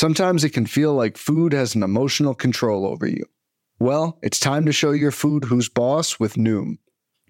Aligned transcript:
Sometimes 0.00 0.44
it 0.44 0.54
can 0.54 0.64
feel 0.64 0.94
like 0.94 1.18
food 1.18 1.52
has 1.52 1.74
an 1.74 1.82
emotional 1.82 2.34
control 2.34 2.86
over 2.86 3.06
you. 3.06 3.22
Well, 3.78 4.18
it's 4.22 4.40
time 4.40 4.64
to 4.64 4.72
show 4.72 4.92
your 4.92 5.10
food 5.10 5.44
who's 5.44 5.68
boss 5.68 6.18
with 6.18 6.36
Noom. 6.36 6.78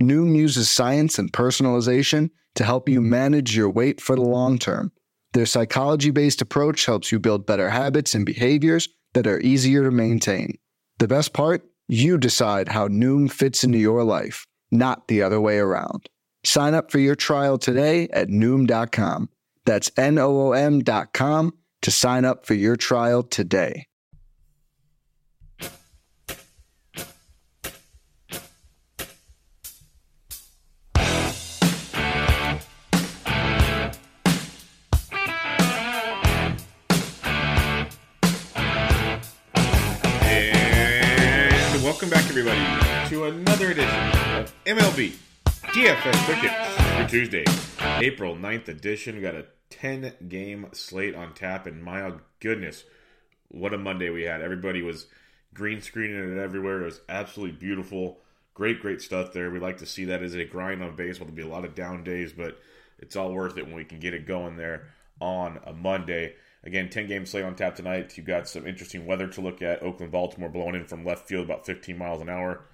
Noom 0.01 0.37
uses 0.37 0.71
science 0.71 1.19
and 1.19 1.33
personalization 1.33 2.31
to 2.55 2.63
help 2.63 2.89
you 2.89 3.01
manage 3.01 3.57
your 3.57 3.69
weight 3.69 4.01
for 4.01 4.15
the 4.15 4.23
long 4.23 4.57
term. 4.57 4.93
Their 5.33 5.47
psychology 5.47 6.13
based 6.13 6.41
approach 6.43 6.87
helps 6.87 7.11
you 7.11 7.19
build 7.19 7.45
better 7.45 7.71
habits 7.71 8.15
and 8.15 8.25
behaviors 8.25 8.89
that 9.15 9.27
are 9.27 9.41
easier 9.41 9.83
to 9.83 9.91
maintain. 9.91 10.57
The 11.01 11.09
best 11.09 11.33
part? 11.33 11.69
You 11.89 12.19
decide 12.19 12.69
how 12.69 12.87
Noom 12.87 13.33
fits 13.33 13.65
into 13.65 13.79
your 13.79 14.05
life, 14.05 14.47
not 14.71 15.09
the 15.09 15.23
other 15.23 15.41
way 15.41 15.59
around. 15.59 16.09
Sign 16.45 16.75
up 16.75 16.93
for 16.93 17.01
your 17.01 17.17
trial 17.17 17.59
today 17.59 18.07
at 18.13 18.29
Noom.com. 18.29 19.29
That's 19.65 19.91
N 19.97 20.19
O 20.19 20.41
O 20.41 20.53
M.com 20.53 21.55
to 21.83 21.91
sign 21.91 22.25
up 22.25 22.47
for 22.47 22.55
your 22.55 22.77
trial 22.77 23.23
today. 23.23 23.87
And 40.23 41.83
welcome 41.83 42.11
back, 42.11 42.29
everybody, 42.29 43.09
to 43.09 43.25
another 43.25 43.71
edition 43.71 43.89
of 44.37 44.53
MLB 44.65 45.15
DFS 45.45 46.25
Quick 46.25 46.39
Hits 46.39 46.97
for 46.97 47.09
Tuesday, 47.09 47.45
April 48.05 48.37
9th 48.37 48.69
edition. 48.69 49.17
We 49.17 49.23
got 49.23 49.35
a 49.35 49.47
10 49.71 50.15
game 50.29 50.67
slate 50.73 51.15
on 51.15 51.35
tap, 51.35 51.67
and 51.67 51.83
my 51.83 52.13
goodness, 52.41 52.85
what 53.49 53.75
a 53.75 53.79
Monday 53.79 54.11
we 54.11 54.23
had. 54.23 54.43
Everybody 54.43 54.83
was 54.83 55.07
green 55.55 55.83
screening 55.83 56.37
it 56.37 56.41
everywhere. 56.41 56.83
It 56.83 56.87
was 56.87 57.01
absolutely 57.09 57.57
beautiful. 57.57 58.19
Great, 58.55 58.81
great 58.81 59.01
stuff 59.01 59.33
there. 59.33 59.51
We 59.51 59.59
like 59.59 59.79
to 59.79 59.87
see 59.87 60.05
that 60.07 60.23
as 60.23 60.35
a 60.35 60.45
grind 60.45 60.83
on 60.83 60.97
baseball. 60.97 61.27
There'll 61.27 61.37
be 61.37 61.51
a 61.51 61.55
lot 61.55 61.65
of 61.65 61.75
down 61.75 62.05
days, 62.05 62.33
but 62.33 62.61
it's 62.99 63.17
all 63.17 63.33
worth 63.33 63.57
it 63.57 63.67
when 63.67 63.75
we 63.75 63.85
can 63.85 64.01
get 64.01 64.15
it 64.15 64.27
going 64.27 64.57
there 64.57 64.89
on 65.21 65.61
a 65.65 65.73
Monday. 65.73 66.35
Again, 66.63 66.91
10 66.91 67.07
game 67.07 67.25
slate 67.25 67.45
on 67.45 67.55
tap 67.55 67.75
tonight. 67.75 68.17
You've 68.17 68.27
got 68.27 68.49
some 68.49 68.67
interesting 68.67 69.07
weather 69.07 69.27
to 69.29 69.41
look 69.41 69.63
at. 69.63 69.83
Oakland, 69.83 70.13
Baltimore 70.13 70.51
blowing 70.51 70.75
in 70.75 70.85
from 70.85 71.05
left 71.05 71.27
field 71.27 71.45
about 71.45 71.65
15 71.65 71.97
miles 71.97 72.21
an 72.21 72.29
hour. 72.29 72.65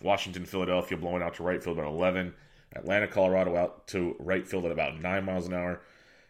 Washington, 0.00 0.46
Philadelphia 0.46 0.96
blowing 0.96 1.22
out 1.22 1.34
to 1.34 1.42
right 1.42 1.62
field 1.62 1.78
about 1.78 1.90
11. 1.90 2.34
Atlanta, 2.74 3.06
Colorado 3.06 3.56
out 3.56 3.86
to 3.88 4.16
right 4.18 4.48
field 4.48 4.64
at 4.64 4.72
about 4.72 5.00
9 5.00 5.24
miles 5.24 5.46
an 5.46 5.54
hour. 5.54 5.80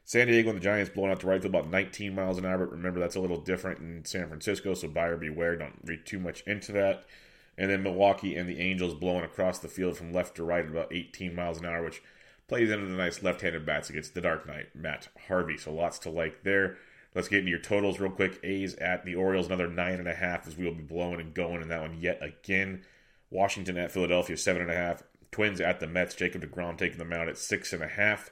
San 0.05 0.27
Diego 0.27 0.51
and 0.51 0.59
the 0.59 0.63
Giants 0.63 0.91
blowing 0.91 1.11
out 1.11 1.21
to 1.21 1.27
right 1.27 1.41
field 1.41 1.55
about 1.55 1.71
19 1.71 2.15
miles 2.15 2.39
an 2.39 2.45
hour. 2.45 2.59
But 2.59 2.73
remember, 2.73 3.01
that's 3.01 3.17
a 3.17 3.21
little 3.21 3.41
different 3.41 3.81
in 3.81 4.05
San 4.05 4.29
Francisco, 4.29 4.75
so 4.75 4.89
buyer 4.89 5.17
beware. 5.17 5.57
Don't 5.57 5.81
read 5.85 6.05
too 6.05 6.19
much 6.19 6.43
into 6.47 6.73
that. 6.73 7.05
And 7.57 7.71
then 7.71 7.83
Milwaukee 7.83 8.37
and 8.37 8.49
the 8.49 8.61
Angels 8.61 8.95
blowing 8.95 9.25
across 9.25 9.61
the 9.61 9.69
field 9.69 9.97
from 9.97 10.13
left 10.13 10.37
to 10.37 10.45
right 10.45 10.65
at 10.65 10.71
about 10.71 10.93
18 10.93 11.35
miles 11.35 11.59
an 11.59 11.67
hour, 11.67 11.85
which 11.85 12.03
plays 12.49 12.71
into 12.71 12.87
the 12.87 12.97
nice 12.97 13.23
left 13.23 13.41
handed 13.41 13.65
bats 13.65 13.89
against 13.89 14.15
the 14.15 14.21
Dark 14.21 14.47
Knight, 14.47 14.75
Matt 14.75 15.09
Harvey. 15.29 15.57
So 15.57 15.73
lots 15.73 15.99
to 16.01 16.11
like 16.11 16.43
there. 16.43 16.77
Let's 17.15 17.29
get 17.29 17.39
into 17.41 17.51
your 17.51 17.61
totals 17.61 18.01
real 18.01 18.11
quick. 18.11 18.41
A's 18.43 18.75
at 18.75 19.05
the 19.05 19.15
Orioles, 19.15 19.47
another 19.47 19.69
nine 19.69 20.01
and 20.01 20.09
a 20.09 20.15
half 20.15 20.47
as 20.49 20.57
we 20.57 20.65
will 20.65 20.75
be 20.75 20.83
blowing 20.83 21.21
and 21.21 21.33
going 21.33 21.63
in 21.63 21.69
that 21.69 21.81
one 21.81 22.01
yet 22.01 22.19
again. 22.21 22.83
Washington 23.31 23.79
at 23.79 23.93
Philadelphia, 23.93 24.37
seven 24.37 24.63
and 24.63 24.71
a 24.71 24.75
half. 24.75 25.03
Twins 25.31 25.61
at 25.61 25.81
the 25.81 25.87
Mets, 25.87 26.15
Jacob 26.15 26.43
DeGrom 26.43 26.77
taking 26.77 26.99
them 26.99 27.13
out 27.13 27.29
at 27.29 27.39
six 27.39 27.73
and 27.73 27.83
a 27.83 27.89
half. 27.89 28.31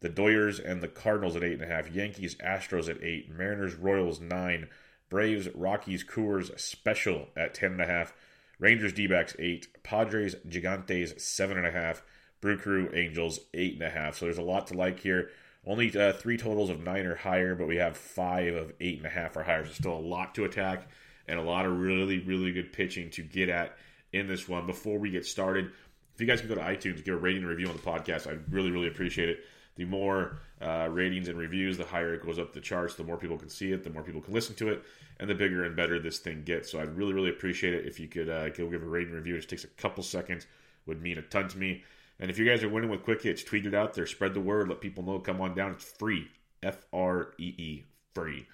The 0.00 0.10
Doyers 0.10 0.64
and 0.64 0.80
the 0.80 0.88
Cardinals 0.88 1.36
at 1.36 1.42
eight 1.42 1.60
and 1.60 1.62
a 1.62 1.66
half. 1.66 1.90
Yankees, 1.90 2.36
Astros 2.36 2.88
at 2.88 3.02
eight. 3.02 3.30
Mariners, 3.30 3.74
Royals 3.74 4.20
nine. 4.20 4.68
Braves, 5.10 5.48
Rockies, 5.54 6.04
Coors 6.04 6.58
special 6.60 7.28
at 7.36 7.54
ten 7.54 7.72
and 7.72 7.80
a 7.80 7.86
half. 7.86 8.12
Rangers, 8.58 8.92
D-backs 8.92 9.34
eight. 9.38 9.82
Padres, 9.82 10.34
Gigantes 10.48 11.20
seven 11.20 11.56
and 11.56 11.66
a 11.66 11.70
half. 11.70 12.02
Brew 12.40 12.58
Crew, 12.58 12.90
Angels 12.94 13.40
eight 13.54 13.74
and 13.74 13.82
a 13.82 13.90
half. 13.90 14.16
So 14.16 14.26
there's 14.26 14.38
a 14.38 14.42
lot 14.42 14.68
to 14.68 14.74
like 14.74 15.00
here. 15.00 15.30
Only 15.66 15.94
uh, 15.98 16.12
three 16.12 16.36
totals 16.36 16.70
of 16.70 16.82
nine 16.82 17.04
or 17.04 17.16
higher, 17.16 17.54
but 17.54 17.66
we 17.66 17.76
have 17.76 17.96
five 17.96 18.54
of 18.54 18.72
eight 18.80 18.98
and 18.98 19.06
a 19.06 19.10
half 19.10 19.36
or 19.36 19.42
higher. 19.42 19.66
So 19.66 19.72
still 19.72 19.98
a 19.98 19.98
lot 19.98 20.34
to 20.36 20.44
attack 20.44 20.88
and 21.26 21.38
a 21.38 21.42
lot 21.42 21.66
of 21.66 21.78
really, 21.78 22.20
really 22.20 22.52
good 22.52 22.72
pitching 22.72 23.10
to 23.10 23.22
get 23.22 23.48
at 23.48 23.76
in 24.12 24.28
this 24.28 24.48
one. 24.48 24.66
Before 24.66 24.98
we 24.98 25.10
get 25.10 25.26
started, 25.26 25.72
if 26.14 26.20
you 26.20 26.26
guys 26.26 26.40
can 26.40 26.48
go 26.48 26.54
to 26.54 26.60
iTunes, 26.60 27.04
give 27.04 27.14
a 27.14 27.18
rating 27.18 27.42
and 27.42 27.50
review 27.50 27.68
on 27.68 27.76
the 27.76 27.82
podcast, 27.82 28.26
I'd 28.26 28.52
really, 28.52 28.70
really 28.70 28.88
appreciate 28.88 29.28
it. 29.28 29.40
The 29.78 29.84
more 29.84 30.40
uh, 30.60 30.88
ratings 30.90 31.28
and 31.28 31.38
reviews, 31.38 31.78
the 31.78 31.84
higher 31.84 32.12
it 32.14 32.26
goes 32.26 32.38
up 32.38 32.52
the 32.52 32.60
charts. 32.60 32.96
The 32.96 33.04
more 33.04 33.16
people 33.16 33.38
can 33.38 33.48
see 33.48 33.72
it, 33.72 33.84
the 33.84 33.90
more 33.90 34.02
people 34.02 34.20
can 34.20 34.34
listen 34.34 34.56
to 34.56 34.70
it, 34.70 34.82
and 35.20 35.30
the 35.30 35.36
bigger 35.36 35.64
and 35.64 35.76
better 35.76 36.00
this 36.00 36.18
thing 36.18 36.42
gets. 36.42 36.70
So 36.70 36.80
I'd 36.80 36.96
really, 36.96 37.14
really 37.14 37.30
appreciate 37.30 37.74
it 37.74 37.86
if 37.86 38.00
you 38.00 38.08
could 38.08 38.28
uh, 38.28 38.48
go 38.50 38.68
give 38.68 38.82
a 38.82 38.86
rating 38.86 39.14
review. 39.14 39.34
It 39.34 39.38
just 39.38 39.50
takes 39.50 39.62
a 39.62 39.68
couple 39.68 40.02
seconds, 40.02 40.48
would 40.86 41.00
mean 41.00 41.16
a 41.16 41.22
ton 41.22 41.46
to 41.46 41.58
me. 41.58 41.84
And 42.18 42.28
if 42.28 42.38
you 42.38 42.44
guys 42.44 42.64
are 42.64 42.68
winning 42.68 42.90
with 42.90 43.04
quick 43.04 43.22
hits, 43.22 43.44
tweet 43.44 43.66
it 43.66 43.74
out 43.74 43.94
there, 43.94 44.04
spread 44.04 44.34
the 44.34 44.40
word, 44.40 44.68
let 44.68 44.80
people 44.80 45.04
know. 45.04 45.20
Come 45.20 45.40
on 45.40 45.54
down. 45.54 45.70
It's 45.70 45.84
free. 45.84 46.28
F 46.60 46.84
R 46.92 47.34
E 47.38 47.54
E, 47.56 47.84
free. 48.14 48.48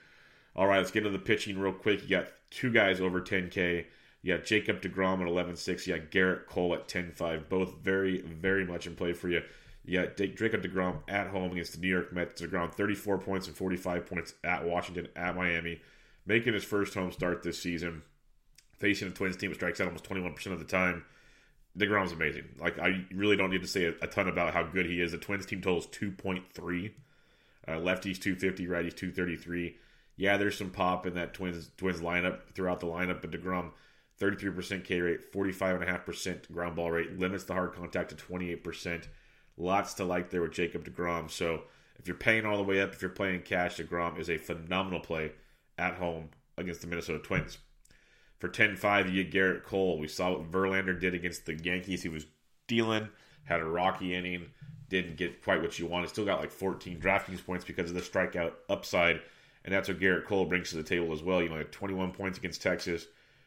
All 0.55 0.67
right, 0.67 0.77
let's 0.77 0.91
get 0.91 1.07
into 1.07 1.19
the 1.19 1.25
pitching 1.25 1.59
real 1.59 1.73
quick. 1.73 2.03
You 2.03 2.09
got 2.11 2.29
two 2.51 2.71
guys 2.71 3.01
over 3.01 3.23
10K. 3.23 3.87
You 4.23 4.37
got 4.37 4.45
Jacob 4.45 4.83
DeGrom 4.83 5.23
at 5.23 5.49
11.6. 5.49 5.87
You 5.87 5.97
got 5.97 6.11
Gerrit 6.11 6.47
Cole 6.47 6.75
at 6.75 6.87
10.5. 6.87 7.49
Both 7.49 7.77
very, 7.83 8.21
very 8.21 8.67
much 8.67 8.87
in 8.87 8.95
play 8.95 9.15
for 9.15 9.29
you. 9.29 9.43
You 9.85 10.01
got 10.01 10.17
Jacob 10.17 10.63
DeGrom 10.63 11.01
at 11.09 11.29
home 11.29 11.53
against 11.53 11.75
the 11.75 11.79
New 11.79 11.89
York 11.89 12.13
Mets. 12.13 12.41
DeGrom 12.41 12.73
34 12.73 13.19
points 13.19 13.47
and 13.47 13.57
45 13.57 14.07
points 14.07 14.35
at 14.43 14.65
Washington, 14.65 15.09
at 15.15 15.37
Miami. 15.37 15.81
Making 16.27 16.55
his 16.55 16.65
first 16.65 16.95
home 16.95 17.13
start 17.13 17.43
this 17.43 17.61
season. 17.61 18.03
Facing 18.79 19.09
a 19.09 19.11
Twins 19.11 19.37
team 19.37 19.51
that 19.51 19.57
strikes 19.57 19.81
out 19.81 19.87
almost 19.87 20.09
21% 20.09 20.47
of 20.53 20.59
the 20.59 20.65
time. 20.65 21.05
DeGrom's 21.79 22.13
amazing. 22.13 22.45
Like 22.59 22.79
I 22.79 23.05
really 23.13 23.37
don't 23.37 23.51
need 23.51 23.63
to 23.63 23.69
say 23.69 23.85
a, 23.87 23.95
a, 24.01 24.07
ton 24.07 24.29
about 24.29 24.55
how 24.55 24.63
good 24.63 24.87
he 24.87 25.01
is. 25.01 25.13
The 25.13 25.19
Twins 25.19 25.47
team 25.47 25.61
two 25.61 26.11
point 26.13 26.45
three. 26.53 26.95
Uh, 27.67 27.73
lefties 27.73 28.21
two 28.21 28.37
fifty, 28.37 28.67
righties 28.67 28.97
two 28.97 29.11
thirty 29.11 29.37
three. 29.37 29.77
Yeah, 30.17 30.37
there's 30.37 30.57
some 30.57 30.71
pop 30.71 31.07
in 31.07 31.15
that 31.15 31.35
Twins 31.35 31.71
Twins 31.77 32.01
lineup 32.01 32.41
throughout 32.55 32.79
the 32.79 32.87
lineup, 32.87 33.21
but 33.21 33.33
Degrom 33.33 33.73
thirty 34.19 34.37
three 34.37 34.53
percent 34.53 34.85
K 34.85 35.01
rate, 35.01 35.33
forty 35.33 35.51
five 35.51 35.75
and 35.75 35.83
a 35.83 35.87
half 35.91 36.07
percent 36.07 36.51
ground 36.53 36.77
ball 36.77 36.93
rate, 36.93 37.19
limits 37.19 37.45
the 37.45 37.55
hard 37.55 37.73
contact 37.73 38.11
to 38.11 38.17
twenty 38.17 38.53
eight 38.53 38.63
percent. 38.63 39.09
Lots 39.57 39.95
to 39.95 40.05
like 40.05 40.31
there 40.31 40.43
with 40.43 40.53
Jacob 40.53 40.85
Degrom. 40.85 41.31
So 41.31 41.63
if 41.99 42.09
you're 42.09 42.17
paying 42.17 42.45
all 42.45 42.57
the 42.57 42.63
way 42.63 42.81
up, 42.81 42.93
if 42.93 43.03
you're 43.03 43.11
playing 43.11 43.43
cash, 43.43 43.77
Degrom 43.77 44.19
is 44.19 44.29
a 44.29 44.37
phenomenal 44.37 45.01
play 45.01 45.33
at 45.79 45.95
home 45.95 46.31
against 46.57 46.81
the 46.81 46.87
Minnesota 46.87 47.19
Twins. 47.21 47.59
For 48.39 48.49
10 48.49 48.77
5, 48.77 49.09
you 49.09 49.25
get 49.25 49.33
Gerrit 49.33 49.65
Cole. 49.65 49.99
We 49.99 50.09
saw 50.09 50.33
what 50.33 50.51
Verlander 50.51 50.99
did 50.99 51.15
against 51.15 51.47
the 51.47 51.55
Yankees. 51.55 52.03
He 52.03 52.09
was 52.09 52.27
dealing, 52.67 53.09
had 53.45 53.61
a 53.61 53.65
rocky 53.65 54.15
inning, 54.15 54.47
didn't 54.89 55.17
get 55.17 55.43
quite 55.43 55.63
what 55.63 55.79
you 55.79 55.87
wanted. 55.87 56.09
Still 56.09 56.25
got 56.25 56.41
like 56.41 56.51
14 56.51 57.01
DraftKings 57.01 57.45
points 57.45 57.65
because 57.65 57.91
of 57.91 57.97
the 57.97 58.03
strikeout 58.03 58.53
upside. 58.69 59.21
And 59.65 59.73
that's 59.73 59.89
what 59.89 59.99
Gerrit 59.99 60.27
Cole 60.27 60.45
brings 60.45 60.71
to 60.71 60.77
the 60.77 60.83
table 60.83 61.13
as 61.13 61.23
well. 61.23 61.43
You 61.43 61.49
know, 61.49 61.57
had 61.57 61.73
21 61.73 62.13
points 62.13 62.39
against 62.39 62.61
Texas, 62.61 63.07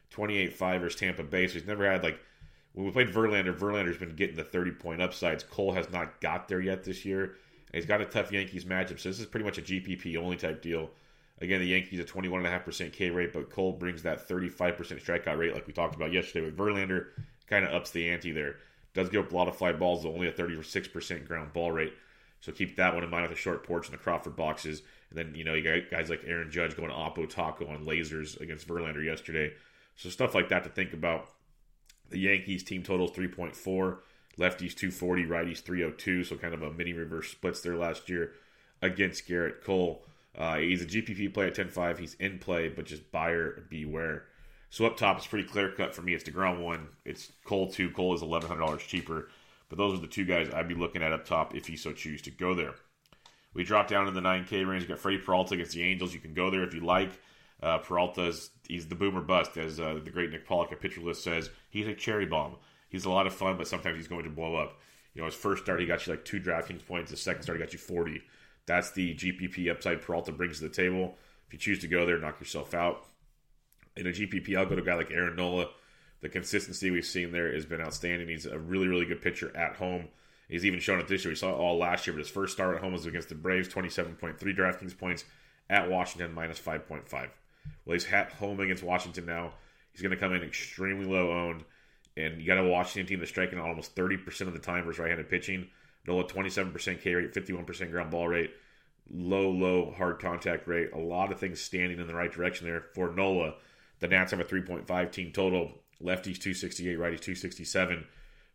28 0.09 0.53
5 0.53 0.81
versus 0.81 0.99
Tampa 0.99 1.23
Bay. 1.23 1.47
So 1.47 1.53
he's 1.53 1.67
never 1.67 1.89
had 1.89 2.03
like, 2.03 2.19
when 2.73 2.85
we 2.85 2.91
played 2.91 3.09
Verlander, 3.09 3.57
Verlander's 3.57 3.97
been 3.97 4.15
getting 4.15 4.35
the 4.35 4.43
30 4.43 4.71
point 4.71 5.01
upsides. 5.01 5.43
Cole 5.43 5.73
has 5.73 5.89
not 5.89 6.21
got 6.21 6.47
there 6.47 6.61
yet 6.61 6.83
this 6.83 7.05
year. 7.05 7.23
And 7.23 7.75
he's 7.75 7.85
got 7.85 8.01
a 8.01 8.05
tough 8.05 8.31
Yankees 8.31 8.65
matchup. 8.65 8.99
So 8.99 9.09
this 9.09 9.19
is 9.19 9.25
pretty 9.25 9.45
much 9.45 9.57
a 9.57 9.61
GPP 9.61 10.15
only 10.17 10.37
type 10.37 10.61
deal. 10.61 10.89
Again, 11.39 11.59
the 11.59 11.67
Yankees 11.67 11.99
a 11.99 12.03
21.5% 12.03 12.93
K 12.93 13.09
rate, 13.09 13.33
but 13.33 13.49
Cole 13.49 13.73
brings 13.73 14.03
that 14.03 14.27
35% 14.27 14.77
strikeout 15.03 15.37
rate, 15.37 15.53
like 15.53 15.67
we 15.67 15.73
talked 15.73 15.95
about 15.95 16.11
yesterday 16.11 16.45
with 16.45 16.57
Verlander, 16.57 17.07
kind 17.47 17.63
of 17.63 17.73
ups 17.73 17.91
the 17.91 18.09
ante 18.09 18.31
there. 18.31 18.55
Does 18.93 19.09
give 19.09 19.25
up 19.25 19.31
a 19.31 19.35
lot 19.35 19.47
of 19.47 19.55
fly 19.55 19.71
balls, 19.71 20.05
only 20.05 20.27
a 20.27 20.31
36% 20.31 21.27
ground 21.27 21.53
ball 21.53 21.71
rate. 21.71 21.93
So 22.39 22.51
keep 22.51 22.75
that 22.77 22.93
one 22.93 23.03
in 23.03 23.09
mind 23.09 23.23
with 23.23 23.31
the 23.31 23.37
short 23.37 23.63
porch 23.63 23.87
and 23.87 23.93
the 23.93 24.01
Crawford 24.01 24.35
boxes. 24.35 24.81
And 25.09 25.17
then, 25.17 25.35
you 25.35 25.43
know, 25.43 25.53
you 25.53 25.63
got 25.63 25.91
guys 25.91 26.09
like 26.09 26.23
Aaron 26.25 26.49
Judge 26.49 26.75
going 26.75 26.89
Oppo 26.89 27.29
Taco 27.29 27.67
on 27.67 27.85
lasers 27.85 28.39
against 28.39 28.67
Verlander 28.67 29.03
yesterday. 29.03 29.53
So 29.95 30.09
stuff 30.09 30.33
like 30.33 30.49
that 30.49 30.63
to 30.63 30.69
think 30.69 30.93
about. 30.93 31.29
The 32.09 32.19
Yankees 32.19 32.63
team 32.63 32.83
totals 32.83 33.11
3.4, 33.11 33.53
lefties 34.37 34.75
240, 34.75 35.25
righties 35.25 35.61
302. 35.61 36.23
So 36.23 36.35
kind 36.37 36.53
of 36.53 36.61
a 36.61 36.71
mini 36.71 36.93
reverse 36.93 37.29
splits 37.29 37.61
there 37.61 37.75
last 37.75 38.09
year 38.09 38.31
against 38.81 39.27
Gerrit 39.27 39.63
Cole. 39.63 40.03
Uh, 40.37 40.57
he's 40.57 40.81
a 40.81 40.85
GPP 40.85 41.33
play 41.33 41.47
at 41.47 41.55
10-5. 41.55 41.97
He's 41.97 42.13
in 42.15 42.39
play, 42.39 42.69
but 42.69 42.85
just 42.85 43.11
buyer 43.11 43.63
beware. 43.69 44.25
So 44.69 44.85
up 44.85 44.97
top, 44.97 45.17
it's 45.17 45.27
pretty 45.27 45.47
clear 45.47 45.71
cut 45.71 45.95
for 45.95 46.01
me. 46.01 46.13
It's 46.13 46.23
Degrom 46.23 46.61
one. 46.61 46.89
It's 47.05 47.31
Cole 47.45 47.71
two. 47.71 47.89
Cole 47.89 48.13
is 48.13 48.21
eleven 48.21 48.49
hundred 48.49 48.65
dollars 48.65 48.83
cheaper. 48.83 49.29
But 49.69 49.77
those 49.77 49.97
are 49.97 50.01
the 50.01 50.07
two 50.07 50.25
guys 50.25 50.49
I'd 50.53 50.67
be 50.67 50.75
looking 50.75 51.01
at 51.01 51.13
up 51.13 51.25
top 51.25 51.55
if 51.55 51.69
you 51.69 51.77
so 51.77 51.91
choose 51.91 52.21
to 52.23 52.31
go 52.31 52.53
there. 52.53 52.75
We 53.53 53.63
drop 53.63 53.87
down 53.87 54.07
in 54.07 54.13
the 54.13 54.21
9K 54.21 54.67
range. 54.67 54.83
You 54.83 54.89
got 54.89 54.99
Freddie 54.99 55.17
Peralta 55.17 55.55
against 55.55 55.73
the 55.73 55.83
Angels. 55.83 56.13
You 56.13 56.19
can 56.19 56.33
go 56.33 56.49
there 56.49 56.63
if 56.63 56.73
you 56.73 56.81
like. 56.81 57.11
Uh, 57.61 57.79
Peralta's 57.79 58.51
he's 58.67 58.87
the 58.87 58.95
boomer 58.95 59.21
bust, 59.21 59.57
as 59.57 59.79
uh, 59.79 59.99
the 60.03 60.11
great 60.11 60.29
Nick 60.29 60.45
Pollack 60.45 60.71
at 60.71 60.79
Pitcher 60.79 61.01
List 61.01 61.23
says. 61.23 61.49
He's 61.69 61.87
a 61.87 61.93
cherry 61.93 62.25
bomb. 62.25 62.55
He's 62.89 63.05
a 63.05 63.09
lot 63.09 63.27
of 63.27 63.33
fun, 63.33 63.57
but 63.57 63.67
sometimes 63.67 63.97
he's 63.97 64.07
going 64.07 64.23
to 64.23 64.29
blow 64.29 64.55
up. 64.55 64.79
You 65.13 65.21
know, 65.21 65.25
his 65.25 65.35
first 65.35 65.63
start 65.63 65.79
he 65.79 65.87
got 65.87 66.05
you 66.05 66.13
like 66.13 66.25
two 66.25 66.39
DraftKings 66.39 66.85
points. 66.85 67.09
The 67.09 67.17
second 67.17 67.43
start 67.43 67.57
he 67.57 67.63
got 67.63 67.73
you 67.73 67.79
forty. 67.79 68.21
That's 68.67 68.91
the 68.91 69.15
GPP 69.15 69.71
upside 69.71 70.01
Peralta 70.01 70.31
brings 70.31 70.59
to 70.59 70.67
the 70.67 70.73
table. 70.73 71.15
If 71.47 71.53
you 71.53 71.59
choose 71.59 71.79
to 71.79 71.87
go 71.87 72.05
there, 72.05 72.19
knock 72.19 72.39
yourself 72.39 72.73
out. 72.73 73.05
In 73.95 74.05
a 74.05 74.11
GPP, 74.11 74.55
I'll 74.55 74.65
go 74.65 74.75
to 74.75 74.81
a 74.81 74.85
guy 74.85 74.95
like 74.95 75.11
Aaron 75.11 75.35
Nola. 75.35 75.69
The 76.21 76.29
consistency 76.29 76.91
we've 76.91 77.05
seen 77.05 77.31
there 77.31 77.51
has 77.53 77.65
been 77.65 77.81
outstanding. 77.81 78.27
He's 78.27 78.45
a 78.45 78.59
really, 78.59 78.87
really 78.87 79.05
good 79.05 79.21
pitcher 79.21 79.55
at 79.55 79.77
home. 79.77 80.09
He's 80.49 80.65
even 80.65 80.79
shown 80.79 80.99
it 80.99 81.07
this 81.07 81.23
year. 81.23 81.31
We 81.31 81.35
saw 81.35 81.49
it 81.49 81.57
all 81.57 81.77
last 81.77 82.07
year, 82.07 82.13
but 82.13 82.19
his 82.19 82.29
first 82.29 82.53
start 82.53 82.75
at 82.75 82.81
home 82.81 82.93
was 82.93 83.05
against 83.05 83.29
the 83.29 83.35
Braves, 83.35 83.67
27.3 83.69 84.37
DraftKings 84.37 84.97
points 84.97 85.25
at 85.69 85.89
Washington, 85.89 86.33
minus 86.33 86.59
5.5. 86.59 87.29
Well, 87.85 87.93
he's 87.93 88.11
at 88.11 88.33
home 88.33 88.59
against 88.59 88.83
Washington 88.83 89.25
now. 89.25 89.53
He's 89.91 90.01
going 90.01 90.11
to 90.11 90.17
come 90.17 90.33
in 90.33 90.43
extremely 90.43 91.05
low 91.05 91.31
owned, 91.31 91.63
and 92.15 92.39
you 92.39 92.45
got 92.45 92.59
a 92.59 92.63
Washington 92.63 93.07
team 93.07 93.19
that's 93.19 93.31
striking 93.31 93.59
almost 93.59 93.95
30% 93.95 94.41
of 94.41 94.53
the 94.53 94.59
time 94.59 94.83
versus 94.83 94.99
right 94.99 95.09
handed 95.09 95.29
pitching. 95.29 95.67
Nola, 96.05 96.23
27% 96.23 97.01
K 97.01 97.15
rate, 97.15 97.33
51% 97.33 97.91
ground 97.91 98.11
ball 98.11 98.27
rate, 98.27 98.51
low, 99.11 99.49
low 99.49 99.93
hard 99.97 100.19
contact 100.19 100.67
rate. 100.67 100.91
A 100.93 100.99
lot 100.99 101.31
of 101.31 101.39
things 101.39 101.59
standing 101.59 101.99
in 101.99 102.07
the 102.07 102.13
right 102.13 102.31
direction 102.31 102.67
there 102.67 102.85
for 102.93 103.11
Nola. 103.11 103.55
The 103.99 104.07
Nats 104.07 104.31
have 104.31 104.39
a 104.39 104.45
3.5 104.45 105.11
team 105.11 105.31
total. 105.31 105.71
Lefties 106.01 106.39
268, 106.39 106.99
righties 106.99 107.21
267 107.21 108.05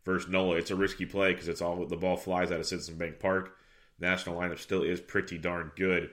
versus 0.05 0.29
Nola. 0.29 0.55
It's 0.55 0.71
a 0.71 0.75
risky 0.75 1.05
play 1.05 1.33
because 1.33 1.47
it's 1.47 1.61
all 1.61 1.85
the 1.85 1.97
ball 1.97 2.15
flies 2.15 2.51
out 2.51 2.59
of 2.59 2.65
Citizen 2.65 2.95
Bank 2.95 3.19
Park. 3.19 3.57
National 3.99 4.37
lineup 4.37 4.59
still 4.59 4.81
is 4.81 5.01
pretty 5.01 5.37
darn 5.37 5.71
good, 5.75 6.09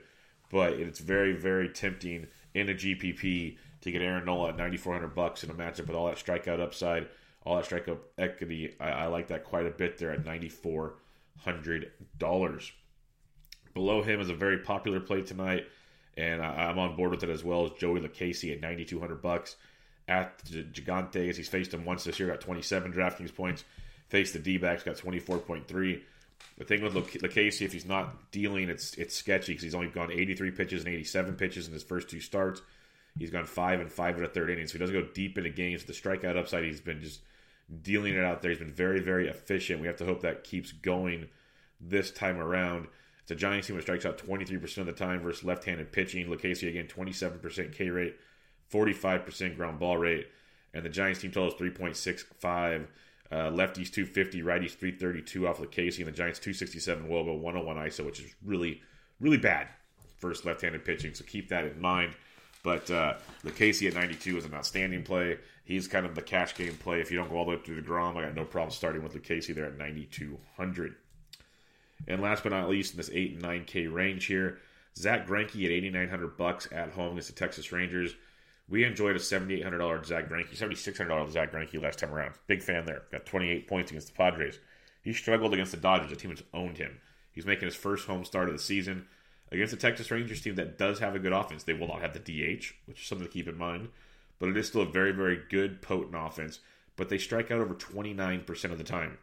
but 0.51 0.73
it's 0.73 0.99
very, 0.99 1.33
very 1.33 1.69
tempting 1.69 2.27
in 2.53 2.69
a 2.69 2.73
GPP 2.73 3.57
to 3.81 3.91
get 3.91 4.01
Aaron 4.01 4.25
Nola 4.25 4.49
at 4.49 4.57
9,400 4.57 5.15
bucks 5.15 5.43
in 5.43 5.49
a 5.49 5.53
matchup 5.53 5.87
with 5.87 5.95
all 5.95 6.07
that 6.07 6.17
strikeout 6.17 6.59
upside, 6.59 7.07
all 7.43 7.55
that 7.55 7.65
strikeout 7.65 7.99
equity. 8.17 8.75
I, 8.79 8.89
I 8.89 9.05
like 9.07 9.27
that 9.27 9.43
quite 9.43 9.65
a 9.65 9.71
bit 9.71 9.97
there 9.97 10.11
at 10.11 10.23
$9,400. 10.23 12.71
Below 13.73 14.03
him 14.03 14.19
is 14.19 14.29
a 14.29 14.35
very 14.35 14.59
popular 14.59 14.99
play 14.99 15.21
tonight, 15.21 15.65
and 16.17 16.41
I, 16.41 16.69
am 16.69 16.77
on 16.77 16.95
board 16.95 17.11
with 17.11 17.23
it 17.23 17.29
as 17.29 17.43
well 17.43 17.65
as 17.65 17.71
Joey 17.71 18.01
Lucchesi 18.01 18.53
at 18.53 18.61
9,200 18.61 19.21
bucks 19.21 19.55
at 20.07 20.39
the 20.39 20.63
Gigantes. 20.63 21.37
He's 21.37 21.47
faced 21.47 21.73
him 21.73 21.85
once 21.85 22.03
this 22.03 22.19
year, 22.19 22.29
got 22.29 22.41
27 22.41 22.91
DraftKings 22.91 23.33
points. 23.33 23.63
Faced 24.09 24.33
the 24.33 24.39
D 24.39 24.57
backs, 24.57 24.83
got 24.83 24.97
24.3. 24.97 26.01
The 26.57 26.65
thing 26.65 26.83
with 26.83 26.93
Lucchesi, 26.93 27.65
if 27.65 27.73
he's 27.73 27.85
not 27.85 28.31
dealing, 28.31 28.69
it's 28.69 28.93
it's 28.95 29.15
sketchy 29.15 29.53
because 29.53 29.63
he's 29.63 29.75
only 29.75 29.87
gone 29.87 30.11
83 30.11 30.51
pitches 30.51 30.83
and 30.83 30.93
87 30.93 31.35
pitches 31.35 31.67
in 31.67 31.73
his 31.73 31.83
first 31.83 32.09
two 32.09 32.19
starts. 32.19 32.61
He's 33.17 33.31
gone 33.31 33.45
five 33.45 33.79
and 33.79 33.91
five 33.91 34.17
in 34.17 34.23
a 34.23 34.27
third 34.27 34.49
inning, 34.49 34.67
so 34.67 34.73
he 34.73 34.79
doesn't 34.79 34.95
go 34.95 35.07
deep 35.13 35.37
into 35.37 35.49
games. 35.49 35.83
The 35.83 35.93
strikeout 35.93 36.37
upside, 36.37 36.63
he's 36.63 36.79
been 36.79 37.01
just 37.01 37.21
dealing 37.81 38.13
it 38.13 38.23
out 38.23 38.41
there. 38.41 38.51
He's 38.51 38.59
been 38.59 38.71
very, 38.71 38.99
very 38.99 39.27
efficient. 39.27 39.81
We 39.81 39.87
have 39.87 39.97
to 39.97 40.05
hope 40.05 40.21
that 40.21 40.43
keeps 40.43 40.71
going 40.71 41.27
this 41.79 42.11
time 42.11 42.37
around. 42.37 42.87
It's 43.21 43.31
a 43.31 43.35
Giants 43.35 43.67
team 43.67 43.75
that 43.75 43.83
strikes 43.83 44.05
out 44.05 44.17
23% 44.17 44.77
of 44.77 44.85
the 44.85 44.93
time 44.93 45.21
versus 45.21 45.43
left-handed 45.43 45.91
pitching. 45.91 46.27
Lucchesi 46.27 46.69
again, 46.69 46.87
27% 46.87 47.73
K 47.73 47.89
rate, 47.89 48.15
45% 48.71 49.55
ground 49.55 49.79
ball 49.79 49.97
rate, 49.97 50.27
and 50.73 50.85
the 50.85 50.89
Giants 50.89 51.21
team 51.21 51.31
total 51.31 51.49
is 51.49 51.75
3.65. 51.75 52.87
Uh, 53.31 53.49
lefties 53.49 53.89
250, 53.89 54.41
righties 54.41 54.71
332 54.71 55.47
off 55.47 55.59
of 55.59 55.71
Casey, 55.71 56.01
and 56.03 56.11
the 56.11 56.15
Giants 56.15 56.39
267 56.39 57.07
wOBA 57.07 57.39
101 57.39 57.77
ISO, 57.77 58.05
which 58.05 58.19
is 58.19 58.35
really, 58.43 58.81
really 59.21 59.37
bad 59.37 59.67
versus 60.19 60.45
left-handed 60.45 60.83
pitching. 60.83 61.13
So 61.13 61.23
keep 61.23 61.47
that 61.49 61.65
in 61.65 61.79
mind. 61.79 62.13
But 62.63 62.91
uh, 62.91 63.15
Casey 63.55 63.87
at 63.87 63.95
92 63.95 64.37
is 64.37 64.45
an 64.45 64.53
outstanding 64.53 65.03
play. 65.03 65.37
He's 65.63 65.87
kind 65.87 66.05
of 66.05 66.13
the 66.13 66.21
cash 66.21 66.55
game 66.55 66.75
play. 66.75 66.99
If 66.99 67.09
you 67.09 67.17
don't 67.17 67.29
go 67.29 67.37
all 67.37 67.45
the 67.45 67.51
way 67.51 67.57
through 67.57 67.81
DeGrom, 67.81 68.17
I 68.17 68.25
got 68.25 68.35
no 68.35 68.45
problem 68.45 68.71
starting 68.71 69.01
with 69.01 69.13
Lucchesi 69.13 69.55
there 69.55 69.65
at 69.65 69.77
9,200. 69.77 70.95
And 72.07 72.21
last 72.21 72.43
but 72.43 72.51
not 72.51 72.69
least, 72.69 72.93
in 72.93 72.97
this 72.97 73.09
8 73.11 73.35
and 73.35 73.43
9K 73.43 73.91
range 73.91 74.25
here, 74.25 74.59
Zack 74.97 75.27
Greinke 75.27 75.63
at 75.65 75.71
8,900 75.71 76.37
bucks 76.37 76.67
at 76.71 76.91
home 76.91 77.11
against 77.11 77.29
the 77.29 77.35
Texas 77.35 77.71
Rangers. 77.71 78.13
We 78.71 78.85
enjoyed 78.85 79.17
a 79.17 79.19
$7,800 79.19 80.05
Zack 80.05 80.29
Greinke, 80.29 80.57
$7,600 80.57 81.31
Zack 81.31 81.51
Greinke 81.51 81.83
last 81.83 81.99
time 81.99 82.13
around. 82.13 82.35
Big 82.47 82.63
fan 82.63 82.85
there. 82.85 83.03
Got 83.11 83.25
28 83.25 83.67
points 83.67 83.91
against 83.91 84.07
the 84.07 84.13
Padres. 84.13 84.59
He 85.03 85.11
struggled 85.11 85.53
against 85.53 85.71
the 85.71 85.77
Dodgers, 85.77 86.09
a 86.13 86.15
team 86.15 86.29
that's 86.29 86.47
owned 86.53 86.77
him. 86.77 86.99
He's 87.33 87.45
making 87.45 87.65
his 87.65 87.75
first 87.75 88.07
home 88.07 88.23
start 88.23 88.47
of 88.47 88.53
the 88.53 88.61
season 88.61 89.07
against 89.51 89.71
the 89.71 89.77
Texas 89.77 90.09
Rangers 90.09 90.41
team 90.41 90.55
that 90.55 90.77
does 90.77 90.99
have 90.99 91.15
a 91.15 91.19
good 91.19 91.33
offense. 91.33 91.63
They 91.63 91.73
will 91.73 91.89
not 91.89 92.01
have 92.01 92.13
the 92.13 92.19
DH, 92.19 92.71
which 92.85 93.01
is 93.01 93.07
something 93.07 93.27
to 93.27 93.33
keep 93.33 93.49
in 93.49 93.57
mind, 93.57 93.89
but 94.39 94.47
it 94.47 94.55
is 94.55 94.69
still 94.69 94.83
a 94.83 94.89
very, 94.89 95.11
very 95.11 95.41
good, 95.49 95.81
potent 95.81 96.15
offense. 96.17 96.61
But 96.95 97.09
they 97.09 97.17
strike 97.17 97.51
out 97.51 97.59
over 97.59 97.75
29% 97.75 98.71
of 98.71 98.77
the 98.77 98.85
time. 98.85 99.17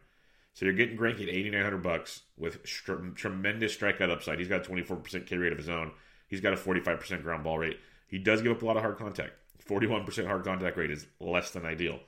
So 0.53 0.65
you're 0.65 0.75
getting 0.75 0.97
Greinke 0.97 1.23
at 1.23 1.29
8,900 1.29 1.81
bucks 1.81 2.21
with 2.37 2.63
tremendous 2.63 3.75
strikeout 3.75 4.11
upside. 4.11 4.37
He's 4.37 4.47
got 4.47 4.67
a 4.67 4.69
24% 4.69 5.25
K 5.25 5.37
rate 5.37 5.53
of 5.53 5.57
his 5.57 5.69
own. 5.69 5.91
He's 6.27 6.41
got 6.41 6.53
a 6.53 6.57
45% 6.57 7.23
ground 7.23 7.43
ball 7.43 7.57
rate. 7.57 7.79
He 8.09 8.17
does 8.17 8.41
give 8.41 8.51
up 8.51 8.61
a 8.61 8.65
lot 8.65 8.75
of 8.75 8.83
hard 8.83 8.97
contact. 8.97 9.33
41% 9.67 10.25
hard 10.25 10.43
contact 10.43 10.77
rate 10.77 10.91
is 10.91 11.05
less 11.19 11.51
than 11.51 11.65
ideal. 11.65 11.99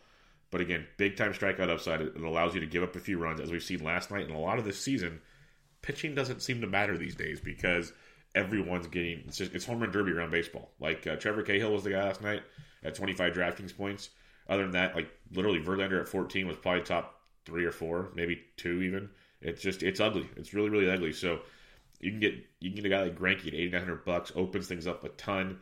But 0.50 0.62
again, 0.62 0.86
big 0.98 1.16
time 1.16 1.34
strikeout 1.34 1.70
upside. 1.70 2.02
It 2.02 2.18
allows 2.18 2.54
you 2.54 2.60
to 2.60 2.68
give 2.68 2.84
up 2.84 2.96
a 2.96 3.00
few 3.00 3.18
runs, 3.18 3.40
as 3.40 3.52
we've 3.52 3.64
seen 3.64 3.84
last 3.84 4.12
night 4.12 4.26
and 4.26 4.36
a 4.36 4.40
lot 4.40 4.60
of 4.60 4.66
this 4.66 4.80
season. 4.80 5.22
Pitching 5.82 6.14
doesn't 6.14 6.42
seem 6.42 6.62
to 6.62 6.68
matter 6.68 6.98
these 6.98 7.16
days 7.16 7.40
because 7.40 7.94
everyone's 8.36 8.88
getting 8.88 9.24
it's 9.28 9.38
just 9.38 9.54
it's 9.54 9.66
home 9.66 9.80
run 9.80 9.92
derby 9.92 10.12
around 10.12 10.32
baseball. 10.32 10.72
Like 10.80 11.08
uh, 11.08 11.16
Trevor 11.16 11.44
Cahill 11.44 11.72
was 11.72 11.84
the 11.84 11.92
guy 11.92 12.04
last 12.04 12.22
night 12.22 12.44
at 12.84 12.96
25 12.96 13.34
DraftKings 13.34 13.76
points. 13.76 14.10
Other 14.50 14.64
than 14.64 14.72
that, 14.72 14.96
like 14.96 15.10
literally 15.32 15.60
Verlander 15.60 16.02
at 16.02 16.08
14 16.08 16.48
was 16.48 16.58
probably 16.58 16.82
top 16.82 17.22
three 17.46 17.66
or 17.66 17.72
four, 17.72 18.12
maybe 18.16 18.42
two 18.58 18.82
even. 18.82 19.10
It's 19.42 19.62
just 19.62 19.84
it's 19.84 20.00
ugly. 20.00 20.30
It's 20.36 20.54
really 20.54 20.70
really 20.70 20.90
ugly. 20.90 21.14
So 21.14 21.40
you 22.00 22.12
can 22.12 22.20
get 22.20 22.34
you 22.60 22.72
can 22.72 22.76
get 22.76 22.86
a 22.86 22.90
guy 22.90 23.04
like 23.04 23.18
Greinke 23.18 23.48
at 23.48 23.54
8,900 23.54 24.06
bucks, 24.06 24.32
opens 24.36 24.68
things 24.68 24.88
up 24.88 25.04
a 25.04 25.10
ton. 25.10 25.60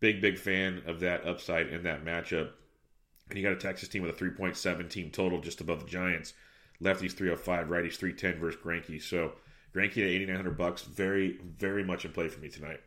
Big, 0.00 0.20
big 0.20 0.38
fan 0.38 0.82
of 0.86 1.00
that 1.00 1.26
upside 1.26 1.68
in 1.68 1.82
that 1.82 2.04
matchup. 2.04 2.50
And 3.28 3.38
you 3.38 3.44
got 3.44 3.52
a 3.52 3.56
Texas 3.56 3.88
team 3.88 4.02
with 4.02 4.20
a 4.20 4.24
3.7 4.24 4.88
team 4.88 5.10
total 5.10 5.40
just 5.40 5.60
above 5.60 5.80
the 5.80 5.90
Giants. 5.90 6.34
Lefties 6.82 7.12
305, 7.12 7.66
righties 7.66 7.96
310 7.96 8.40
versus 8.40 8.60
Greinke. 8.62 9.02
So 9.02 9.32
Greinke 9.74 9.98
at 9.98 10.08
8,900 10.08 10.56
bucks, 10.56 10.82
very, 10.82 11.38
very 11.58 11.84
much 11.84 12.04
in 12.04 12.12
play 12.12 12.28
for 12.28 12.40
me 12.40 12.48
tonight. 12.48 12.80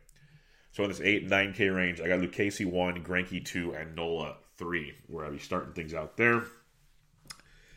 So 0.72 0.82
in 0.84 0.88
this 0.88 1.00
8, 1.00 1.28
9K 1.28 1.74
range, 1.74 2.00
I 2.00 2.08
got 2.08 2.20
Lucchesi 2.20 2.64
1, 2.64 3.04
Greinke 3.04 3.44
2, 3.44 3.74
and 3.74 3.94
Nola 3.94 4.36
3, 4.56 4.94
where 5.08 5.26
I'll 5.26 5.32
be 5.32 5.38
starting 5.38 5.74
things 5.74 5.92
out 5.92 6.16
there. 6.16 6.44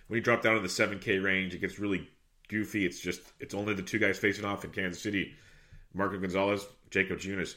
When 0.07 0.17
you 0.17 0.21
drop 0.21 0.41
down 0.41 0.55
to 0.55 0.61
the 0.61 0.67
7K 0.67 1.21
range, 1.21 1.53
it 1.53 1.59
gets 1.59 1.77
really 1.77 2.07
goofy. 2.47 2.85
It's 2.85 2.99
just, 2.99 3.21
it's 3.39 3.53
only 3.53 3.73
the 3.73 3.81
two 3.81 3.99
guys 3.99 4.17
facing 4.17 4.45
off 4.45 4.63
in 4.63 4.71
Kansas 4.71 5.01
City 5.01 5.33
Marco 5.93 6.19
Gonzalez, 6.19 6.65
Jakob 6.89 7.19
Junis. 7.19 7.55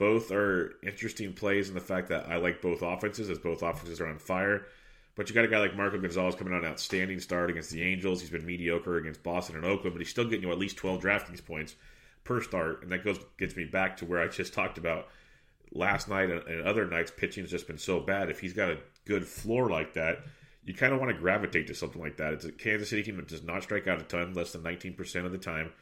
Both 0.00 0.32
are 0.32 0.76
interesting 0.82 1.34
plays 1.34 1.68
in 1.68 1.74
the 1.74 1.80
fact 1.82 2.08
that 2.08 2.26
I 2.26 2.36
like 2.36 2.62
both 2.62 2.80
offenses, 2.80 3.28
as 3.28 3.38
both 3.38 3.60
offenses 3.60 4.00
are 4.00 4.06
on 4.06 4.18
fire. 4.18 4.66
But 5.14 5.28
you 5.28 5.34
got 5.34 5.44
a 5.44 5.48
guy 5.48 5.58
like 5.58 5.76
Marco 5.76 5.98
Gonzalez 5.98 6.34
coming 6.34 6.54
on 6.54 6.64
an 6.64 6.70
outstanding 6.70 7.20
start 7.20 7.50
against 7.50 7.70
the 7.70 7.82
Angels. 7.82 8.22
He's 8.22 8.30
been 8.30 8.46
mediocre 8.46 8.96
against 8.96 9.22
Boston 9.22 9.56
and 9.56 9.66
Oakland, 9.66 9.92
but 9.92 10.00
he's 10.00 10.08
still 10.08 10.24
getting 10.24 10.40
you 10.40 10.52
at 10.52 10.58
least 10.58 10.78
12 10.78 11.02
DraftKings 11.02 11.44
points 11.44 11.76
per 12.24 12.40
start. 12.40 12.82
And 12.82 12.90
that 12.90 13.04
goes 13.04 13.18
gets 13.36 13.56
me 13.56 13.66
back 13.66 13.98
to 13.98 14.06
where 14.06 14.22
I 14.22 14.28
just 14.28 14.54
talked 14.54 14.78
about 14.78 15.08
last 15.70 16.08
night 16.08 16.30
and 16.30 16.62
other 16.66 16.86
nights. 16.86 17.12
Pitching 17.14 17.44
has 17.44 17.50
just 17.50 17.66
been 17.66 17.76
so 17.76 18.00
bad. 18.00 18.30
If 18.30 18.40
he's 18.40 18.54
got 18.54 18.70
a 18.70 18.78
good 19.04 19.26
floor 19.26 19.68
like 19.68 19.92
that, 19.92 20.20
you 20.64 20.72
kind 20.72 20.94
of 20.94 21.00
want 21.00 21.12
to 21.12 21.20
gravitate 21.20 21.66
to 21.66 21.74
something 21.74 22.00
like 22.00 22.16
that. 22.16 22.32
It's 22.32 22.46
a 22.46 22.52
Kansas 22.52 22.88
City 22.88 23.02
team 23.02 23.16
that 23.16 23.28
does 23.28 23.42
not 23.42 23.64
strike 23.64 23.86
out 23.86 24.00
a 24.00 24.04
ton, 24.04 24.32
less 24.32 24.52
than 24.52 24.62
19% 24.62 25.26
of 25.26 25.32
the 25.32 25.36
time. 25.36 25.72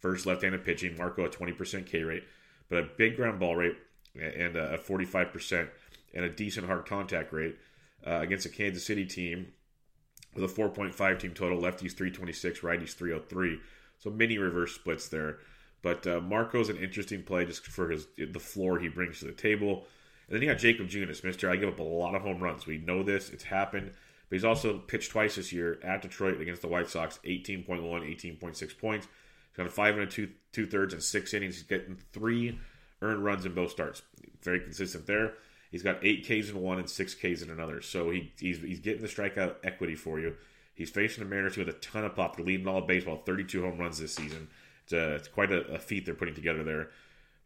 First 0.00 0.26
left-handed 0.26 0.64
pitching, 0.64 0.96
Marco 0.96 1.26
a 1.26 1.28
20% 1.28 1.86
K 1.86 2.02
rate 2.02 2.24
but 2.68 2.78
a 2.78 2.88
big 2.96 3.16
ground 3.16 3.40
ball 3.40 3.56
rate 3.56 3.76
and 4.14 4.56
a 4.56 4.78
45% 4.78 5.68
and 6.14 6.24
a 6.24 6.28
decent 6.28 6.66
hard 6.66 6.86
contact 6.86 7.32
rate 7.32 7.56
uh, 8.06 8.20
against 8.20 8.46
a 8.46 8.48
Kansas 8.48 8.84
City 8.84 9.04
team 9.04 9.52
with 10.34 10.44
a 10.44 10.54
4.5 10.54 11.18
team 11.18 11.34
total. 11.34 11.60
Lefties 11.60 11.92
326, 11.92 12.60
righties 12.60 12.94
303. 12.94 13.60
So 13.98 14.10
many 14.10 14.38
reverse 14.38 14.74
splits 14.74 15.08
there. 15.08 15.38
But 15.82 16.06
uh, 16.06 16.20
Marco's 16.20 16.68
an 16.68 16.76
interesting 16.76 17.22
play 17.22 17.44
just 17.44 17.66
for 17.66 17.90
his 17.90 18.06
the 18.16 18.40
floor 18.40 18.78
he 18.78 18.88
brings 18.88 19.20
to 19.20 19.26
the 19.26 19.32
table. 19.32 19.86
And 20.26 20.34
then 20.34 20.42
you 20.42 20.48
got 20.48 20.60
Jakob 20.60 20.88
Junis, 20.88 21.24
Mister. 21.24 21.50
I 21.50 21.56
give 21.56 21.68
up 21.68 21.78
a 21.78 21.84
lot 21.84 22.14
of 22.14 22.22
home 22.22 22.42
runs. 22.42 22.66
We 22.66 22.78
know 22.78 23.02
this; 23.02 23.30
it's 23.30 23.44
happened. 23.44 23.92
But 24.28 24.36
he's 24.36 24.44
also 24.44 24.78
pitched 24.78 25.12
twice 25.12 25.36
this 25.36 25.52
year 25.52 25.78
at 25.82 26.02
Detroit 26.02 26.40
against 26.40 26.60
the 26.60 26.68
White 26.68 26.90
Sox, 26.90 27.18
18.1, 27.24 27.64
18.6 27.64 28.78
points. 28.78 29.08
Got 29.58 29.66
a 29.66 29.70
five 29.70 29.94
and 29.94 30.04
a 30.04 30.06
two 30.06 30.30
two 30.52 30.66
thirds 30.66 30.94
and 30.94 31.02
six 31.02 31.34
innings. 31.34 31.56
He's 31.56 31.64
getting 31.64 31.98
three 32.12 32.58
earned 33.02 33.24
runs 33.24 33.44
in 33.44 33.54
both 33.54 33.72
starts. 33.72 34.02
Very 34.40 34.60
consistent 34.60 35.06
there. 35.06 35.34
He's 35.72 35.82
got 35.82 35.98
eight 36.02 36.22
Ks 36.22 36.48
in 36.48 36.60
one 36.60 36.78
and 36.78 36.88
six 36.88 37.12
Ks 37.12 37.42
in 37.42 37.50
another. 37.50 37.82
So 37.82 38.10
he, 38.10 38.32
he's 38.38 38.60
he's 38.60 38.78
getting 38.78 39.02
the 39.02 39.08
strikeout 39.08 39.56
equity 39.64 39.96
for 39.96 40.20
you. 40.20 40.36
He's 40.74 40.90
facing 40.90 41.24
the 41.24 41.28
Mariners 41.28 41.56
with 41.56 41.68
a 41.68 41.72
ton 41.72 42.04
of 42.04 42.14
pop. 42.14 42.38
Leading 42.38 42.68
all 42.68 42.78
of 42.78 42.86
baseball, 42.86 43.20
32 43.26 43.62
home 43.62 43.78
runs 43.78 43.98
this 43.98 44.14
season. 44.14 44.46
It's, 44.84 44.92
a, 44.92 45.16
it's 45.16 45.26
quite 45.26 45.50
a, 45.50 45.66
a, 45.72 45.78
feat 45.80 46.06
they're 46.06 46.14
putting 46.14 46.36
together 46.36 46.62
there. 46.62 46.90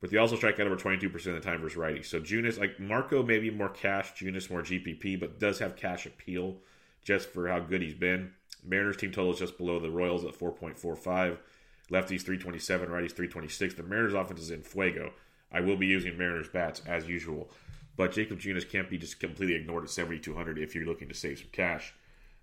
But 0.03 0.11
they 0.11 0.19
also 0.19 0.37
strike 0.37 0.61
out 0.61 0.67
over 0.67 0.77
22% 0.77 1.15
of 1.15 1.23
the 1.23 1.41
time 1.41 1.63
versus 1.63 1.79
righty. 1.79 2.03
So 2.03 2.21
Junis, 2.21 2.61
like 2.61 2.79
Marco, 2.79 3.23
maybe 3.23 3.51
more 3.51 3.71
cash, 3.71 4.13
Junis 4.13 4.51
more 4.51 4.61
GPP, 4.61 5.19
but 5.19 5.41
does 5.41 5.61
have 5.61 5.77
cash 5.77 6.05
appeal 6.05 6.59
just 7.05 7.31
for 7.31 7.49
how 7.49 7.61
good 7.61 7.81
he's 7.81 7.95
been. 7.95 8.33
Mariners 8.63 8.99
team 8.99 9.13
total 9.13 9.33
is 9.33 9.39
just 9.39 9.57
below 9.57 9.81
the 9.81 9.91
Royals 9.91 10.25
at 10.27 10.39
4.45. 10.39 11.39
Lefties 11.93 12.23
327, 12.23 12.89
righties 12.89 13.13
326. 13.13 13.75
The 13.75 13.83
Mariners 13.83 14.15
offense 14.15 14.41
is 14.41 14.51
in 14.51 14.63
fuego. 14.63 15.13
I 15.53 15.61
will 15.61 15.77
be 15.77 15.87
using 15.87 16.17
Mariners 16.17 16.49
bats 16.49 16.81
as 16.87 17.07
usual. 17.07 17.51
But 17.97 18.13
Jakob 18.13 18.41
Junis 18.41 18.69
can't 18.69 18.89
be 18.89 18.97
just 18.97 19.21
completely 19.21 19.55
ignored 19.55 19.85
at 19.85 19.91
7,200 19.91 20.59
if 20.59 20.75
you're 20.75 20.87
looking 20.87 21.09
to 21.09 21.15
save 21.15 21.39
some 21.39 21.49
cash. 21.53 21.93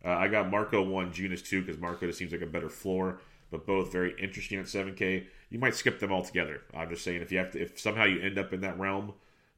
Uh, 0.06 0.10
I 0.10 0.28
got 0.28 0.52
Marco 0.52 0.84
1, 0.84 1.12
Junis 1.12 1.44
2, 1.44 1.62
because 1.62 1.82
Marco 1.82 2.06
just 2.06 2.20
seems 2.20 2.32
like 2.32 2.42
a 2.42 2.46
better 2.46 2.70
floor, 2.70 3.22
but 3.50 3.66
both 3.66 3.92
very 3.92 4.16
interesting 4.22 4.60
at 4.60 4.66
7K. 4.66 5.26
You 5.50 5.58
might 5.60 5.76
skip 5.76 6.00
them 6.00 6.12
altogether. 6.12 6.62
I'm 6.76 6.90
just 6.90 7.04
saying 7.04 7.22
if 7.22 7.32
you 7.32 7.40
have 7.40 7.52
to, 7.52 7.62
if 7.62 7.80
somehow 7.80 8.06
you 8.06 8.22
end 8.22 8.38
up 8.38 8.54
in 8.54 8.62
that 8.62 8.80
realm, 8.80 9.14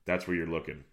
that's 0.05 0.25
where 0.25 0.38
you're 0.38 0.48
looking. 0.48 0.86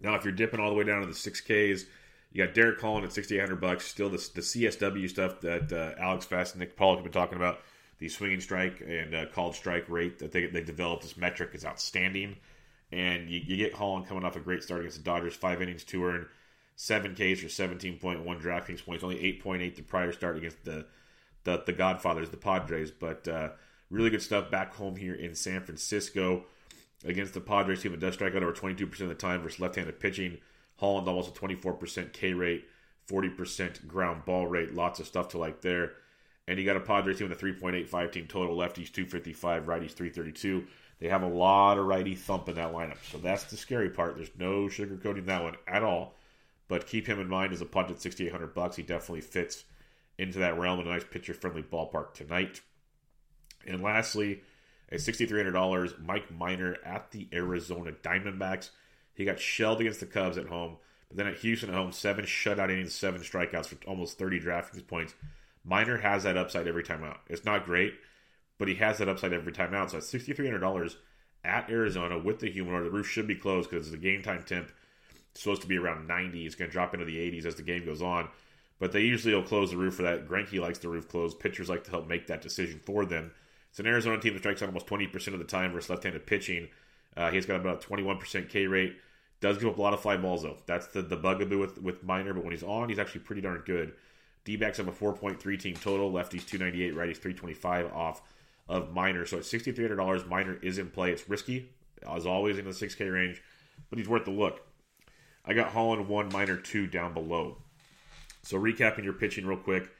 Now, 0.00 0.16
if 0.16 0.24
you're 0.24 0.32
dipping 0.32 0.58
all 0.58 0.70
the 0.70 0.76
way 0.76 0.84
down 0.84 1.00
to 1.02 1.06
the 1.06 1.12
6Ks, 1.12 1.84
you 2.32 2.44
got 2.44 2.54
Derek 2.54 2.80
Holland 2.80 3.04
at 3.06 3.12
6,800 3.12 3.60
bucks. 3.60 3.86
Still 3.86 4.08
the, 4.08 4.18
the 4.34 4.40
CSW 4.40 5.08
stuff 5.08 5.40
that 5.40 5.72
uh, 5.72 6.00
Alex 6.00 6.26
Fast 6.26 6.54
and 6.54 6.60
Nick 6.60 6.76
Pollack 6.76 6.98
have 6.98 7.04
been 7.04 7.12
talking 7.12 7.36
about. 7.36 7.60
The 8.00 8.08
swinging 8.08 8.40
strike 8.40 8.82
and 8.84 9.14
uh, 9.14 9.26
called 9.26 9.54
strike 9.54 9.88
rate 9.88 10.18
that 10.18 10.32
they, 10.32 10.46
they 10.46 10.62
developed 10.62 11.02
this 11.02 11.16
metric 11.16 11.50
is 11.52 11.64
outstanding. 11.64 12.36
And 12.90 13.30
you, 13.30 13.40
you 13.44 13.56
get 13.56 13.74
Holland 13.74 14.08
coming 14.08 14.24
off 14.24 14.36
a 14.36 14.40
great 14.40 14.62
start 14.62 14.80
against 14.80 14.96
the 14.96 15.04
Dodgers, 15.04 15.36
five 15.36 15.62
innings, 15.62 15.84
two 15.84 16.04
earned, 16.04 16.26
seven 16.76 17.12
Ks 17.12 17.40
for 17.40 17.46
17.1 17.46 18.00
DraftKings 18.24 18.84
points, 18.84 19.04
only 19.04 19.16
8.8 19.16 19.76
the 19.76 19.82
prior 19.82 20.12
start 20.12 20.36
against 20.36 20.64
the 20.64 20.86
the, 21.44 21.62
the 21.64 21.72
Godfathers, 21.72 22.30
the 22.30 22.36
Padres. 22.36 22.90
But 22.90 23.26
uh, 23.28 23.50
really 23.90 24.10
good 24.10 24.22
stuff 24.22 24.50
back 24.50 24.74
home 24.74 24.96
here 24.96 25.14
in 25.14 25.34
San 25.34 25.62
Francisco 25.62 26.44
against 27.04 27.34
the 27.34 27.40
Padres 27.40 27.82
team 27.82 27.92
that 27.92 28.00
does 28.00 28.14
strike 28.14 28.34
out 28.34 28.42
over 28.42 28.52
22% 28.52 29.00
of 29.00 29.08
the 29.08 29.14
time 29.14 29.42
versus 29.42 29.60
left-handed 29.60 30.00
pitching. 30.00 30.38
Holland 30.76 31.08
almost 31.08 31.36
a 31.36 31.38
24% 31.38 32.12
K 32.12 32.32
rate, 32.32 32.64
40% 33.08 33.86
ground 33.86 34.24
ball 34.24 34.46
rate. 34.46 34.74
Lots 34.74 35.00
of 35.00 35.06
stuff 35.06 35.28
to 35.28 35.38
like 35.38 35.60
there. 35.60 35.92
And 36.50 36.58
you 36.58 36.64
got 36.64 36.76
a 36.76 36.80
Padres 36.80 37.18
team 37.18 37.28
with 37.28 37.40
a 37.40 37.44
3.85 37.44 38.10
team 38.10 38.26
total. 38.26 38.56
Lefties 38.56 38.92
255, 38.92 39.66
righties 39.66 39.92
332. 39.92 40.66
They 40.98 41.06
have 41.06 41.22
a 41.22 41.28
lot 41.28 41.78
of 41.78 41.86
righty 41.86 42.16
thump 42.16 42.48
in 42.48 42.56
that 42.56 42.72
lineup. 42.72 42.96
So 43.08 43.18
that's 43.18 43.44
the 43.44 43.56
scary 43.56 43.88
part. 43.88 44.16
There's 44.16 44.32
no 44.36 44.62
sugarcoating 44.64 45.26
that 45.26 45.44
one 45.44 45.54
at 45.68 45.84
all. 45.84 46.16
But 46.66 46.88
keep 46.88 47.06
him 47.06 47.20
in 47.20 47.28
mind 47.28 47.52
as 47.52 47.60
a 47.60 47.66
punt 47.66 47.92
at 47.92 48.02
6,800 48.02 48.52
bucks. 48.52 48.74
He 48.74 48.82
definitely 48.82 49.20
fits 49.20 49.64
into 50.18 50.40
that 50.40 50.58
realm 50.58 50.80
in 50.80 50.88
a 50.88 50.90
nice 50.90 51.04
pitcher 51.04 51.34
friendly 51.34 51.62
ballpark 51.62 52.14
tonight. 52.14 52.60
And 53.64 53.80
lastly, 53.80 54.42
at 54.90 54.98
$6,300, 54.98 56.04
Mike 56.04 56.32
Minor 56.32 56.78
at 56.84 57.12
the 57.12 57.28
Arizona 57.32 57.92
Diamondbacks. 57.92 58.70
He 59.14 59.24
got 59.24 59.38
shelled 59.38 59.80
against 59.80 60.00
the 60.00 60.06
Cubs 60.06 60.36
at 60.36 60.48
home, 60.48 60.78
but 61.06 61.16
then 61.16 61.28
at 61.28 61.38
Houston 61.38 61.68
at 61.68 61.76
home, 61.76 61.92
seven 61.92 62.24
shutout 62.24 62.70
innings, 62.70 62.92
seven 62.92 63.20
strikeouts 63.20 63.66
for 63.66 63.76
almost 63.86 64.18
30 64.18 64.40
DraftKings 64.40 64.84
points. 64.88 65.14
Minor 65.64 65.98
has 65.98 66.22
that 66.24 66.36
upside 66.36 66.66
every 66.66 66.82
time 66.82 67.04
out. 67.04 67.20
It's 67.28 67.44
not 67.44 67.64
great, 67.64 67.94
but 68.58 68.68
he 68.68 68.74
has 68.76 68.98
that 68.98 69.08
upside 69.08 69.32
every 69.32 69.52
time 69.52 69.74
out. 69.74 69.90
So 69.90 69.98
at 69.98 70.04
$6,300 70.04 70.94
at 71.44 71.70
Arizona 71.70 72.18
with 72.18 72.40
the 72.40 72.50
humidor, 72.50 72.82
the 72.82 72.90
roof 72.90 73.08
should 73.08 73.26
be 73.26 73.34
closed 73.34 73.70
because 73.70 73.90
the 73.90 73.96
game 73.96 74.22
time 74.22 74.42
temp 74.42 74.68
is 75.34 75.40
supposed 75.40 75.62
to 75.62 75.68
be 75.68 75.78
around 75.78 76.06
90. 76.06 76.46
It's 76.46 76.54
going 76.54 76.70
to 76.70 76.72
drop 76.72 76.94
into 76.94 77.06
the 77.06 77.16
80s 77.16 77.46
as 77.46 77.56
the 77.56 77.62
game 77.62 77.84
goes 77.84 78.02
on. 78.02 78.28
But 78.78 78.92
they 78.92 79.02
usually 79.02 79.34
will 79.34 79.42
close 79.42 79.70
the 79.70 79.76
roof 79.76 79.94
for 79.94 80.02
that. 80.02 80.26
Greinke 80.26 80.58
likes 80.58 80.78
the 80.78 80.88
roof 80.88 81.08
closed. 81.08 81.38
Pitchers 81.38 81.68
like 81.68 81.84
to 81.84 81.90
help 81.90 82.08
make 82.08 82.26
that 82.28 82.40
decision 82.40 82.80
for 82.84 83.04
them. 83.04 83.30
It's 83.68 83.78
an 83.78 83.86
Arizona 83.86 84.18
team 84.18 84.32
that 84.32 84.40
strikes 84.40 84.62
out 84.62 84.68
almost 84.68 84.86
20% 84.86 85.28
of 85.28 85.38
the 85.38 85.44
time 85.44 85.72
versus 85.72 85.90
left-handed 85.90 86.26
pitching. 86.26 86.68
Uh, 87.16 87.30
he's 87.30 87.46
got 87.46 87.60
about 87.60 87.84
a 87.84 87.86
21% 87.86 88.48
K 88.48 88.66
rate. 88.66 88.96
Does 89.40 89.58
give 89.58 89.68
up 89.68 89.78
a 89.78 89.82
lot 89.82 89.94
of 89.94 90.00
fly 90.00 90.16
balls 90.16 90.42
though. 90.42 90.56
That's 90.66 90.88
the, 90.88 91.02
the 91.02 91.16
bugaboo 91.16 91.58
with, 91.58 91.80
with 91.80 92.02
Minor, 92.02 92.34
but 92.34 92.42
when 92.42 92.52
he's 92.52 92.62
on, 92.62 92.88
he's 92.88 92.98
actually 92.98 93.22
pretty 93.22 93.42
darn 93.42 93.62
good. 93.64 93.92
D-backs 94.44 94.78
have 94.78 94.88
a 94.88 94.92
4.3 94.92 95.60
team 95.60 95.74
total. 95.74 96.10
Lefties 96.10 96.46
298, 96.46 96.94
righties 96.94 97.18
325 97.18 97.92
off 97.92 98.22
of 98.68 98.92
Minor. 98.92 99.26
So 99.26 99.38
at 99.38 99.44
$6,300, 99.44 100.28
Minor 100.28 100.58
is 100.62 100.78
in 100.78 100.90
play. 100.90 101.12
It's 101.12 101.28
risky, 101.28 101.70
as 102.08 102.26
always, 102.26 102.58
in 102.58 102.64
the 102.64 102.70
6K 102.70 103.12
range, 103.12 103.42
but 103.90 103.98
he's 103.98 104.08
worth 104.08 104.24
the 104.24 104.30
look. 104.30 104.66
I 105.44 105.54
got 105.54 105.72
Holland 105.72 106.08
1, 106.08 106.28
Minor 106.32 106.56
2 106.56 106.86
down 106.86 107.14
below. 107.14 107.58
So 108.42 108.58
recapping 108.58 109.04
your 109.04 109.12
pitching 109.12 109.46
real 109.46 109.58
quick, 109.58 109.90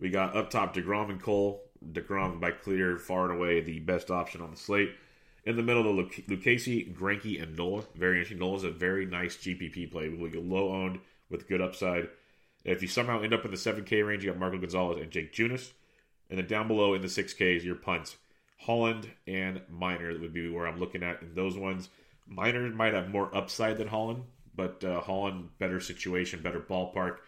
we 0.00 0.10
got 0.10 0.36
up 0.36 0.50
top 0.50 0.74
DeGrom 0.74 1.10
and 1.10 1.22
Cole. 1.22 1.62
DeGrom 1.92 2.40
by 2.40 2.50
clear, 2.50 2.96
far 2.98 3.30
and 3.30 3.38
away 3.38 3.60
the 3.60 3.78
best 3.80 4.10
option 4.10 4.40
on 4.40 4.50
the 4.50 4.56
slate. 4.56 4.90
In 5.44 5.56
the 5.56 5.62
middle, 5.62 5.84
the 5.84 6.02
Lucchesi, 6.28 6.92
Greinke, 6.92 7.40
and 7.40 7.56
Nola. 7.56 7.84
Very 7.94 8.16
interesting. 8.16 8.38
Nola's 8.38 8.64
a 8.64 8.70
very 8.70 9.06
nice 9.06 9.36
GPP 9.36 9.92
play. 9.92 10.08
We 10.08 10.28
get 10.28 10.44
low 10.44 10.72
owned 10.72 10.98
with 11.30 11.48
good 11.48 11.60
upside. 11.60 12.08
If 12.72 12.82
you 12.82 12.88
somehow 12.88 13.22
end 13.22 13.32
up 13.32 13.44
in 13.44 13.50
the 13.50 13.56
7K 13.56 14.06
range, 14.06 14.24
you 14.24 14.30
got 14.30 14.38
Marco 14.38 14.58
Gonzalez 14.58 15.00
and 15.00 15.10
Jake 15.10 15.32
Junis. 15.32 15.72
And 16.28 16.38
then 16.38 16.46
down 16.46 16.66
below 16.66 16.94
in 16.94 17.02
the 17.02 17.08
6Ks, 17.08 17.64
your 17.64 17.76
punts. 17.76 18.16
Holland 18.58 19.08
and 19.26 19.60
Minor 19.70 20.18
would 20.18 20.32
be 20.32 20.50
where 20.50 20.66
I'm 20.66 20.80
looking 20.80 21.02
at 21.02 21.22
in 21.22 21.34
those 21.34 21.56
ones. 21.56 21.88
Minor 22.26 22.68
might 22.70 22.94
have 22.94 23.08
more 23.08 23.34
upside 23.34 23.76
than 23.76 23.86
Holland, 23.86 24.24
but 24.54 24.82
uh, 24.82 25.00
Holland, 25.00 25.50
better 25.58 25.78
situation, 25.78 26.42
better 26.42 26.58
ballpark, 26.58 27.18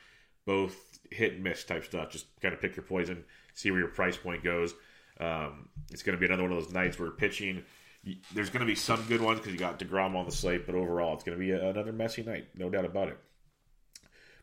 both 0.45 0.99
hit 1.11 1.35
and 1.35 1.45
miss 1.45 1.63
type 1.63 1.85
stuff. 1.85 2.11
Just 2.11 2.27
kind 2.41 2.53
of 2.53 2.61
pick 2.61 2.75
your 2.75 2.83
poison, 2.83 3.25
see 3.55 3.71
where 3.71 3.81
your 3.81 3.91
price 3.91 4.17
point 4.17 4.43
goes. 4.43 4.75
Um, 5.21 5.69
it's 5.93 6.03
going 6.03 6.17
to 6.17 6.21
be 6.21 6.27
another 6.27 6.43
one 6.43 6.53
of 6.53 6.65
those 6.65 6.75
nights 6.75 6.99
where 6.99 7.11
pitching– 7.11 7.63
there's 8.33 8.51
going 8.51 8.61
to 8.61 8.67
be 8.67 8.75
some 8.75 9.03
good 9.09 9.21
ones 9.21 9.39
because 9.39 9.53
you 9.53 9.59
got 9.59 9.79
Degrom 9.79 10.15
on 10.15 10.25
the 10.25 10.33
slate, 10.33 10.67
but 10.67 10.75
overall, 10.75 11.15
it's 11.15 11.25
going 11.25 11.39
to 11.39 11.45
be 11.45 11.51
another 11.53 11.93
messy 11.93 12.23
night, 12.23 12.49
no 12.55 12.71
doubt 12.71 12.85
about 12.85 13.09
it. 13.09 13.19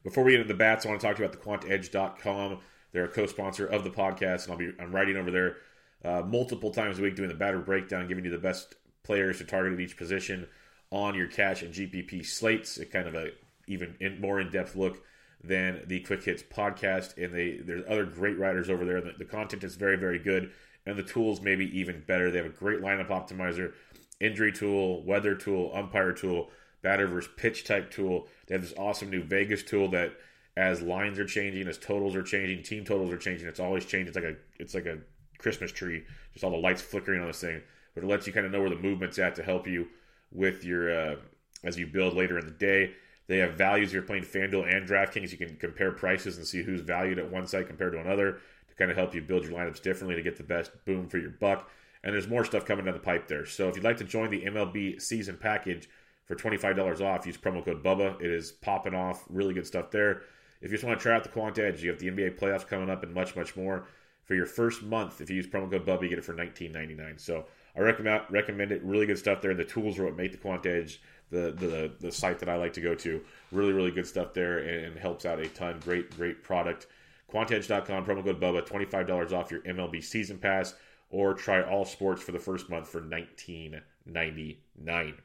Before 0.05 0.24
we 0.24 0.31
get 0.31 0.41
into 0.41 0.53
the 0.53 0.57
bats, 0.57 0.85
I 0.85 0.89
want 0.89 1.01
to 1.01 1.07
talk 1.07 1.17
to 1.17 1.24
you 1.24 1.27
about 1.27 1.41
the 1.41 1.67
QuantEdge.com. 1.67 2.59
They're 2.93 3.05
a 3.05 3.09
co-sponsor 3.09 3.65
of 3.65 3.83
the 3.83 3.89
podcast, 3.89 4.43
and 4.43 4.51
I'll 4.51 4.57
be 4.57 4.71
I'm 4.79 4.93
writing 4.93 5.17
over 5.17 5.31
there 5.31 5.57
uh, 6.05 6.21
multiple 6.21 6.69
times 6.71 7.00
a 7.00 7.01
week 7.01 7.15
doing 7.15 7.27
the 7.27 7.35
batter 7.35 7.59
breakdown, 7.59 8.07
giving 8.07 8.24
you 8.24 8.31
the 8.31 8.38
best 8.38 8.75
players 9.03 9.39
to 9.39 9.45
target 9.45 9.74
at 9.74 9.79
each 9.79 9.97
position 9.97 10.47
on 10.91 11.15
your 11.15 11.27
cash 11.27 11.63
and 11.63 11.74
GPP 11.74 12.24
slates. 12.24 12.77
A 12.77 12.85
kind 12.85 13.07
of 13.07 13.15
a 13.15 13.31
even 13.67 13.95
in, 14.00 14.21
more 14.21 14.39
in-depth 14.39 14.75
look 14.75 15.03
than 15.43 15.81
the 15.88 16.00
Quick 16.01 16.24
Hits 16.24 16.43
podcast, 16.43 17.17
and 17.17 17.33
they 17.33 17.57
there's 17.57 17.83
other 17.89 18.05
great 18.05 18.38
writers 18.38 18.69
over 18.69 18.85
there. 18.85 19.01
The, 19.01 19.15
the 19.17 19.25
content 19.25 19.63
is 19.63 19.75
very 19.75 19.97
very 19.97 20.19
good 20.19 20.51
and 20.85 20.97
the 20.97 21.03
tools 21.03 21.41
maybe 21.41 21.65
even 21.77 22.03
better. 22.05 22.29
They 22.29 22.38
have 22.38 22.45
a 22.45 22.50
great 22.50 22.81
lineup 22.81 23.09
optimizer, 23.09 23.74
injury 24.19 24.51
tool, 24.51 25.03
weather 25.03 25.35
tool, 25.35 25.71
umpire 25.74 26.13
tool, 26.13 26.50
batter 26.82 27.08
versus 27.08 27.32
pitch 27.38 27.63
type 27.63 27.91
tool. 27.91 28.27
They 28.48 28.55
have 28.55 28.62
this 28.62 28.74
awesome 28.77 29.10
new 29.10 29.24
Vegas 29.24 29.63
tool 29.63 29.89
that 29.89 30.13
as 30.58 30.82
lines 30.82 31.20
are 31.20 31.25
changing, 31.25 31.67
as 31.67 31.77
totals 31.77 32.15
are 32.15 32.24
changing, 32.24 32.63
team 32.63 32.86
totals 32.86 33.12
are 33.12 33.17
changing, 33.17 33.48
it's 33.48 33.60
always 33.60 33.86
changing. 33.86 34.08
It's 34.08 34.15
like 34.15 34.25
a 34.25 34.36
it's 34.60 34.74
like 34.74 34.86
a 34.86 35.00
Christmas 35.38 35.72
tree, 35.72 36.03
just 36.34 36.44
all 36.44 36.51
the 36.51 36.58
lights 36.58 36.82
flickering 36.82 37.22
on 37.22 37.27
this 37.27 37.41
thing. 37.41 37.62
But 37.94 38.03
it 38.03 38.08
lets 38.08 38.27
you 38.27 38.34
kind 38.34 38.46
of 38.46 38.51
know 38.51 38.62
where 38.62 38.70
the 38.70 38.75
movement's 38.75 39.20
at 39.20 39.36
to 39.36 39.44
help 39.44 39.67
you 39.67 39.88
with 40.32 40.63
your 40.63 41.12
uh, 41.12 41.15
as 41.63 41.77
you 41.77 41.88
build 41.88 42.13
later 42.13 42.38
in 42.38 42.46
the 42.46 42.51
day. 42.51 42.94
They 43.27 43.38
have 43.38 43.53
values 43.55 43.91
you're 43.91 44.03
playing 44.03 44.24
FanDuel 44.24 44.72
and 44.72 44.88
DraftKings. 44.88 45.32
You 45.32 45.38
can 45.38 45.55
compare 45.55 45.91
prices 45.91 46.38
and 46.38 46.46
see 46.46 46.62
who's 46.62 46.82
valued 46.82 47.17
at 47.17 47.32
one 47.32 47.48
site 47.48 47.67
compared 47.67 47.94
to 47.94 48.00
another 48.00 48.39
to 48.70 48.75
kind 48.75 48.91
of 48.91 48.98
help 48.98 49.15
you 49.15 49.22
build 49.22 49.44
your 49.44 49.53
lineups 49.53 49.82
differently 49.82 50.15
to 50.15 50.22
get 50.22 50.38
the 50.38 50.44
best 50.44 50.72
boom 50.86 51.08
for 51.08 51.17
your 51.17 51.32
buck. 51.32 51.70
And 52.03 52.13
there's 52.13 52.27
more 52.27 52.46
stuff 52.46 52.65
coming 52.65 52.86
down 52.86 52.94
the 52.94 53.00
pipe 53.00 53.27
there. 53.27 53.48
So 53.48 53.67
if 53.67 53.75
you'd 53.75 53.84
like 53.84 53.98
to 53.98 54.03
join 54.03 54.29
the 54.29 54.46
MLB 54.46 55.01
season 55.01 55.38
package 55.38 55.89
for 56.25 56.36
$25 56.36 57.01
off, 57.01 57.25
use 57.25 57.38
promo 57.38 57.63
code 57.63 57.84
BUBBA. 57.84 58.22
It 58.22 58.32
is 58.32 58.51
popping 58.51 58.96
off. 58.96 59.24
Really 59.29 59.53
good 59.53 59.67
stuff 59.67 59.91
there. 59.91 60.24
If 60.62 60.72
you 60.72 60.77
just 60.77 60.84
want 60.84 61.00
to 61.00 61.03
try 61.03 61.15
out 61.15 61.24
the 61.24 61.29
Quant 61.29 61.58
Edge, 61.60 61.84
you 61.84 61.89
have 61.89 62.00
the 62.00 62.10
NBA 62.10 62.39
playoffs 62.39 62.67
coming 62.67 62.89
up 62.89 63.03
and 63.03 63.13
much, 63.13 63.36
much 63.36 63.55
more. 63.55 63.88
For 64.24 64.34
your 64.34 64.48
first 64.48 64.82
month, 64.82 65.22
if 65.22 65.29
you 65.29 65.36
use 65.36 65.46
promo 65.46 65.70
code 65.70 65.86
BUBBA, 65.86 66.03
you 66.03 66.10
get 66.10 66.17
it 66.17 66.25
for 66.25 66.34
$19.99. 66.34 67.20
So 67.20 67.46
I 67.77 67.82
recommend 67.82 68.24
recommend 68.32 68.72
it. 68.72 68.84
Really 68.84 69.05
good 69.05 69.20
stuff 69.20 69.41
there. 69.41 69.53
The 69.53 69.63
tools 69.63 70.00
are 70.00 70.05
what 70.05 70.15
make 70.15 70.32
the 70.32 70.39
Quant 70.39 70.65
Edge 70.65 71.00
the, 71.29 71.51
the 71.51 71.91
the 72.00 72.12
site 72.12 72.39
that 72.39 72.50
I 72.50 72.55
like 72.55 72.74
to 72.74 72.82
go 72.82 72.96
to. 72.96 73.22
Really, 73.51 73.74
really 73.74 73.91
good 73.91 74.08
stuff 74.08 74.34
there 74.34 74.60
and 74.60 74.98
helps 74.98 75.25
out 75.25 75.39
a 75.39 75.48
ton. 75.50 75.79
Great, 75.79 76.15
great 76.15 76.44
product. 76.44 76.88
QuantEdge.com, 77.32 78.05
promo 78.05 78.24
code 78.24 78.39
BUBBA, 78.39 78.67
$25 78.67 79.34
off 79.34 79.51
your 79.51 79.62
MLB 79.62 80.03
season 80.03 80.38
pass, 80.38 80.75
or 81.10 81.34
try 81.34 81.62
all 81.62 81.84
sports 81.84 82.22
for 82.22 82.32
the 82.32 82.39
first 82.39 82.70
month 82.70 82.88
for 82.88 83.01
$19.99. 83.01 85.15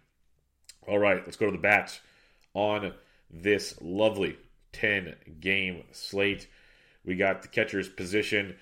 All 0.87 0.99
right, 0.99 1.23
let's 1.25 1.37
go 1.37 1.47
to 1.47 1.53
the 1.53 1.59
bats 1.59 2.01
on 2.55 2.95
this 3.31 3.75
lovely 3.81 4.37
10 4.73 5.15
game 5.41 5.85
slate. 5.93 6.49
We 7.05 7.17
got 7.17 7.43
the 7.43 7.49
catcher's 7.49 7.89
position. 7.89 8.57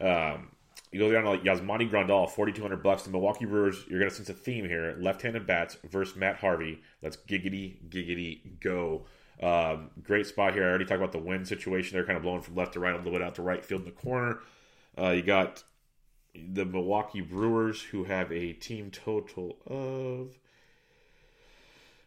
Um, 0.00 0.50
you 0.92 1.00
go 1.00 1.10
down 1.12 1.24
to 1.24 1.30
like 1.30 1.42
Yasmani 1.42 1.90
Grandal, 1.90 2.30
4200 2.30 2.82
bucks. 2.82 3.02
The 3.02 3.10
Milwaukee 3.10 3.44
Brewers, 3.44 3.84
you're 3.88 3.98
going 3.98 4.10
to 4.10 4.16
sense 4.16 4.28
a 4.28 4.34
theme 4.34 4.64
here. 4.66 4.96
Left 4.98 5.22
handed 5.22 5.46
bats 5.46 5.76
versus 5.84 6.16
Matt 6.16 6.36
Harvey. 6.36 6.80
Let's 7.02 7.16
giggity, 7.16 7.76
giggity, 7.88 8.60
go. 8.60 9.06
Um, 9.42 9.90
great 10.02 10.26
spot 10.26 10.54
here. 10.54 10.64
I 10.64 10.68
already 10.68 10.86
talked 10.86 11.00
about 11.00 11.12
the 11.12 11.18
wind 11.18 11.46
situation. 11.46 11.96
They're 11.96 12.06
kind 12.06 12.16
of 12.16 12.22
blowing 12.22 12.40
from 12.40 12.54
left 12.54 12.74
to 12.74 12.80
right, 12.80 12.94
a 12.94 12.96
little 12.96 13.12
bit 13.12 13.22
out 13.22 13.34
to 13.34 13.42
right 13.42 13.64
field 13.64 13.82
in 13.82 13.86
the 13.86 13.92
corner. 13.92 14.40
Uh, 14.98 15.10
you 15.10 15.22
got 15.22 15.62
the 16.34 16.64
Milwaukee 16.64 17.20
Brewers, 17.20 17.82
who 17.82 18.04
have 18.04 18.32
a 18.32 18.52
team 18.54 18.90
total 18.90 19.58
of 19.66 20.38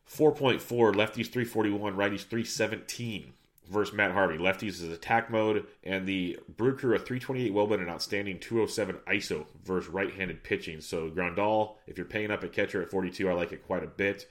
4.4, 0.10 0.60
lefties 0.94 1.32
341, 1.32 1.96
righties 1.96 2.26
317. 2.28 3.34
versus 3.70 3.94
Matt 3.94 4.12
Harvey. 4.12 4.38
Lefties 4.38 4.82
is 4.82 4.84
attack 4.84 5.30
mode, 5.30 5.66
and 5.84 6.08
the 6.08 6.40
Brew 6.58 6.76
Crew 6.76 6.96
a 6.96 7.00
328 7.00 7.54
Wellman 7.54 7.80
and 7.80 7.88
an 7.88 7.94
outstanding 7.94 8.40
207 8.40 8.98
ISO 9.08 9.46
versus 9.64 9.90
right-handed 9.90 10.44
pitching. 10.44 10.82
So 10.82 11.10
Grandal, 11.10 11.76
if 11.86 11.98
you're 11.98 12.08
paying 12.08 12.32
up 12.32 12.44
at 12.44 12.52
catcher 12.52 12.82
at 12.82 12.90
42, 12.90 13.30
I 13.30 13.34
like 13.34 13.52
it 13.52 13.68
quite 13.68 13.84
a 13.84 13.88
bit. 13.88 14.28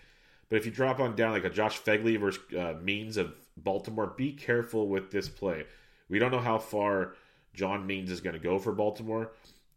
But 0.49 0.57
if 0.57 0.67
you 0.67 0.73
drop 0.73 0.99
on 0.99 1.15
down 1.15 1.33
like 1.33 1.45
a 1.45 1.51
Josh 1.51 1.81
Phegley 1.81 2.19
versus 2.19 2.43
uh, 2.55 2.75
Means 2.83 3.17
of 3.17 3.35
Baltimore, 3.57 4.15
be 4.17 4.33
careful 4.33 4.89
with 4.89 5.11
this 5.13 5.29
play. 5.29 5.65
We 6.09 6.19
don't 6.19 6.33
know 6.33 6.41
how 6.41 6.59
far 6.59 7.15
John 7.55 7.87
Means 7.87 8.11
is 8.11 8.21
going 8.21 8.35
to 8.35 8.41
go 8.41 8.59
for 8.59 8.73
Baltimore. 8.73 9.31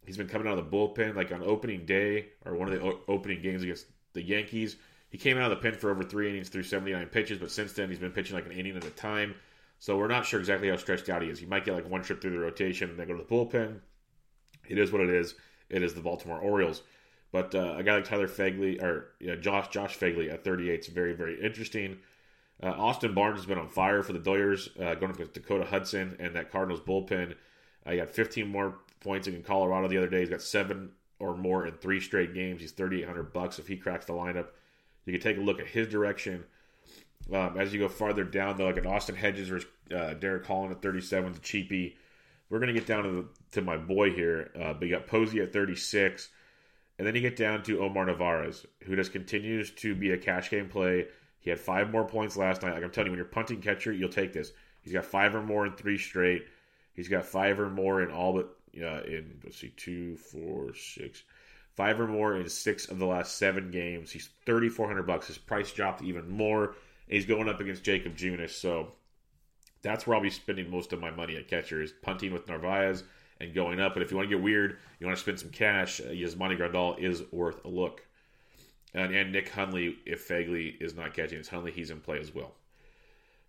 He's 0.04 0.16
been 0.16 0.28
coming 0.28 0.48
out 0.48 0.58
of 0.58 0.68
the 0.68 0.76
bullpen 0.76 1.14
like 1.14 1.30
on 1.30 1.42
opening 1.42 1.84
day 1.86 2.30
or 2.44 2.54
one 2.54 2.72
of 2.72 2.74
the 2.74 2.84
o- 2.84 3.00
opening 3.06 3.42
games 3.42 3.62
against 3.62 3.86
the 4.14 4.22
Yankees. 4.22 4.76
He 5.12 5.18
came 5.18 5.36
out 5.36 5.52
of 5.52 5.58
the 5.58 5.62
pen 5.62 5.78
for 5.78 5.90
over 5.90 6.02
three 6.02 6.30
innings 6.30 6.48
through 6.48 6.62
79 6.62 7.06
pitches, 7.08 7.36
but 7.36 7.50
since 7.50 7.74
then 7.74 7.90
he's 7.90 7.98
been 7.98 8.12
pitching 8.12 8.34
like 8.34 8.46
an 8.46 8.52
inning 8.52 8.78
at 8.78 8.84
a 8.86 8.90
time. 8.90 9.34
So 9.78 9.98
we're 9.98 10.08
not 10.08 10.24
sure 10.24 10.40
exactly 10.40 10.70
how 10.70 10.76
stretched 10.76 11.10
out 11.10 11.20
he 11.20 11.28
is. 11.28 11.38
He 11.38 11.44
might 11.44 11.66
get 11.66 11.74
like 11.74 11.90
one 11.90 12.00
trip 12.02 12.22
through 12.22 12.30
the 12.30 12.38
rotation 12.38 12.88
and 12.88 12.98
then 12.98 13.08
go 13.08 13.18
to 13.18 13.22
the 13.22 13.28
bullpen. 13.28 13.80
It 14.66 14.78
is 14.78 14.90
what 14.90 15.02
it 15.02 15.10
is. 15.10 15.34
It 15.68 15.82
is 15.82 15.92
the 15.92 16.00
Baltimore 16.00 16.38
Orioles. 16.38 16.80
But 17.30 17.54
uh, 17.54 17.74
a 17.76 17.82
guy 17.82 17.96
like 17.96 18.04
Tyler 18.06 18.26
Phegley 18.26 18.82
or 18.82 19.10
you 19.20 19.26
know, 19.26 19.36
Josh 19.36 19.68
Josh 19.68 19.98
Phegley 19.98 20.32
at 20.32 20.44
38 20.44 20.80
is 20.80 20.86
very 20.86 21.12
very 21.12 21.38
interesting. 21.44 21.98
Uh, 22.62 22.68
Austin 22.68 23.12
Barnes 23.12 23.40
has 23.40 23.46
been 23.46 23.58
on 23.58 23.68
fire 23.68 24.02
for 24.02 24.14
the 24.14 24.18
Doyers, 24.18 24.68
uh, 24.80 24.94
going 24.94 25.12
up 25.12 25.18
with 25.18 25.34
Dakota 25.34 25.64
Hudson 25.64 26.16
and 26.20 26.34
that 26.36 26.50
Cardinals 26.50 26.80
bullpen. 26.80 27.34
Uh, 27.84 27.90
he 27.90 27.96
got 27.98 28.08
15 28.08 28.48
more 28.48 28.78
points 29.00 29.28
in 29.28 29.42
Colorado 29.42 29.88
the 29.88 29.98
other 29.98 30.08
day. 30.08 30.20
He's 30.20 30.30
got 30.30 30.40
seven 30.40 30.92
or 31.18 31.36
more 31.36 31.66
in 31.66 31.74
three 31.74 32.00
straight 32.00 32.32
games. 32.32 32.62
He's 32.62 32.72
3,800 32.72 33.32
bucks 33.32 33.58
if 33.58 33.68
he 33.68 33.76
cracks 33.76 34.06
the 34.06 34.14
lineup. 34.14 34.48
You 35.04 35.12
can 35.12 35.20
take 35.20 35.38
a 35.38 35.40
look 35.40 35.60
at 35.60 35.66
his 35.66 35.88
direction. 35.88 36.44
Um, 37.32 37.56
as 37.58 37.72
you 37.72 37.78
go 37.80 37.88
farther 37.88 38.24
down, 38.24 38.56
though, 38.56 38.66
like 38.66 38.76
an 38.76 38.86
Austin 38.86 39.14
Hedges 39.14 39.50
or 39.50 39.60
uh, 39.94 40.14
Derek 40.14 40.46
Holland 40.46 40.72
at 40.72 40.82
37 40.82 41.32
is 41.32 41.38
a 41.38 41.40
cheapie. 41.40 41.94
We're 42.50 42.58
going 42.58 42.72
to 42.72 42.78
get 42.78 42.86
down 42.86 43.04
to, 43.04 43.10
the, 43.10 43.28
to 43.52 43.62
my 43.62 43.76
boy 43.76 44.12
here, 44.12 44.50
uh, 44.60 44.74
but 44.74 44.86
you 44.86 44.90
got 44.90 45.06
Posey 45.06 45.40
at 45.40 45.52
36. 45.52 46.28
And 46.98 47.06
then 47.06 47.14
you 47.14 47.20
get 47.20 47.36
down 47.36 47.62
to 47.64 47.80
Omar 47.80 48.06
Narvaez, 48.06 48.66
who 48.84 48.96
just 48.96 49.12
continues 49.12 49.70
to 49.72 49.94
be 49.94 50.12
a 50.12 50.18
cash 50.18 50.50
game 50.50 50.68
play. 50.68 51.06
He 51.40 51.50
had 51.50 51.58
five 51.58 51.90
more 51.90 52.04
points 52.04 52.36
last 52.36 52.62
night. 52.62 52.74
Like 52.74 52.84
I'm 52.84 52.90
telling 52.90 53.06
you, 53.06 53.12
when 53.12 53.18
you're 53.18 53.24
punting 53.24 53.60
catcher, 53.60 53.92
you'll 53.92 54.08
take 54.08 54.32
this. 54.32 54.52
He's 54.82 54.92
got 54.92 55.04
five 55.04 55.34
or 55.34 55.42
more 55.42 55.66
in 55.66 55.72
three 55.72 55.98
straight. 55.98 56.46
He's 56.92 57.08
got 57.08 57.24
five 57.24 57.58
or 57.58 57.70
more 57.70 58.02
in 58.02 58.10
all 58.10 58.34
but 58.34 58.56
uh, 58.80 59.02
in 59.02 59.40
let's 59.44 59.58
see, 59.58 59.72
two, 59.76 60.16
four, 60.16 60.74
six, 60.74 61.24
five 61.76 62.00
or 62.00 62.06
more 62.06 62.36
in 62.36 62.48
six 62.48 62.88
of 62.88 62.98
the 62.98 63.06
last 63.06 63.38
seven 63.38 63.70
games. 63.70 64.10
He's 64.10 64.30
thirty 64.46 64.68
four 64.68 64.86
hundred 64.86 65.06
bucks. 65.06 65.26
His 65.26 65.38
price 65.38 65.72
dropped 65.72 66.02
even 66.02 66.28
more. 66.28 66.64
And 66.64 67.16
he's 67.16 67.26
going 67.26 67.48
up 67.48 67.60
against 67.60 67.82
Jakob 67.82 68.16
Junis, 68.16 68.50
so 68.50 68.92
that's 69.82 70.06
where 70.06 70.16
I'll 70.16 70.22
be 70.22 70.30
spending 70.30 70.70
most 70.70 70.92
of 70.92 71.00
my 71.00 71.10
money 71.10 71.36
at 71.36 71.48
catcher 71.48 71.82
is 71.82 71.92
punting 72.02 72.32
with 72.32 72.46
Narvaez 72.46 73.02
and 73.40 73.52
going 73.52 73.80
up. 73.80 73.94
But 73.94 74.02
if 74.02 74.10
you 74.12 74.16
want 74.16 74.30
to 74.30 74.36
get 74.36 74.42
weird, 74.42 74.78
you 75.00 75.06
want 75.06 75.16
to 75.16 75.22
spend 75.22 75.40
some 75.40 75.50
cash, 75.50 76.00
uh, 76.00 76.04
Yasmani 76.04 76.56
Grandal 76.56 76.98
is 77.00 77.24
worth 77.32 77.64
a 77.64 77.68
look. 77.68 78.06
And, 78.94 79.12
and 79.12 79.32
Nick 79.32 79.48
Hundley, 79.48 79.96
if 80.06 80.28
Phegley 80.28 80.80
is 80.80 80.94
not 80.94 81.14
catching 81.14 81.38
his 81.38 81.48
Hundley, 81.48 81.72
he's 81.72 81.90
in 81.90 81.98
play 81.98 82.20
as 82.20 82.32
well. 82.32 82.52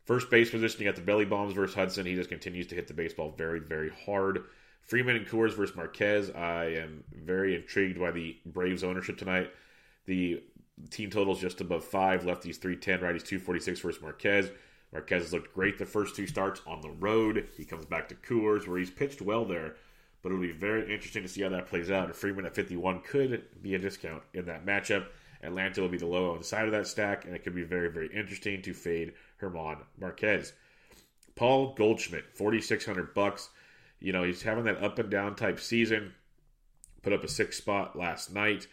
First 0.05 0.31
base 0.31 0.49
position, 0.49 0.81
you 0.81 0.87
got 0.87 0.95
the 0.95 1.03
belly 1.03 1.25
bombs 1.25 1.53
versus 1.53 1.75
Hudson. 1.75 2.05
He 2.05 2.15
just 2.15 2.29
continues 2.29 2.65
to 2.67 2.75
hit 2.75 2.87
the 2.87 2.93
baseball 2.93 3.35
very, 3.37 3.59
very 3.59 3.91
hard. 4.05 4.45
Freeman 4.85 5.15
and 5.15 5.25
Coors 5.25 5.53
versus 5.53 5.75
Marquez. 5.75 6.29
I 6.31 6.65
am 6.65 7.03
very 7.13 7.55
intrigued 7.55 7.99
by 7.99 8.11
the 8.11 8.37
Braves 8.45 8.83
ownership 8.83 9.17
tonight. 9.17 9.51
The 10.05 10.43
team 10.89 11.09
totals 11.09 11.39
just 11.39 11.61
above 11.61 11.83
five. 11.85 12.23
Lefties 12.23 12.57
310, 12.57 12.99
righties 12.99 13.25
246 13.25 13.79
versus 13.79 14.01
Marquez. 14.01 14.51
Marquez 14.91 15.23
has 15.23 15.33
looked 15.33 15.53
great 15.53 15.77
the 15.79 15.85
first 15.85 16.15
two 16.15 16.27
starts 16.27 16.61
on 16.67 16.81
the 16.81 16.91
road. 16.91 17.47
He 17.57 17.65
comes 17.65 17.85
back 17.85 18.09
to 18.09 18.15
Coors 18.15 18.67
where 18.67 18.77
he's 18.77 18.91
pitched 18.91 19.21
well 19.21 19.45
there, 19.45 19.75
but 20.21 20.29
it'll 20.29 20.41
be 20.41 20.51
very 20.51 20.93
interesting 20.93 21.23
to 21.23 21.29
see 21.29 21.41
how 21.41 21.49
that 21.49 21.67
plays 21.67 21.89
out. 21.89 22.05
And 22.05 22.15
Freeman 22.15 22.45
at 22.45 22.53
51 22.53 23.01
could 23.01 23.45
be 23.61 23.75
a 23.75 23.79
discount 23.79 24.21
in 24.33 24.45
that 24.45 24.65
matchup. 24.65 25.07
Atlanta 25.41 25.81
will 25.81 25.89
be 25.89 25.97
the 25.97 26.05
low 26.05 26.33
on 26.33 26.43
side 26.43 26.65
of 26.65 26.71
that 26.71 26.87
stack, 26.87 27.25
and 27.25 27.35
it 27.35 27.43
could 27.43 27.55
be 27.55 27.63
very, 27.63 27.89
very 27.89 28.07
interesting 28.13 28.61
to 28.61 28.73
fade 28.73 29.13
Herman 29.37 29.77
Marquez. 29.99 30.53
Paul 31.35 31.73
Goldschmidt, 31.73 32.25
4600 32.35 33.13
bucks. 33.13 33.49
You 34.03 34.11
know, 34.11 34.23
he's 34.23 34.43
having 34.43 34.65
that 34.65 34.83
up 34.83 34.99
and 34.99 35.09
down 35.09 35.35
type 35.35 35.59
season. 35.59 36.13
Put 37.01 37.13
up 37.13 37.23
a 37.23 37.27
six 37.27 37.57
spot 37.57 37.97
last 37.97 38.33
night. 38.33 38.67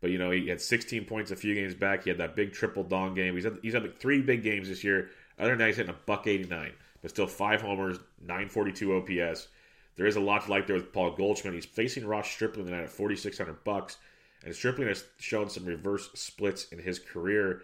But 0.00 0.10
you 0.10 0.18
know, 0.18 0.30
he 0.30 0.46
had 0.46 0.60
16 0.60 1.04
points 1.06 1.32
a 1.32 1.36
few 1.36 1.54
games 1.54 1.74
back. 1.74 2.04
He 2.04 2.10
had 2.10 2.18
that 2.18 2.36
big 2.36 2.52
triple 2.52 2.84
dong 2.84 3.14
game. 3.14 3.34
He's 3.34 3.44
had, 3.44 3.58
he's 3.62 3.74
had 3.74 3.82
like 3.82 3.98
three 3.98 4.22
big 4.22 4.42
games 4.42 4.68
this 4.68 4.84
year. 4.84 5.10
Other 5.38 5.50
than 5.50 5.58
that, 5.58 5.66
he's 5.66 5.76
hitting 5.76 5.92
a 5.92 5.98
buck 6.06 6.26
89, 6.26 6.72
but 7.02 7.10
still 7.10 7.26
five 7.26 7.60
homers, 7.60 7.98
942 8.20 8.96
OPS. 8.96 9.48
There 9.96 10.06
is 10.06 10.16
a 10.16 10.20
lot 10.20 10.44
to 10.44 10.50
like 10.50 10.66
there 10.66 10.76
with 10.76 10.92
Paul 10.92 11.12
Goldschmidt. 11.12 11.54
He's 11.54 11.64
facing 11.64 12.06
Ross 12.06 12.30
Stripling 12.30 12.66
tonight 12.66 12.84
at 12.84 12.90
4600 12.90 13.64
bucks, 13.64 13.96
and 14.44 14.54
Stripling 14.54 14.88
has 14.88 15.04
shown 15.18 15.48
some 15.48 15.64
reverse 15.64 16.10
splits 16.14 16.68
in 16.70 16.78
his 16.78 16.98
career. 16.98 17.62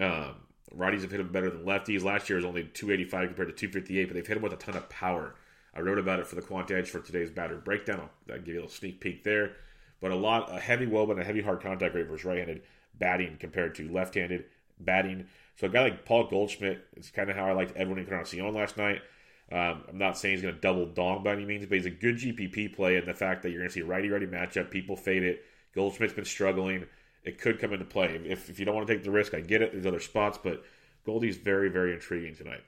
Um, 0.00 0.36
righties 0.76 1.02
have 1.02 1.10
hit 1.10 1.20
him 1.20 1.32
better 1.32 1.50
than 1.50 1.64
lefties. 1.64 2.04
Last 2.04 2.30
year 2.30 2.36
was 2.36 2.44
only 2.44 2.64
285 2.64 3.28
compared 3.28 3.48
to 3.48 3.54
258, 3.54 4.04
but 4.06 4.14
they've 4.14 4.26
hit 4.26 4.36
him 4.36 4.42
with 4.42 4.52
a 4.52 4.56
ton 4.56 4.76
of 4.76 4.88
power. 4.88 5.34
I 5.78 5.80
wrote 5.80 5.98
about 5.98 6.18
it 6.18 6.26
for 6.26 6.34
the 6.34 6.42
Quant 6.42 6.68
Edge 6.72 6.90
for 6.90 6.98
today's 6.98 7.30
batter 7.30 7.56
breakdown. 7.56 8.00
I'll, 8.00 8.34
I'll 8.34 8.40
give 8.40 8.48
you 8.48 8.54
a 8.54 8.62
little 8.62 8.68
sneak 8.68 9.00
peek 9.00 9.22
there. 9.22 9.52
But 10.00 10.10
a 10.10 10.16
lot, 10.16 10.52
a 10.54 10.58
heavy 10.58 10.86
woven, 10.86 11.20
a 11.20 11.24
heavy 11.24 11.40
hard 11.40 11.60
contact 11.60 11.94
rate 11.94 12.08
versus 12.08 12.24
right-handed 12.24 12.62
batting 12.98 13.36
compared 13.38 13.76
to 13.76 13.88
left-handed 13.88 14.44
batting. 14.80 15.26
So 15.56 15.68
a 15.68 15.70
guy 15.70 15.82
like 15.82 16.04
Paul 16.04 16.26
Goldschmidt 16.28 16.84
is 16.96 17.10
kind 17.10 17.30
of 17.30 17.36
how 17.36 17.46
I 17.46 17.52
liked 17.52 17.74
Edwin 17.76 17.98
Encarnacion 17.98 18.52
last 18.52 18.76
night. 18.76 19.02
Um, 19.50 19.84
I'm 19.88 19.98
not 19.98 20.18
saying 20.18 20.34
he's 20.34 20.42
going 20.42 20.54
to 20.54 20.60
double 20.60 20.86
dong 20.86 21.22
by 21.22 21.32
any 21.32 21.44
means, 21.44 21.64
but 21.66 21.76
he's 21.76 21.86
a 21.86 21.90
good 21.90 22.16
GPP 22.16 22.74
play. 22.74 22.96
And 22.96 23.06
the 23.06 23.14
fact 23.14 23.42
that 23.42 23.50
you're 23.50 23.60
going 23.60 23.70
to 23.70 23.74
see 23.74 23.80
a 23.80 23.86
righty-righty 23.86 24.26
matchup, 24.26 24.70
people 24.70 24.96
fade 24.96 25.22
it. 25.22 25.44
Goldschmidt's 25.74 26.12
been 26.12 26.24
struggling. 26.24 26.86
It 27.24 27.38
could 27.38 27.60
come 27.60 27.72
into 27.72 27.84
play. 27.84 28.20
If, 28.24 28.50
if 28.50 28.58
you 28.58 28.64
don't 28.64 28.74
want 28.74 28.86
to 28.88 28.94
take 28.94 29.04
the 29.04 29.10
risk, 29.10 29.32
I 29.34 29.40
get 29.40 29.62
it. 29.62 29.72
There's 29.72 29.86
other 29.86 30.00
spots, 30.00 30.38
but 30.42 30.64
Goldie's 31.04 31.36
very, 31.36 31.68
very 31.68 31.92
intriguing 31.92 32.34
tonight. 32.34 32.62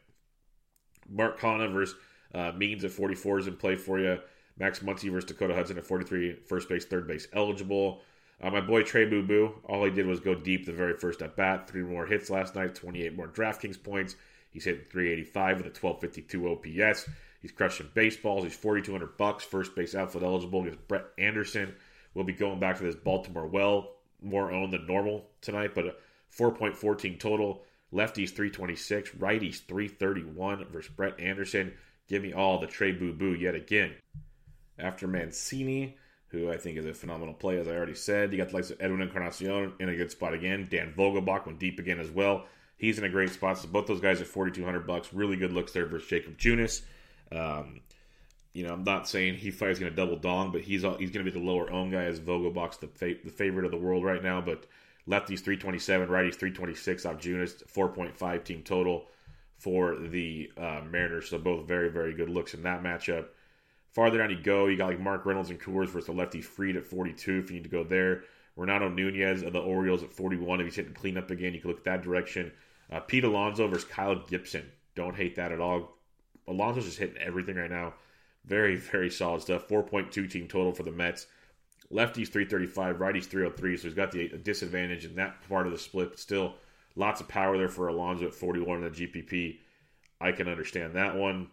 Mark 1.08 1.40
Canha 1.40 1.72
versus 1.72 1.96
uh, 2.34 2.52
Means 2.56 2.84
at 2.84 2.90
44 2.90 3.40
is 3.40 3.46
in 3.46 3.56
play 3.56 3.76
for 3.76 3.98
you. 3.98 4.18
Max 4.58 4.80
Muncy 4.80 5.10
versus 5.10 5.28
Dakota 5.28 5.54
Hudson 5.54 5.78
at 5.78 5.86
43, 5.86 6.34
first 6.46 6.68
base, 6.68 6.84
third 6.84 7.06
base 7.06 7.26
eligible. 7.32 8.02
Uh, 8.42 8.50
my 8.50 8.60
boy 8.60 8.82
Trey 8.82 9.04
Boo 9.04 9.22
Boo, 9.22 9.54
all 9.64 9.84
he 9.84 9.90
did 9.90 10.06
was 10.06 10.20
go 10.20 10.34
deep 10.34 10.66
the 10.66 10.72
very 10.72 10.94
first 10.94 11.22
at 11.22 11.36
bat. 11.36 11.68
Three 11.68 11.82
more 11.82 12.06
hits 12.06 12.30
last 12.30 12.54
night, 12.54 12.74
28 12.74 13.16
more 13.16 13.28
DraftKings 13.28 13.82
points. 13.82 14.16
He's 14.50 14.64
hitting 14.64 14.84
385 14.90 15.58
with 15.58 15.66
a 15.66 15.86
1252 15.86 16.82
OPS. 16.82 17.08
He's 17.40 17.52
crushing 17.52 17.88
baseballs. 17.94 18.44
He's 18.44 18.56
4,200 18.56 19.16
bucks, 19.16 19.44
first 19.44 19.74
base 19.74 19.94
outfield 19.94 20.24
eligible 20.24 20.62
against 20.62 20.86
Brett 20.88 21.06
Anderson. 21.18 21.74
We'll 22.14 22.24
be 22.24 22.32
going 22.32 22.60
back 22.60 22.78
to 22.78 22.82
this 22.82 22.96
Baltimore 22.96 23.46
well, 23.46 23.92
more 24.20 24.50
owned 24.50 24.72
than 24.72 24.86
normal 24.86 25.26
tonight, 25.40 25.74
but 25.74 25.86
a 25.86 25.94
4.14 26.36 27.18
total. 27.18 27.62
Lefties 27.92 28.30
326, 28.30 29.10
righties 29.12 29.64
331 29.66 30.66
versus 30.70 30.92
Brett 30.94 31.18
Anderson. 31.18 31.72
Give 32.10 32.22
me 32.22 32.32
all 32.32 32.58
the 32.58 32.66
Trey 32.66 32.90
Boo 32.90 33.12
Boo 33.12 33.34
yet 33.34 33.54
again. 33.54 33.92
After 34.76 35.06
Mancini, 35.06 35.96
who 36.26 36.50
I 36.50 36.56
think 36.56 36.76
is 36.76 36.84
a 36.84 36.92
phenomenal 36.92 37.34
play, 37.34 37.58
as 37.58 37.68
I 37.68 37.70
already 37.70 37.94
said. 37.94 38.32
You 38.32 38.38
got 38.38 38.48
the 38.48 38.56
likes 38.56 38.70
of 38.70 38.78
Edwin 38.80 39.00
Encarnacion 39.00 39.74
in 39.78 39.88
a 39.88 39.94
good 39.94 40.10
spot 40.10 40.34
again. 40.34 40.66
Dan 40.68 40.92
Vogelbach 40.92 41.46
went 41.46 41.60
deep 41.60 41.78
again 41.78 42.00
as 42.00 42.10
well. 42.10 42.46
He's 42.76 42.98
in 42.98 43.04
a 43.04 43.08
great 43.08 43.30
spot. 43.30 43.58
So 43.58 43.68
both 43.68 43.86
those 43.86 44.00
guys 44.00 44.20
at 44.20 44.26
4,200 44.26 44.88
bucks. 44.88 45.12
Really 45.12 45.36
good 45.36 45.52
looks 45.52 45.70
there 45.70 45.86
versus 45.86 46.08
Jakob 46.08 46.36
Junis. 46.36 46.82
Um, 47.30 47.80
you 48.54 48.66
know, 48.66 48.72
I'm 48.72 48.82
not 48.82 49.08
saying 49.08 49.34
he 49.34 49.52
fights 49.52 49.78
going 49.78 49.92
to 49.92 49.96
double 49.96 50.16
dong, 50.16 50.50
but 50.50 50.62
he's 50.62 50.82
he's 50.82 51.10
going 51.12 51.24
to 51.24 51.30
be 51.30 51.30
the 51.30 51.38
lower 51.38 51.70
own 51.70 51.92
guy 51.92 52.04
as 52.04 52.18
Vogelbach's 52.18 52.78
the 52.78 52.88
fa- 52.88 53.22
the 53.22 53.30
favorite 53.30 53.66
of 53.66 53.70
the 53.70 53.76
world 53.76 54.04
right 54.04 54.22
now. 54.22 54.40
But 54.40 54.66
lefties 55.08 55.44
327, 55.44 56.08
righties 56.08 56.34
326 56.34 57.06
off 57.06 57.18
Junis, 57.18 57.62
4.5 57.72 58.44
team 58.44 58.62
total 58.62 59.06
for 59.60 59.96
the 59.96 60.50
uh, 60.56 60.80
Mariners. 60.90 61.28
So 61.28 61.38
both 61.38 61.68
very 61.68 61.90
very 61.90 62.14
good 62.14 62.28
looks 62.28 62.54
in 62.54 62.62
that 62.64 62.82
matchup. 62.82 63.26
Farther 63.90 64.18
down 64.18 64.30
you 64.30 64.40
go, 64.40 64.66
you 64.66 64.76
got 64.76 64.88
like 64.88 65.00
Mark 65.00 65.26
Reynolds 65.26 65.50
and 65.50 65.60
Coors 65.60 65.88
versus 65.88 66.06
the 66.06 66.12
lefty 66.12 66.40
Fried 66.40 66.76
at 66.76 66.86
42 66.86 67.38
if 67.38 67.50
you 67.50 67.56
need 67.56 67.64
to 67.64 67.70
go 67.70 67.84
there. 67.84 68.24
Renato 68.56 68.88
Nunez 68.88 69.42
of 69.42 69.52
the 69.52 69.60
Orioles 69.60 70.02
at 70.02 70.12
41 70.12 70.60
if 70.60 70.66
he's 70.66 70.76
hitting 70.76 70.94
cleanup 70.94 71.30
again. 71.30 71.54
You 71.54 71.60
can 71.60 71.70
look 71.70 71.84
that 71.84 72.02
direction. 72.02 72.52
Uh, 72.90 73.00
Pete 73.00 73.24
Alonso 73.24 73.66
versus 73.68 73.88
Kyle 73.88 74.16
Gibson. 74.28 74.70
Don't 74.94 75.16
hate 75.16 75.36
that 75.36 75.52
at 75.52 75.60
all. 75.60 75.96
Alonso's 76.46 76.84
just 76.84 76.98
hitting 76.98 77.18
everything 77.18 77.56
right 77.56 77.70
now. 77.70 77.94
Very, 78.44 78.76
very 78.76 79.10
solid 79.10 79.42
stuff. 79.42 79.68
4.2 79.68 80.30
team 80.30 80.48
total 80.48 80.72
for 80.72 80.82
the 80.82 80.90
Mets. 80.90 81.26
Lefties 81.92 82.28
335, 82.28 82.96
righties 82.96 83.26
303. 83.26 83.76
So 83.76 83.82
he's 83.84 83.94
got 83.94 84.12
the 84.12 84.28
disadvantage 84.28 85.04
in 85.04 85.16
that 85.16 85.48
part 85.48 85.66
of 85.66 85.72
the 85.72 85.78
split. 85.78 86.10
But 86.10 86.18
still, 86.20 86.54
lots 86.96 87.20
of 87.20 87.28
power 87.28 87.56
there 87.56 87.68
for 87.68 87.88
Alonso 87.88 88.26
at 88.26 88.34
41 88.34 88.78
in 88.78 88.84
the 88.84 88.90
GPP. 88.90 89.58
I 90.20 90.32
can 90.32 90.48
understand 90.48 90.94
that 90.94 91.16
one. 91.16 91.48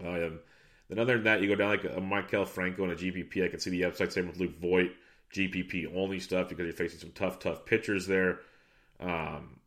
Um, 0.00 0.40
then 0.88 0.98
other 0.98 1.14
than 1.14 1.24
that, 1.24 1.42
you 1.42 1.48
go 1.48 1.54
down 1.54 1.70
like 1.70 1.84
a 1.84 2.00
Maikel 2.00 2.46
Franco 2.46 2.84
and 2.84 2.92
a 2.92 2.96
GPP. 2.96 3.44
I 3.44 3.48
can 3.48 3.60
see 3.60 3.70
the 3.70 3.84
upside. 3.84 4.12
Same 4.12 4.26
with 4.26 4.38
Luke 4.38 4.58
Voit, 4.60 4.92
GPP 5.32 5.94
only 5.96 6.20
stuff 6.20 6.48
because 6.48 6.64
you're 6.64 6.74
facing 6.74 7.00
some 7.00 7.12
tough, 7.12 7.38
tough 7.38 7.64
pitchers 7.64 8.06
there. 8.06 8.40
Um, 9.00 9.60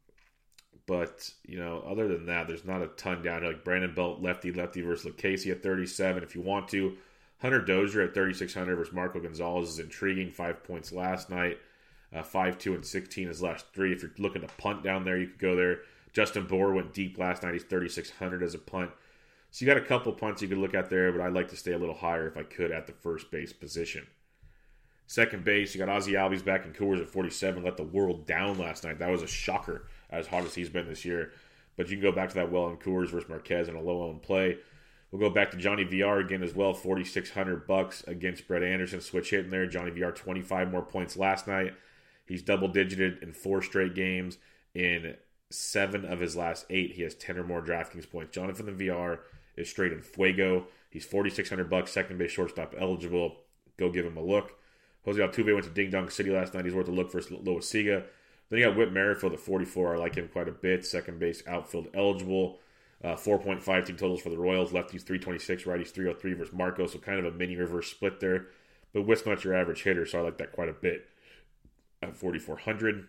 but 0.85 1.29
you 1.45 1.59
know, 1.59 1.83
other 1.85 2.07
than 2.07 2.27
that, 2.27 2.47
there's 2.47 2.65
not 2.65 2.81
a 2.81 2.87
ton 2.87 3.21
down 3.21 3.41
here. 3.41 3.51
Like 3.51 3.63
Brandon 3.63 3.93
Belt, 3.93 4.21
lefty, 4.21 4.51
lefty 4.51 4.81
versus 4.81 5.11
Lucchesi 5.11 5.51
at 5.51 5.61
37. 5.61 6.23
If 6.23 6.35
you 6.35 6.41
want 6.41 6.69
to, 6.69 6.97
Hunter 7.39 7.61
Dozier 7.61 8.03
at 8.03 8.13
3600 8.13 8.75
versus 8.75 8.93
Marco 8.93 9.19
Gonzalez 9.19 9.69
is 9.69 9.79
intriguing. 9.79 10.31
Five 10.31 10.63
points 10.63 10.91
last 10.91 11.29
night, 11.29 11.57
uh, 12.13 12.23
five, 12.23 12.57
two, 12.57 12.73
and 12.73 12.85
16 12.85 13.27
his 13.27 13.41
last 13.41 13.65
three. 13.73 13.93
If 13.93 14.01
you're 14.01 14.11
looking 14.17 14.41
to 14.41 14.47
punt 14.57 14.83
down 14.83 15.03
there, 15.03 15.17
you 15.17 15.27
could 15.27 15.39
go 15.39 15.55
there. 15.55 15.79
Justin 16.13 16.47
Bour 16.47 16.73
went 16.73 16.93
deep 16.93 17.17
last 17.17 17.43
night. 17.43 17.53
He's 17.53 17.63
3600 17.63 18.41
as 18.41 18.53
a 18.53 18.59
punt. 18.59 18.91
So 19.51 19.65
you 19.65 19.71
got 19.71 19.81
a 19.81 19.85
couple 19.85 20.11
punts 20.13 20.41
you 20.41 20.47
could 20.47 20.57
look 20.57 20.73
at 20.73 20.89
there, 20.89 21.11
but 21.11 21.21
I'd 21.21 21.33
like 21.33 21.49
to 21.49 21.55
stay 21.55 21.73
a 21.73 21.77
little 21.77 21.95
higher 21.95 22.27
if 22.27 22.37
I 22.37 22.43
could 22.43 22.71
at 22.71 22.87
the 22.87 22.93
first 22.93 23.31
base 23.31 23.53
position. 23.53 24.07
Second 25.05 25.45
base, 25.45 25.73
you 25.73 25.83
got 25.83 25.89
Ozzy 25.89 26.13
Albies 26.13 26.43
back 26.43 26.65
in 26.65 26.73
Coors 26.73 27.01
at 27.01 27.07
47. 27.07 27.63
Let 27.63 27.77
the 27.77 27.83
world 27.83 28.25
down 28.25 28.57
last 28.57 28.83
night. 28.83 28.99
That 28.99 29.09
was 29.09 29.23
a 29.23 29.27
shocker, 29.27 29.87
as 30.09 30.27
hot 30.27 30.43
as 30.43 30.53
he's 30.53 30.69
been 30.69 30.87
this 30.87 31.05
year. 31.05 31.31
But 31.77 31.89
you 31.89 31.95
can 31.95 32.03
go 32.03 32.11
back 32.11 32.29
to 32.29 32.35
that 32.35 32.51
well 32.51 32.67
in 32.67 32.77
Coors 32.77 33.09
versus 33.09 33.29
Marquez 33.29 33.69
in 33.69 33.75
a 33.75 33.81
low 33.81 34.01
owned 34.01 34.21
play. 34.21 34.57
We'll 35.11 35.21
go 35.21 35.33
back 35.33 35.51
to 35.51 35.57
Johnny 35.57 35.85
VR 35.85 36.19
again 36.19 36.43
as 36.43 36.53
well, 36.53 36.73
4600 36.73 37.65
bucks 37.65 38.03
against 38.05 38.47
Brett 38.47 38.63
Anderson. 38.63 38.99
Switch 38.99 39.29
hitting 39.29 39.51
there. 39.51 39.65
Johnny 39.65 39.91
VR 39.91 40.13
25 40.13 40.69
more 40.69 40.81
points 40.81 41.15
last 41.15 41.47
night. 41.47 41.73
He's 42.27 42.41
double 42.41 42.67
digited 42.67 43.23
in 43.23 43.33
four 43.33 43.61
straight 43.61 43.95
games. 43.95 44.37
In 44.73 45.15
seven 45.49 46.05
of 46.05 46.19
his 46.19 46.35
last 46.35 46.65
eight, 46.69 46.93
he 46.93 47.03
has 47.03 47.15
10 47.15 47.37
or 47.37 47.43
more 47.43 47.61
DraftKings 47.61 48.09
points. 48.09 48.35
Jonathan 48.35 48.65
the 48.65 48.87
VR 48.87 49.19
is 49.55 49.69
straight 49.69 49.93
in 49.93 50.01
fuego. 50.01 50.67
He's 50.89 51.05
4600 51.05 51.69
bucks, 51.69 51.91
second 51.91 52.17
base 52.17 52.31
shortstop 52.31 52.75
eligible. 52.77 53.37
Go 53.77 53.89
give 53.89 54.05
him 54.05 54.17
a 54.17 54.23
look. 54.23 54.57
Jose 55.05 55.21
Altuve 55.21 55.53
went 55.53 55.63
to 55.63 55.71
Ding 55.71 55.89
Dong 55.89 56.09
City 56.09 56.31
last 56.31 56.53
night. 56.53 56.65
He's 56.65 56.73
worth 56.73 56.89
a 56.89 56.91
look 56.91 57.11
for 57.11 57.21
Loaisiga. 57.21 58.03
Then 58.49 58.59
you 58.59 58.65
got 58.65 58.77
Whit 58.77 58.91
Merrifield 58.91 59.33
at 59.33 59.39
44. 59.39 59.95
I 59.95 59.97
like 59.97 60.15
him 60.15 60.27
quite 60.27 60.47
a 60.47 60.53
bit. 60.53 60.85
Second 60.85 61.19
base 61.19 61.43
outfield 61.47 61.87
eligible. 61.93 62.59
Uh, 63.03 63.15
4.5 63.15 63.85
team 63.85 63.95
totals 63.95 64.21
for 64.21 64.29
the 64.29 64.37
Royals. 64.37 64.71
Lefties 64.71 65.03
326, 65.03 65.63
righties 65.63 65.91
303 65.91 66.33
versus 66.33 66.53
Marco. 66.53 66.87
So 66.87 66.99
kind 66.99 67.19
of 67.19 67.25
a 67.25 67.31
mini 67.31 67.55
reverse 67.55 67.89
split 67.89 68.19
there. 68.19 68.47
But 68.93 69.03
Whit's 69.03 69.25
not 69.25 69.43
your 69.43 69.53
average 69.53 69.83
hitter, 69.83 70.05
so 70.05 70.19
I 70.19 70.21
like 70.23 70.37
that 70.39 70.51
quite 70.51 70.69
a 70.69 70.73
bit 70.73 71.07
at 72.01 72.15
4,400. 72.15 73.07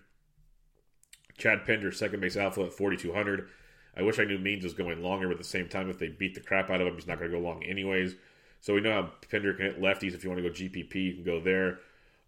Chad 1.37 1.65
Pinder, 1.65 1.93
second 1.93 2.21
base 2.21 2.37
outfield 2.37 2.69
at 2.69 2.73
4,200. 2.73 3.49
I 3.97 4.03
wish 4.03 4.19
I 4.19 4.25
knew 4.25 4.39
Means 4.39 4.65
was 4.65 4.75
going 4.75 5.03
longer, 5.03 5.27
but 5.29 5.35
at 5.35 5.39
the 5.39 5.45
same 5.45 5.69
time, 5.69 5.91
if 5.91 5.99
they 5.99 6.09
beat 6.09 6.35
the 6.35 6.41
crap 6.41 6.71
out 6.71 6.81
of 6.81 6.87
him, 6.87 6.95
he's 6.95 7.07
not 7.07 7.19
going 7.19 7.31
to 7.31 7.37
go 7.37 7.43
long 7.43 7.63
anyways. 7.65 8.17
So 8.61 8.75
we 8.75 8.81
know 8.81 8.93
how 8.93 9.11
Pinder 9.29 9.55
can 9.55 9.67
hit 9.67 9.81
lefties. 9.81 10.15
If 10.15 10.25
you 10.25 10.31
want 10.31 10.43
to 10.43 10.49
go 10.49 10.55
GPP, 10.55 10.95
you 10.95 11.15
can 11.15 11.25
go 11.25 11.41
there. 11.41 11.79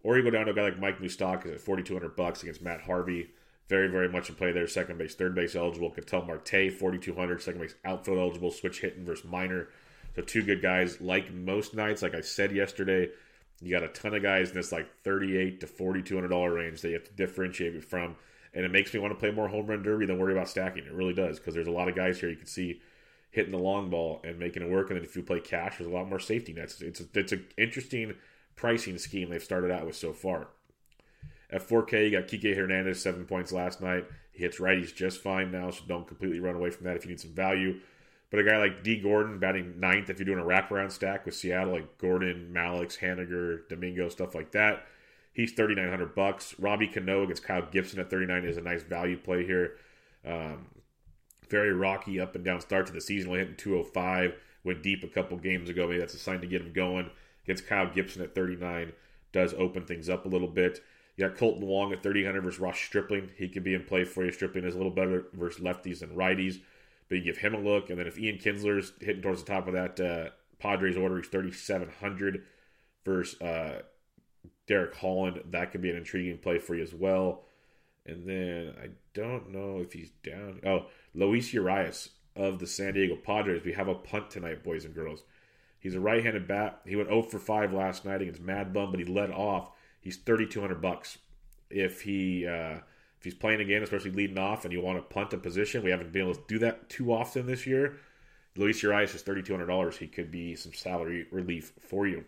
Or 0.03 0.17
you 0.17 0.23
go 0.23 0.29
down 0.29 0.45
to 0.45 0.51
a 0.51 0.55
guy 0.55 0.63
like 0.63 0.79
Mike 0.79 0.99
Moustakas 0.99 1.53
at 1.53 1.61
4200 1.61 2.15
bucks 2.15 2.41
against 2.41 2.61
Matt 2.61 2.81
Harvey. 2.81 3.29
Very, 3.67 3.87
very 3.87 4.09
much 4.09 4.29
in 4.29 4.35
play 4.35 4.51
there. 4.51 4.67
Second 4.67 4.97
base, 4.97 5.15
third 5.15 5.35
base 5.35 5.55
eligible. 5.55 5.91
Ketel 5.91 6.23
Marte, 6.23 6.73
4200. 6.77 7.41
Second 7.41 7.61
base 7.61 7.75
outfield 7.85 8.17
eligible. 8.17 8.51
Switch 8.51 8.81
hitting 8.81 9.05
versus 9.05 9.25
minor. 9.25 9.69
So 10.15 10.23
two 10.23 10.43
good 10.43 10.61
guys. 10.61 10.99
Like 10.99 11.33
most 11.33 11.73
nights, 11.73 12.01
like 12.01 12.15
I 12.15 12.21
said 12.21 12.51
yesterday, 12.51 13.09
you 13.61 13.71
got 13.71 13.83
a 13.83 13.89
ton 13.89 14.13
of 14.13 14.23
guys 14.23 14.49
in 14.49 14.55
this 14.55 14.71
like 14.71 14.89
38 15.03 15.59
to 15.61 15.67
4200 15.67 16.27
dollar 16.27 16.53
range 16.53 16.81
that 16.81 16.89
you 16.89 16.95
have 16.95 17.03
to 17.03 17.13
differentiate 17.13 17.75
it 17.75 17.83
from. 17.83 18.15
And 18.53 18.65
it 18.65 18.71
makes 18.71 18.93
me 18.93 18.99
want 18.99 19.13
to 19.13 19.19
play 19.19 19.31
more 19.31 19.47
home 19.47 19.67
run 19.67 19.83
derby 19.83 20.05
than 20.05 20.19
worry 20.19 20.33
about 20.33 20.49
stacking. 20.49 20.83
It 20.83 20.91
really 20.91 21.13
does 21.13 21.39
because 21.39 21.53
there's 21.53 21.67
a 21.67 21.71
lot 21.71 21.87
of 21.87 21.95
guys 21.95 22.19
here 22.19 22.29
you 22.29 22.35
can 22.35 22.47
see 22.47 22.81
hitting 23.29 23.51
the 23.51 23.57
long 23.57 23.89
ball 23.89 24.19
and 24.23 24.37
making 24.37 24.61
it 24.61 24.69
work. 24.69 24.89
And 24.89 24.97
then 24.97 25.05
if 25.05 25.15
you 25.15 25.23
play 25.23 25.39
cash, 25.39 25.77
there's 25.77 25.89
a 25.89 25.93
lot 25.93 26.09
more 26.09 26.19
safety 26.19 26.53
nets. 26.53 26.81
It's 26.81 26.99
a, 26.99 27.05
it's 27.13 27.31
an 27.31 27.45
interesting 27.57 28.15
pricing 28.55 28.97
scheme 28.97 29.29
they've 29.29 29.41
started 29.41 29.71
out 29.71 29.85
with 29.85 29.95
so 29.95 30.11
far. 30.11 30.47
At 31.49 31.67
4K, 31.67 32.05
you 32.05 32.11
got 32.11 32.27
Kike 32.29 32.55
Hernandez, 32.55 33.01
seven 33.01 33.25
points 33.25 33.51
last 33.51 33.81
night. 33.81 34.05
He 34.31 34.43
hits 34.43 34.59
righties 34.59 34.93
just 34.93 35.21
fine 35.21 35.51
now, 35.51 35.69
so 35.71 35.83
don't 35.87 36.07
completely 36.07 36.39
run 36.39 36.55
away 36.55 36.69
from 36.69 36.85
that 36.85 36.95
if 36.95 37.03
you 37.03 37.09
need 37.09 37.19
some 37.19 37.31
value. 37.31 37.79
But 38.31 38.39
a 38.39 38.43
guy 38.43 38.57
like 38.57 38.81
Dee 38.81 38.99
Gordon 38.99 39.39
batting 39.39 39.79
ninth, 39.79 40.09
if 40.09 40.17
you're 40.17 40.25
doing 40.25 40.39
a 40.39 40.43
wraparound 40.43 40.91
stack 40.91 41.25
with 41.25 41.35
Seattle, 41.35 41.73
like 41.73 41.97
Gordon, 41.97 42.51
Mallex, 42.53 42.97
Haniger, 42.97 43.67
Domingo, 43.67 44.07
stuff 44.07 44.33
like 44.33 44.53
that, 44.53 44.85
he's 45.33 45.51
3900 45.51 46.15
bucks. 46.15 46.55
Robbie 46.57 46.87
Cano 46.87 47.23
against 47.23 47.43
Kyle 47.43 47.67
Gibson 47.69 47.99
at 47.99 48.09
39 48.09 48.45
is 48.45 48.57
a 48.57 48.61
nice 48.61 48.83
value 48.83 49.17
play 49.17 49.45
here. 49.45 49.75
Um, 50.25 50.67
very 51.49 51.73
rocky 51.73 52.21
up 52.21 52.33
and 52.35 52.45
down 52.45 52.61
start 52.61 52.87
to 52.87 52.93
the 52.93 53.01
season, 53.01 53.29
only 53.29 53.41
hitting 53.41 53.57
205. 53.57 54.33
Went 54.63 54.81
deep 54.81 55.03
a 55.03 55.07
couple 55.07 55.37
games 55.37 55.69
ago. 55.69 55.87
Maybe 55.87 55.99
that's 55.99 56.13
a 56.13 56.19
sign 56.19 56.39
to 56.39 56.47
get 56.47 56.61
him 56.61 56.71
going. 56.71 57.09
Against 57.43 57.67
Kyle 57.67 57.91
Gibson 57.91 58.21
at 58.21 58.33
39 58.33 58.93
does 59.33 59.53
open 59.55 59.85
things 59.85 60.07
up 60.07 60.25
a 60.25 60.29
little 60.29 60.47
bit. 60.47 60.81
You 61.17 61.27
got 61.27 61.37
Kolten 61.37 61.61
Wong 61.61 61.91
at 61.91 62.03
3,000 62.03 62.41
versus 62.41 62.59
Ross 62.59 62.79
Stripling. 62.79 63.31
He 63.35 63.49
could 63.49 63.63
be 63.63 63.73
in 63.73 63.83
play 63.83 64.05
for 64.05 64.23
you. 64.23 64.31
Stripling 64.31 64.63
is 64.63 64.75
a 64.75 64.77
little 64.77 64.91
better 64.91 65.25
versus 65.33 65.61
lefties 65.61 65.99
than 65.99 66.15
righties, 66.15 66.61
but 67.11 67.17
you 67.17 67.25
give 67.25 67.39
him 67.39 67.53
a 67.53 67.59
look. 67.59 67.89
And 67.89 67.99
then 67.99 68.07
if 68.07 68.17
Ian 68.17 68.37
Kinsler's 68.37 68.93
hitting 69.01 69.21
towards 69.21 69.43
the 69.43 69.51
top 69.51 69.67
of 69.67 69.73
that 69.73 69.99
uh, 69.99 70.29
Padres 70.59 70.95
order, 70.95 71.17
he's 71.17 71.27
3,700 71.27 72.45
versus 73.03 73.39
uh, 73.41 73.81
Derek 74.65 74.95
Holland. 74.95 75.41
That 75.51 75.73
could 75.73 75.81
be 75.81 75.89
an 75.89 75.97
intriguing 75.97 76.37
play 76.37 76.57
for 76.57 76.73
you 76.73 76.83
as 76.83 76.93
well. 76.93 77.43
And 78.05 78.25
then 78.25 78.73
I 78.81 78.91
don't 79.13 79.51
know 79.51 79.81
if 79.81 79.91
he's 79.91 80.11
down. 80.23 80.61
Oh, 80.65 80.85
Luis 81.13 81.53
Urias 81.53 82.11
of 82.37 82.59
the 82.59 82.65
San 82.67 82.93
Diego 82.93 83.17
Padres. 83.17 83.65
We 83.65 83.73
have 83.73 83.89
a 83.89 83.95
punt 83.95 84.29
tonight, 84.31 84.63
boys 84.63 84.85
and 84.85 84.95
girls. 84.95 85.23
He's 85.81 85.95
a 85.95 85.99
right-handed 85.99 86.47
bat. 86.47 86.79
He 86.85 86.95
went 86.95 87.09
0 87.09 87.23
for 87.23 87.39
5 87.39 87.73
last 87.73 88.05
night 88.05 88.21
against 88.21 88.39
Mad 88.39 88.71
Bum, 88.71 88.91
but 88.91 89.01
he 89.01 89.05
led 89.05 89.31
off. 89.31 89.71
He's 89.99 90.15
3,200 90.15 90.81
bucks. 90.81 91.17
If 91.69 92.03
he 92.03 92.47
uh, 92.47 92.77
if 93.21 93.25
he's 93.25 93.35
playing 93.35 93.61
again, 93.61 93.83
especially 93.83 94.09
leading 94.09 94.39
off, 94.39 94.65
and 94.65 94.73
you 94.73 94.81
want 94.81 94.97
to 94.97 95.13
punt 95.13 95.31
a 95.31 95.37
position, 95.37 95.83
we 95.83 95.91
haven't 95.91 96.11
been 96.11 96.23
able 96.23 96.33
to 96.33 96.41
do 96.47 96.57
that 96.57 96.89
too 96.89 97.13
often 97.13 97.45
this 97.45 97.67
year. 97.67 97.97
Luis 98.55 98.81
Urias 98.81 99.13
is 99.13 99.21
$3,200. 99.21 99.95
He 99.95 100.07
could 100.07 100.31
be 100.31 100.55
some 100.55 100.73
salary 100.73 101.27
relief 101.29 101.71
for 101.79 102.07
you. 102.07 102.25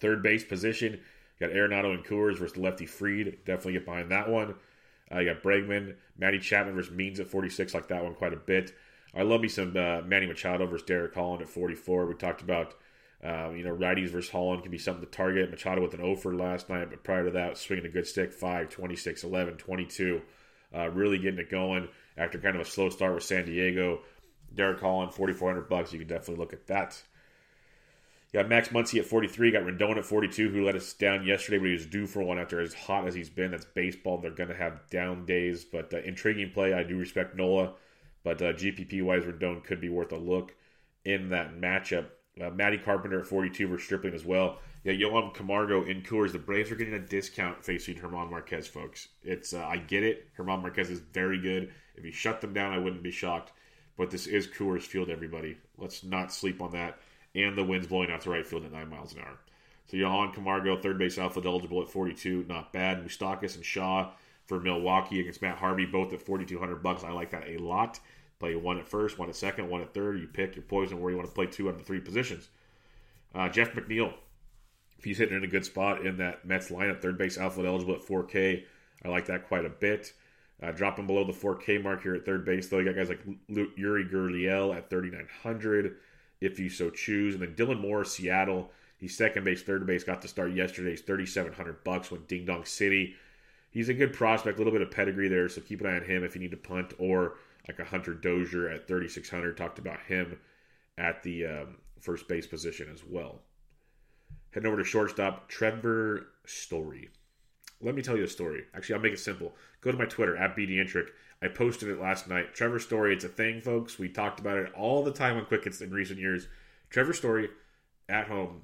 Third 0.00 0.22
base 0.22 0.44
position, 0.44 0.98
you 1.38 1.46
got 1.46 1.54
Arenado 1.54 1.92
and 1.92 2.02
Coors 2.02 2.38
versus 2.38 2.56
lefty 2.56 2.86
Fried. 2.86 3.44
Definitely 3.44 3.74
get 3.74 3.84
behind 3.84 4.10
that 4.10 4.30
one. 4.30 4.54
Uh, 5.14 5.18
you 5.18 5.30
got 5.30 5.42
Bregman, 5.42 5.96
Matty 6.16 6.38
Chapman 6.38 6.74
versus 6.74 6.90
Means 6.90 7.20
at 7.20 7.26
46. 7.26 7.74
Like 7.74 7.88
that 7.88 8.02
one 8.02 8.14
quite 8.14 8.32
a 8.32 8.36
bit. 8.36 8.72
I 9.14 9.24
love 9.24 9.42
me 9.42 9.48
some 9.48 9.76
uh, 9.76 10.00
Manny 10.06 10.24
Machado 10.24 10.64
versus 10.64 10.86
Derek 10.86 11.14
Holland 11.14 11.42
at 11.42 11.50
44. 11.50 12.06
We 12.06 12.14
talked 12.14 12.40
about, 12.40 12.76
uh, 13.24 13.50
you 13.50 13.62
know, 13.62 13.74
righties 13.74 14.08
versus 14.08 14.30
Holland 14.30 14.62
can 14.62 14.72
be 14.72 14.78
something 14.78 15.04
to 15.04 15.10
target. 15.10 15.50
Machado 15.50 15.80
with 15.80 15.94
an 15.94 16.00
offer 16.00 16.34
last 16.34 16.68
night, 16.68 16.90
but 16.90 17.04
prior 17.04 17.24
to 17.24 17.30
that, 17.32 17.56
swinging 17.56 17.86
a 17.86 17.88
good 17.88 18.06
stick 18.06 18.32
5, 18.32 18.68
26, 18.68 19.22
11, 19.24 19.56
22. 19.58 20.22
Uh, 20.74 20.88
really 20.88 21.18
getting 21.18 21.38
it 21.38 21.50
going 21.50 21.88
after 22.16 22.38
kind 22.38 22.56
of 22.56 22.62
a 22.62 22.64
slow 22.64 22.88
start 22.88 23.14
with 23.14 23.22
San 23.22 23.44
Diego. 23.44 24.00
Derek 24.54 24.80
Holland, 24.80 25.14
4400 25.14 25.68
bucks. 25.68 25.92
You 25.92 26.00
can 26.00 26.08
definitely 26.08 26.36
look 26.36 26.52
at 26.52 26.66
that. 26.66 27.00
You 28.32 28.40
got 28.40 28.48
Max 28.48 28.68
Muncy 28.68 28.98
at 28.98 29.06
43. 29.06 29.52
Got 29.52 29.62
Rendon 29.64 29.98
at 29.98 30.04
42, 30.04 30.48
who 30.48 30.64
let 30.64 30.74
us 30.74 30.92
down 30.94 31.24
yesterday, 31.24 31.58
but 31.58 31.66
he 31.66 31.72
was 31.74 31.86
due 31.86 32.06
for 32.06 32.22
one 32.22 32.38
after 32.38 32.60
as 32.60 32.74
hot 32.74 33.06
as 33.06 33.14
he's 33.14 33.30
been. 33.30 33.50
That's 33.50 33.66
baseball. 33.66 34.18
They're 34.18 34.30
going 34.30 34.48
to 34.48 34.56
have 34.56 34.88
down 34.90 35.26
days, 35.26 35.64
but 35.64 35.92
uh, 35.92 35.98
intriguing 35.98 36.50
play. 36.50 36.72
I 36.72 36.82
do 36.82 36.96
respect 36.96 37.36
Nola. 37.36 37.74
But 38.24 38.40
uh, 38.40 38.52
GPP 38.52 39.02
wise, 39.02 39.24
Rendon 39.24 39.62
could 39.62 39.80
be 39.80 39.88
worth 39.88 40.12
a 40.12 40.16
look 40.16 40.54
in 41.04 41.30
that 41.30 41.56
matchup. 41.60 42.06
Uh, 42.40 42.50
Matty 42.50 42.78
Carpenter 42.78 43.20
at 43.20 43.26
42 43.26 43.68
for 43.68 43.78
Stripling 43.78 44.14
as 44.14 44.24
well. 44.24 44.58
Yeah, 44.84 44.92
Johan 44.92 45.32
Camargo 45.32 45.84
in 45.84 46.02
Coors. 46.02 46.32
The 46.32 46.38
Braves 46.38 46.70
are 46.70 46.76
getting 46.76 46.94
a 46.94 46.98
discount 46.98 47.62
facing 47.62 47.96
Herman 47.96 48.30
Marquez, 48.30 48.66
folks. 48.66 49.08
It's 49.22 49.52
uh, 49.52 49.64
I 49.64 49.76
get 49.76 50.02
it. 50.02 50.28
Herman 50.34 50.60
Marquez 50.62 50.90
is 50.90 51.00
very 51.00 51.38
good. 51.38 51.72
If 51.94 52.04
you 52.04 52.12
shut 52.12 52.40
them 52.40 52.52
down, 52.52 52.72
I 52.72 52.78
wouldn't 52.78 53.02
be 53.02 53.10
shocked. 53.10 53.52
But 53.96 54.10
this 54.10 54.26
is 54.26 54.48
Coors 54.48 54.82
Field, 54.82 55.10
everybody. 55.10 55.58
Let's 55.76 56.02
not 56.02 56.32
sleep 56.32 56.62
on 56.62 56.72
that. 56.72 56.98
And 57.34 57.56
the 57.56 57.64
wind's 57.64 57.86
blowing 57.86 58.10
out 58.10 58.22
to 58.22 58.30
right 58.30 58.46
field 58.46 58.64
at 58.64 58.72
9 58.72 58.88
miles 58.88 59.12
an 59.12 59.20
hour. 59.20 59.38
So 59.86 59.96
Johan 59.96 60.32
Camargo, 60.32 60.80
third 60.80 60.98
base 60.98 61.18
outfield 61.18 61.46
eligible 61.46 61.82
at 61.82 61.88
42. 61.88 62.46
Not 62.48 62.72
bad. 62.72 63.04
Moustakas 63.04 63.56
and 63.56 63.64
Shaw 63.64 64.10
for 64.46 64.58
Milwaukee 64.58 65.20
against 65.20 65.42
Matt 65.42 65.58
Harvey, 65.58 65.86
both 65.86 66.12
at 66.12 66.22
4200 66.22 66.82
bucks. 66.82 67.04
I 67.04 67.12
like 67.12 67.30
that 67.30 67.48
a 67.48 67.58
lot. 67.58 68.00
Play 68.42 68.56
one 68.56 68.80
at 68.80 68.88
first, 68.88 69.20
one 69.20 69.28
at 69.28 69.36
second, 69.36 69.70
one 69.70 69.82
at 69.82 69.94
third. 69.94 70.18
You 70.18 70.26
pick 70.26 70.56
your 70.56 70.64
poison 70.64 71.00
where 71.00 71.12
you 71.12 71.16
want 71.16 71.28
to 71.28 71.34
play 71.34 71.46
two 71.46 71.68
out 71.68 71.74
of 71.74 71.78
the 71.78 71.84
three 71.84 72.00
positions. 72.00 72.48
Uh, 73.32 73.48
Jeff 73.48 73.72
McNeil, 73.72 74.12
if 74.98 75.04
he's 75.04 75.18
hitting 75.18 75.36
in 75.36 75.44
a 75.44 75.46
good 75.46 75.64
spot 75.64 76.04
in 76.04 76.16
that 76.16 76.44
Mets 76.44 76.68
lineup, 76.68 77.00
third 77.00 77.16
base 77.16 77.38
outfield 77.38 77.68
eligible 77.68 77.94
at 77.94 78.00
4K. 78.00 78.64
I 79.04 79.08
like 79.08 79.26
that 79.26 79.46
quite 79.46 79.64
a 79.64 79.68
bit. 79.68 80.12
Uh, 80.60 80.72
dropping 80.72 81.06
below 81.06 81.22
the 81.22 81.32
4K 81.32 81.84
mark 81.84 82.02
here 82.02 82.16
at 82.16 82.26
third 82.26 82.44
base, 82.44 82.68
though. 82.68 82.80
You 82.80 82.86
got 82.86 82.96
guys 82.96 83.10
like 83.10 83.24
Yuli 83.48 84.10
Gurriel 84.10 84.76
at 84.76 84.90
3,900, 84.90 85.98
if 86.40 86.58
you 86.58 86.68
so 86.68 86.90
choose. 86.90 87.34
And 87.34 87.44
then 87.44 87.54
Dylan 87.54 87.80
Moore, 87.80 88.04
Seattle. 88.04 88.72
He's 88.98 89.16
second 89.16 89.44
base, 89.44 89.62
third 89.62 89.86
base. 89.86 90.02
Got 90.02 90.20
to 90.22 90.26
start 90.26 90.52
yesterday. 90.52 90.90
He's 90.90 91.02
3,700 91.02 91.84
bucks. 91.84 92.10
Went 92.10 92.26
Ding 92.26 92.44
Dong 92.44 92.64
City. 92.64 93.14
He's 93.70 93.88
a 93.88 93.94
good 93.94 94.12
prospect, 94.12 94.56
a 94.56 94.58
little 94.58 94.72
bit 94.72 94.82
of 94.82 94.90
pedigree 94.90 95.28
there, 95.28 95.48
so 95.48 95.60
keep 95.60 95.80
an 95.80 95.86
eye 95.86 95.96
on 95.96 96.02
him 96.02 96.24
if 96.24 96.34
you 96.34 96.40
need 96.40 96.50
to 96.50 96.56
punt 96.56 96.92
or 96.98 97.34
like 97.68 97.78
a 97.78 97.84
Hunter 97.84 98.14
Dozier 98.14 98.68
at 98.68 98.88
3,600. 98.88 99.56
Talked 99.56 99.78
about 99.78 100.00
him 100.00 100.38
at 100.98 101.22
the 101.22 101.46
um, 101.46 101.76
first 102.00 102.28
base 102.28 102.46
position 102.46 102.88
as 102.92 103.02
well. 103.04 103.42
Heading 104.50 104.68
over 104.68 104.82
to 104.82 104.84
shortstop, 104.84 105.48
Trevor 105.48 106.26
Story. 106.44 107.10
Let 107.80 107.94
me 107.94 108.02
tell 108.02 108.16
you 108.16 108.24
a 108.24 108.28
story. 108.28 108.64
Actually, 108.74 108.96
I'll 108.96 109.00
make 109.02 109.12
it 109.12 109.18
simple. 109.18 109.54
Go 109.80 109.90
to 109.90 109.98
my 109.98 110.04
Twitter 110.04 110.36
at 110.36 110.56
BDintric. 110.56 111.08
I 111.42 111.48
posted 111.48 111.88
it 111.88 112.00
last 112.00 112.28
night. 112.28 112.54
Trevor 112.54 112.78
Story, 112.78 113.14
it's 113.14 113.24
a 113.24 113.28
thing, 113.28 113.60
folks. 113.60 113.98
We 113.98 114.08
talked 114.08 114.38
about 114.38 114.58
it 114.58 114.72
all 114.74 115.02
the 115.02 115.12
time 115.12 115.36
on 115.36 115.46
Quick 115.46 115.64
Hits 115.64 115.80
in 115.80 115.90
recent 115.90 116.20
years. 116.20 116.46
Trevor 116.90 117.12
Story 117.12 117.48
at 118.08 118.28
home 118.28 118.62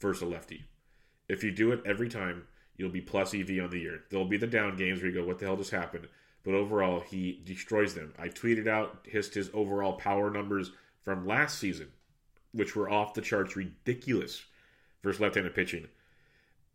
versus 0.00 0.22
a 0.22 0.26
lefty. 0.26 0.64
If 1.28 1.44
you 1.44 1.52
do 1.52 1.70
it 1.72 1.82
every 1.86 2.08
time, 2.08 2.44
you'll 2.76 2.90
be 2.90 3.00
plus 3.00 3.34
EV 3.34 3.50
on 3.62 3.70
the 3.70 3.80
year. 3.80 4.00
There'll 4.10 4.26
be 4.26 4.36
the 4.36 4.46
down 4.46 4.76
games 4.76 5.00
where 5.00 5.10
you 5.10 5.20
go, 5.20 5.26
what 5.26 5.38
the 5.38 5.46
hell 5.46 5.56
just 5.56 5.70
happened? 5.70 6.08
But 6.46 6.54
overall, 6.54 7.00
he 7.00 7.42
destroys 7.44 7.92
them. 7.94 8.14
I 8.16 8.28
tweeted 8.28 8.68
out 8.68 9.00
his, 9.02 9.34
his 9.34 9.50
overall 9.52 9.94
power 9.94 10.30
numbers 10.30 10.70
from 11.02 11.26
last 11.26 11.58
season, 11.58 11.88
which 12.52 12.76
were 12.76 12.88
off 12.88 13.14
the 13.14 13.20
charts 13.20 13.56
ridiculous 13.56 14.44
versus 15.02 15.20
left-handed 15.20 15.56
pitching. 15.56 15.88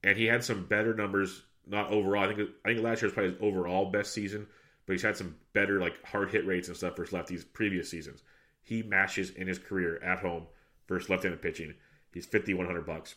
And 0.03 0.17
he 0.17 0.25
had 0.25 0.43
some 0.43 0.65
better 0.65 0.93
numbers, 0.93 1.43
not 1.65 1.89
overall. 1.89 2.25
I 2.25 2.33
think 2.33 2.49
I 2.65 2.69
think 2.69 2.81
last 2.81 3.01
year 3.01 3.07
was 3.07 3.13
probably 3.13 3.31
his 3.31 3.41
overall 3.41 3.89
best 3.89 4.13
season, 4.13 4.45
but 4.85 4.91
he's 4.91 5.03
had 5.03 5.15
some 5.15 5.37
better 5.53 5.79
like 5.79 6.03
hard 6.05 6.31
hit 6.31 6.45
rates 6.45 6.67
and 6.67 6.75
stuff 6.75 6.97
versus 6.97 7.13
lefties 7.13 7.45
previous 7.53 7.89
seasons. 7.89 8.23
He 8.63 8.83
mashes 8.83 9.29
in 9.29 9.47
his 9.47 9.57
career 9.57 10.03
at 10.03 10.19
home 10.19 10.47
versus 10.89 11.09
left-handed 11.09 11.41
pitching. 11.41 11.75
He's 12.13 12.25
fifty 12.25 12.53
one 12.53 12.65
hundred 12.65 12.85
bucks. 12.85 13.15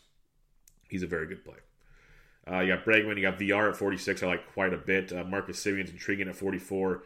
He's 0.88 1.02
a 1.02 1.08
very 1.08 1.26
good 1.26 1.44
play. 1.44 1.56
Uh, 2.50 2.60
you 2.60 2.74
got 2.74 2.84
Bregman, 2.84 3.16
you 3.16 3.22
got 3.22 3.38
VR 3.38 3.70
at 3.70 3.76
46. 3.76 4.22
I 4.22 4.26
like 4.26 4.52
quite 4.52 4.74
a 4.74 4.78
bit. 4.78 5.12
Uh, 5.12 5.24
Marcus 5.24 5.62
Semien's 5.62 5.90
intriguing 5.90 6.28
at 6.28 6.36
44. 6.36 7.02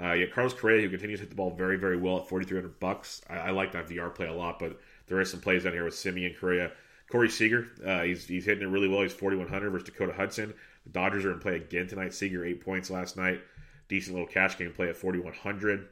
Uh, 0.00 0.12
you 0.12 0.26
got 0.26 0.34
Carlos 0.34 0.54
Correa, 0.54 0.80
who 0.82 0.88
continues 0.88 1.20
to 1.20 1.24
hit 1.24 1.30
the 1.30 1.36
ball 1.36 1.50
very, 1.50 1.76
very 1.76 1.96
well 1.96 2.18
at 2.18 2.28
4,300 2.28 2.80
bucks. 2.80 3.20
I, 3.28 3.36
I, 3.36 3.50
like 3.50 3.72
that 3.72 3.88
VR 3.88 4.12
play 4.14 4.26
a 4.26 4.32
lot, 4.32 4.58
but 4.58 4.80
there 5.06 5.20
is 5.20 5.30
some 5.30 5.40
plays 5.40 5.64
down 5.64 5.74
here 5.74 5.84
with 5.84 5.94
Semien, 5.94 6.36
Correa. 6.38 6.72
Corey 7.10 7.28
Seager, 7.28 7.68
uh, 7.84 8.02
he's, 8.02 8.26
he's 8.26 8.44
hitting 8.44 8.62
it 8.62 8.70
really 8.70 8.88
well. 8.88 9.02
He's 9.02 9.12
4,100 9.12 9.70
versus 9.70 9.86
Dakota 9.86 10.12
Hudson. 10.12 10.54
The 10.84 10.90
Dodgers 10.90 11.24
are 11.24 11.32
in 11.32 11.40
play 11.40 11.56
again 11.56 11.86
tonight. 11.86 12.14
Seager, 12.14 12.44
eight 12.44 12.64
points 12.64 12.88
last 12.88 13.16
night. 13.16 13.42
Decent 13.88 14.14
little 14.14 14.28
cash 14.28 14.56
game 14.56 14.72
play 14.72 14.88
at 14.88 14.96
4,100. 14.96 15.88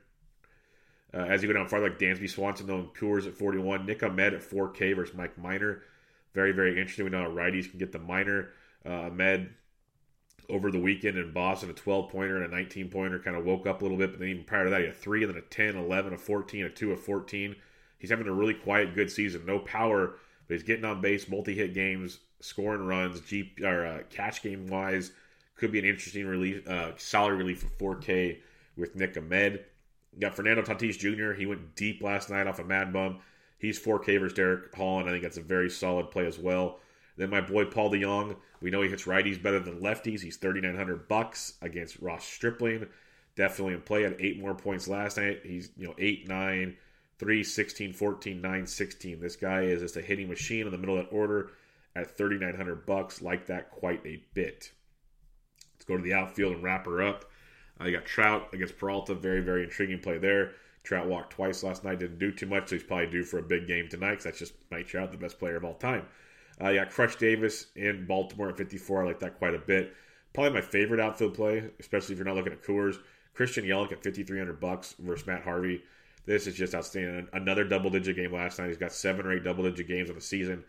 Uh, 1.13 1.17
as 1.17 1.43
you 1.43 1.49
go 1.49 1.55
down 1.55 1.69
farther, 1.69 1.89
like 1.89 1.99
Dansby 1.99 2.31
Swanson, 2.31 2.67
though, 2.67 2.91
Coors 2.99 3.27
at 3.27 3.35
41. 3.35 3.85
Nick 3.85 4.03
Ahmed 4.03 4.35
at 4.35 4.43
4K 4.43 4.95
versus 4.95 5.15
Mike 5.15 5.37
Minor. 5.37 5.83
Very, 6.35 6.53
very 6.53 6.79
interesting. 6.79 7.05
We 7.05 7.11
know 7.11 7.23
how 7.23 7.31
righties 7.31 7.69
can 7.69 7.79
get 7.79 7.93
the 7.93 7.99
minor. 7.99 8.51
Uh, 8.87 9.07
Ahmed 9.07 9.51
over 10.51 10.71
the 10.71 10.79
weekend 10.79 11.19
in 11.19 11.33
Boston, 11.33 11.71
a 11.71 11.75
12 11.75 12.11
pointer 12.11 12.43
and 12.43 12.53
a 12.53 12.57
19 12.57 12.89
pointer, 12.89 13.19
kind 13.19 13.37
of 13.37 13.45
woke 13.45 13.67
up 13.67 13.81
a 13.81 13.85
little 13.85 13.99
bit, 13.99 14.13
but 14.13 14.21
then 14.21 14.29
even 14.29 14.45
prior 14.45 14.65
to 14.65 14.71
that, 14.71 14.81
he 14.81 14.87
had 14.87 14.97
three, 14.97 15.23
and 15.23 15.33
then 15.33 15.43
a 15.43 15.47
10, 15.47 15.77
11, 15.77 16.15
a 16.15 16.19
14, 16.19 16.65
a 16.65 16.71
2, 16.71 16.93
a 16.93 16.97
14. 16.97 17.55
He's 17.99 18.11
having 18.11 18.29
a 18.29 18.33
really 18.33 18.55
quiet, 18.55 18.95
good 18.95 19.11
season. 19.11 19.45
No 19.45 19.59
power, 19.59 20.17
but 20.47 20.55
he's 20.55 20.63
getting 20.63 20.85
on 20.85 21.01
base, 21.01 21.29
multi 21.29 21.55
hit 21.55 21.75
games, 21.75 22.21
scoring 22.41 22.87
runs, 22.87 23.21
or 23.63 23.85
uh, 23.85 24.03
catch 24.09 24.43
game 24.43 24.69
wise. 24.69 25.13
Could 25.57 25.73
be 25.73 25.81
an 25.81 25.85
interesting 25.85 26.27
relief, 26.27 26.67
uh, 26.69 26.93
salary 26.97 27.37
relief 27.37 27.65
for 27.79 27.97
4K 27.97 28.39
with 28.77 28.95
Nick 28.95 29.17
Ahmed. 29.17 29.65
You 30.15 30.21
got 30.21 30.35
Fernando 30.35 30.63
Tatis 30.63 30.99
Jr. 30.99 31.33
He 31.33 31.47
went 31.47 31.75
deep 31.75 32.03
last 32.03 32.31
night 32.31 32.47
off 32.47 32.59
a 32.59 32.63
of 32.63 32.69
Mad 32.69 32.93
Bum. 32.93 33.19
He's 33.59 33.79
4K 33.79 34.21
versus 34.21 34.37
Derek 34.37 34.75
Holland. 34.75 35.09
I 35.09 35.13
think 35.13 35.25
that's 35.25 35.37
a 35.37 35.43
very 35.43 35.69
solid 35.69 36.11
play 36.11 36.27
as 36.27 36.39
well. 36.39 36.79
Then 37.19 37.31
my 37.31 37.41
boy 37.41 37.65
Paul 37.65 37.91
DeJong, 37.91 38.37
we 38.61 38.71
know 38.71 38.81
he 38.81 38.89
hits 38.89 39.05
righties 39.05 39.43
better 39.43 39.59
than 39.59 39.81
lefties. 39.81 40.21
He's 40.21 40.37
3900 40.37 41.09
bucks 41.09 41.55
against 41.61 42.01
Ross 42.01 42.25
Stripling. 42.25 42.87
Definitely 43.35 43.75
in 43.75 43.83
play. 43.83 44.05
Had 44.05 44.17
eight 44.21 44.41
more 44.41 44.55
points 44.55 44.87
last 44.87 45.17
night. 45.17 45.41
He's, 45.45 45.71
you 45.77 45.89
know, 45.89 45.95
8, 45.99 46.29
9, 46.29 46.77
3, 47.19 47.45
16, 47.45 47.93
14, 47.93 48.41
9, 48.41 48.67
16. 48.67 49.21
This 49.21 49.37
guy 49.37 49.63
is 49.63 49.81
just 49.81 49.97
a 49.97 50.01
hitting 50.01 50.29
machine 50.29 50.65
in 50.65 50.71
the 50.71 50.79
middle 50.79 50.97
of 50.97 51.05
that 51.05 51.15
order 51.15 51.51
at 51.97 52.17
3900 52.17 52.87
bucks. 52.87 53.21
Like 53.21 53.47
that 53.47 53.73
quite 53.73 54.05
a 54.07 54.23
bit. 54.35 54.71
Let's 55.75 55.85
go 55.85 55.97
to 55.97 56.03
the 56.03 56.15
outfield 56.15 56.55
and 56.55 56.63
wrap 56.63 56.87
her 56.87 57.03
up. 57.03 57.25
Uh, 57.81 57.87
you 57.87 57.93
got 57.93 58.07
Trout 58.07 58.49
against 58.53 58.79
Peralta. 58.79 59.15
Very, 59.15 59.41
very 59.41 59.65
intriguing 59.65 59.99
play 59.99 60.19
there. 60.19 60.53
Trout 60.85 61.09
walked 61.09 61.33
twice 61.33 61.65
last 61.65 61.83
night. 61.83 61.99
Didn't 61.99 62.21
do 62.21 62.31
too 62.31 62.47
much, 62.47 62.69
so 62.69 62.77
he's 62.77 62.85
probably 62.85 63.09
due 63.09 63.25
for 63.25 63.39
a 63.39 63.43
big 63.43 63.67
game 63.67 63.89
tonight 63.89 64.11
because 64.13 64.25
that's 64.25 64.39
just 64.39 64.55
Mike 64.71 64.87
Trout, 64.87 65.11
the 65.11 65.19
best 65.19 65.39
player 65.41 65.57
of 65.57 65.65
all 65.65 65.75
time. 65.75 66.07
Uh, 66.61 66.71
you 66.71 66.81
got 66.81 66.91
Crush 66.91 67.17
Davis 67.17 67.67
in 67.77 68.07
Baltimore 68.07 68.49
at 68.49 68.57
54. 68.57 69.03
I 69.03 69.07
like 69.07 69.21
that 69.21 69.39
quite 69.39 69.55
a 69.55 69.59
bit. 69.59 69.95
Probably 70.33 70.53
my 70.53 70.61
favorite 70.61 71.01
outfield 71.01 71.35
play, 71.35 71.71
especially 71.79 72.15
if 72.15 72.19
you're 72.19 72.27
not 72.27 72.37
looking 72.37 72.53
at 72.53 72.63
Coors. 72.63 72.99
Christian 73.35 73.65
Yelich 73.65 73.93
at 73.93 74.03
5300 74.03 74.61
bucks 74.61 74.95
versus 74.99 75.27
Matt 75.27 75.45
Harvey. 75.45 75.83
This 76.27 76.47
is 76.47 76.57
just 76.57 76.75
outstanding. 76.75 77.29
Another 77.33 77.65
double 77.65 77.91
digit 77.91 78.17
game 78.17 78.33
last 78.33 78.59
night. 78.59 78.69
He's 78.69 78.77
got 78.77 78.93
seven 78.93 79.25
or 79.25 79.33
eight 79.33 79.45
double 79.45 79.65
digit 79.65 79.89
games 79.89 80.11
on 80.11 80.17
the 80.17 80.21
season. 80.21 80.65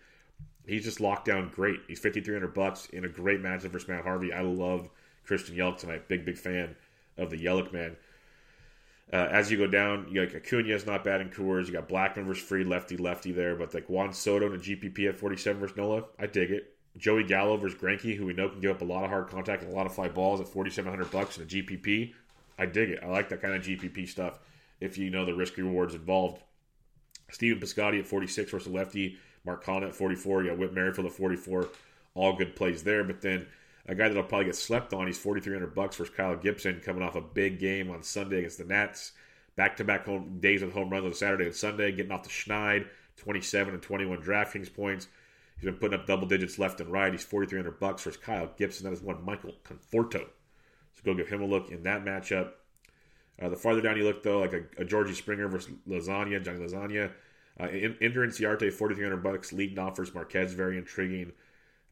He's 0.65 0.84
just 0.84 1.02
locked 1.02 1.25
down 1.25 1.52
great. 1.54 1.80
He's 1.88 1.99
5300 1.99 2.54
bucks 2.54 2.86
in 2.93 3.04
a 3.04 3.10
great 3.10 3.41
matchup 3.41 3.71
versus 3.71 3.89
Matt 3.89 4.04
Harvey. 4.04 4.32
I 4.32 4.41
love 4.41 4.88
Christian 5.25 5.56
Yelich 5.56 5.80
tonight. 5.80 6.08
Big, 6.08 6.25
big 6.25 6.38
fan 6.38 6.75
of 7.17 7.32
the 7.32 7.43
Yelich 7.43 7.73
man. 7.73 7.97
Uh, 9.12 9.28
as 9.32 9.50
you 9.50 9.58
go 9.58 9.65
down, 9.65 10.08
you 10.12 10.24
got 10.26 10.36
Acuna 10.36 10.74
is 10.74 10.86
not 10.86 11.04
bad 11.04 11.19
in 11.19 11.30
Coors. 11.30 11.65
You 11.65 11.74
got 11.74 11.89
Blackmon 11.89 12.26
versus 12.26 12.43
Free, 12.43 12.63
lefty 12.63 12.95
lefty 12.95 13.32
there, 13.32 13.56
but 13.56 13.74
like 13.74 13.89
Juan 13.89 14.13
Soto 14.13 14.45
and 14.45 14.56
a 14.56 14.60
GPP 14.60 15.10
at 15.10 15.17
47 15.17 15.60
versus 15.60 15.76
Nola, 15.76 16.04
I 16.19 16.28
dig 16.28 16.52
it. 16.52 16.76
Joey 16.98 17.24
Gallo 17.24 17.58
versus 17.58 17.80
Greinke, 17.80 18.15
who 18.15 18.26
we 18.26 18.34
know 18.34 18.50
can 18.50 18.60
give 18.60 18.72
up 18.72 18.82
a 18.82 18.86
lot 18.86 19.04
of 19.04 19.10
hard 19.10 19.28
contact 19.28 19.63
and 19.63 19.72
a 19.72 19.76
lot 19.76 19.86
of 19.86 19.95
fly 19.95 20.10
balls 20.10 20.41
at 20.41 20.48
4,700 20.48 21.10
bucks 21.12 21.38
in 21.38 21.43
a 21.43 21.45
GPP. 21.45 22.13
I 22.58 22.65
dig 22.65 22.89
it. 22.89 23.00
I 23.02 23.08
like 23.08 23.30
that 23.30 23.41
kind 23.41 23.56
of 23.56 23.63
GPP 23.63 24.08
stuff. 24.08 24.39
If 24.80 24.98
you 24.98 25.10
know 25.10 25.26
the 25.26 25.34
risk 25.34 25.58
rewards 25.58 25.95
involved. 25.95 26.41
Stephen 27.32 27.60
Piscotty 27.60 28.00
at 28.00 28.08
46 28.08 28.52
versus 28.52 28.72
lefty. 28.72 29.17
Mark 29.45 29.63
Canha 29.63 29.88
at 29.88 29.95
44. 29.95 30.43
You 30.43 30.50
got 30.50 30.58
Whit 30.58 30.74
Merrifield 30.74 31.08
at 31.08 31.13
44. 31.13 31.69
All 32.15 32.34
good 32.34 32.56
plays 32.56 32.84
there. 32.84 33.04
But 33.04 33.22
then 33.22 33.48
a 33.89 33.95
guy 33.95 34.08
that'll 34.08 34.23
probably 34.23 34.45
get 34.45 34.56
slept 34.56 34.93
on. 34.93 35.08
He's 35.08 35.17
4,300 35.17 35.73
bucks 35.73 35.95
versus 35.95 36.13
Kyle 36.15 36.38
Gibson, 36.38 36.80
coming 36.80 37.02
off 37.02 37.15
a 37.15 37.21
big 37.21 37.60
game 37.60 37.89
on 37.89 38.04
Sunday 38.04 38.38
against 38.38 38.60
the 38.60 38.65
Nats. 38.65 39.13
Back 39.56 39.78
to 39.78 39.84
back 39.84 40.06
home 40.06 40.38
days 40.39 40.62
with 40.62 40.73
home 40.73 40.91
runs 40.91 41.06
on 41.06 41.13
Saturday 41.13 41.45
and 41.45 41.56
Sunday, 41.56 41.91
getting 41.91 42.12
off 42.12 42.23
the 42.23 42.30
Schneid, 42.30 42.88
27 43.17 43.73
and 43.73 43.82
21 43.82 44.21
DraftKings 44.21 44.71
points. 44.73 45.08
He's 45.56 45.65
been 45.65 45.80
putting 45.80 45.99
up 45.99 46.06
double 46.06 46.28
digits 46.28 46.60
left 46.60 46.80
and 46.80 46.91
right. 46.91 47.12
He's 47.12 47.23
4,300 47.23 47.80
bucks 47.80 48.04
versus 48.04 48.21
Kyle 48.21 48.49
Gibson. 48.58 48.86
That 48.86 48.93
is 48.93 49.02
one 49.02 49.25
Michael 49.25 49.56
Conforto. 49.65 50.21
So 50.21 51.02
go 51.04 51.15
give 51.15 51.28
him 51.28 51.41
a 51.41 51.45
look 51.45 51.71
in 51.71 51.84
that 51.84 52.06
matchup. 52.06 52.52
Uh, 53.41 53.49
the 53.49 53.56
farther 53.56 53.82
down 53.82 53.97
you 53.97 54.04
look, 54.04 54.21
though, 54.21 54.39
like 54.39 54.54
a, 54.54 54.63
a 54.78 54.86
Georgie 54.86 55.15
Springer 55.15 55.47
versus 55.47 55.73
Lasagna, 55.88 56.43
Johnny 56.43 56.60
Lasagna. 56.60 57.12
Uh, 57.60 57.65
Ender 57.65 58.25
Inciarte, 58.25 58.71
4,300 58.71 59.17
bucks. 59.17 59.52
Leading 59.52 59.80
off 59.80 59.97
versus 59.97 60.13
Marquez, 60.13 60.54
very 60.54 60.78
intriguing. 60.78 61.34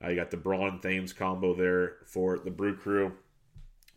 Uh, 0.04 0.10
you 0.10 0.16
got 0.16 0.32
the 0.32 0.38
Braun 0.38 0.80
Thames 0.80 1.14
combo 1.14 1.54
there 1.54 1.98
for 2.06 2.38
the 2.40 2.52
Brew 2.52 2.76
Crew. 2.76 3.14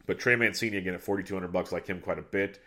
But 0.07 0.19
Trey 0.19 0.37
Mancini 0.37 0.79
again 0.79 0.95
at 0.95 1.03
4,200 1.03 1.53
bucks, 1.53 1.73
like 1.73 1.87
him 1.87 2.01
quite 2.01 2.19
a 2.19 2.23
bit. 2.23 2.59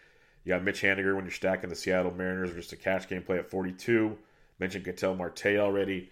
You 0.43 0.50
got 0.50 0.63
Mitch 0.63 0.82
Haniger 0.82 1.15
when 1.15 1.26
you're 1.26 1.32
stacking 1.32 1.69
the 1.69 1.76
Seattle 1.76 2.13
Mariners, 2.13 2.54
just 2.54 2.74
a 2.74 2.78
cash 2.78 3.08
game 3.08 3.24
play 3.24 3.38
at 3.38 3.50
42. 3.50 4.17
Mentioned 4.60 4.86
Ketel 4.86 5.15
Marte 5.15 5.58
already. 5.58 6.10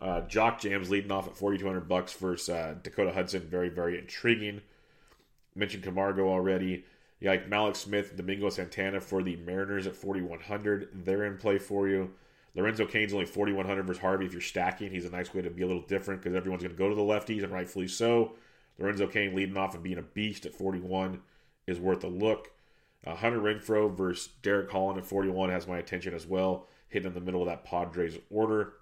Uh, 0.00 0.22
Jock 0.22 0.60
Jams 0.60 0.90
leading 0.90 1.12
off 1.12 1.28
at 1.28 1.36
4,200 1.36 1.88
bucks 1.88 2.12
versus 2.14 2.48
uh, 2.48 2.74
Dakota 2.82 3.12
Hudson, 3.12 3.42
very 3.42 3.68
very 3.68 3.98
intriguing. 3.98 4.60
Mentioned 5.54 5.84
Camargo 5.84 6.28
already. 6.28 6.84
You 7.20 7.30
got 7.32 7.48
Mallex 7.48 7.76
Smith, 7.76 8.16
Domingo 8.16 8.50
Santana 8.50 9.00
for 9.00 9.22
the 9.22 9.36
Mariners 9.36 9.86
at 9.86 9.94
4,100. 9.96 10.88
They're 10.92 11.24
in 11.24 11.38
play 11.38 11.58
for 11.58 11.88
you. 11.88 12.10
Lorenzo 12.54 12.86
Cain's 12.86 13.12
only 13.12 13.26
4,100 13.26 13.86
versus 13.86 14.00
Harvey. 14.00 14.26
If 14.26 14.32
you're 14.32 14.40
stacking, 14.40 14.90
he's 14.90 15.04
a 15.04 15.10
nice 15.10 15.34
way 15.34 15.42
to 15.42 15.50
be 15.50 15.62
a 15.62 15.66
little 15.66 15.82
different 15.82 16.22
because 16.22 16.36
everyone's 16.36 16.62
going 16.62 16.74
to 16.74 16.78
go 16.78 16.88
to 16.88 16.94
the 16.94 17.02
lefties, 17.02 17.42
and 17.42 17.52
rightfully 17.52 17.88
so. 17.88 18.34
Lorenzo 18.78 19.06
Cain 19.06 19.34
leading 19.34 19.56
off 19.56 19.74
and 19.74 19.82
being 19.82 19.98
a 19.98 20.02
beast 20.02 20.46
at 20.46 20.54
41 20.54 21.20
is 21.66 21.80
worth 21.80 22.04
a 22.04 22.08
look. 22.08 22.50
Uh, 23.04 23.14
Hunter 23.14 23.40
Renfroe 23.40 23.94
versus 23.94 24.30
Derek 24.42 24.70
Holland 24.70 24.98
at 24.98 25.04
41 25.04 25.50
has 25.50 25.66
my 25.66 25.78
attention 25.78 26.14
as 26.14 26.26
well, 26.26 26.66
hitting 26.88 27.08
in 27.08 27.14
the 27.14 27.20
middle 27.20 27.42
of 27.42 27.48
that 27.48 27.64
Padres 27.64 28.18
order. 28.30 28.74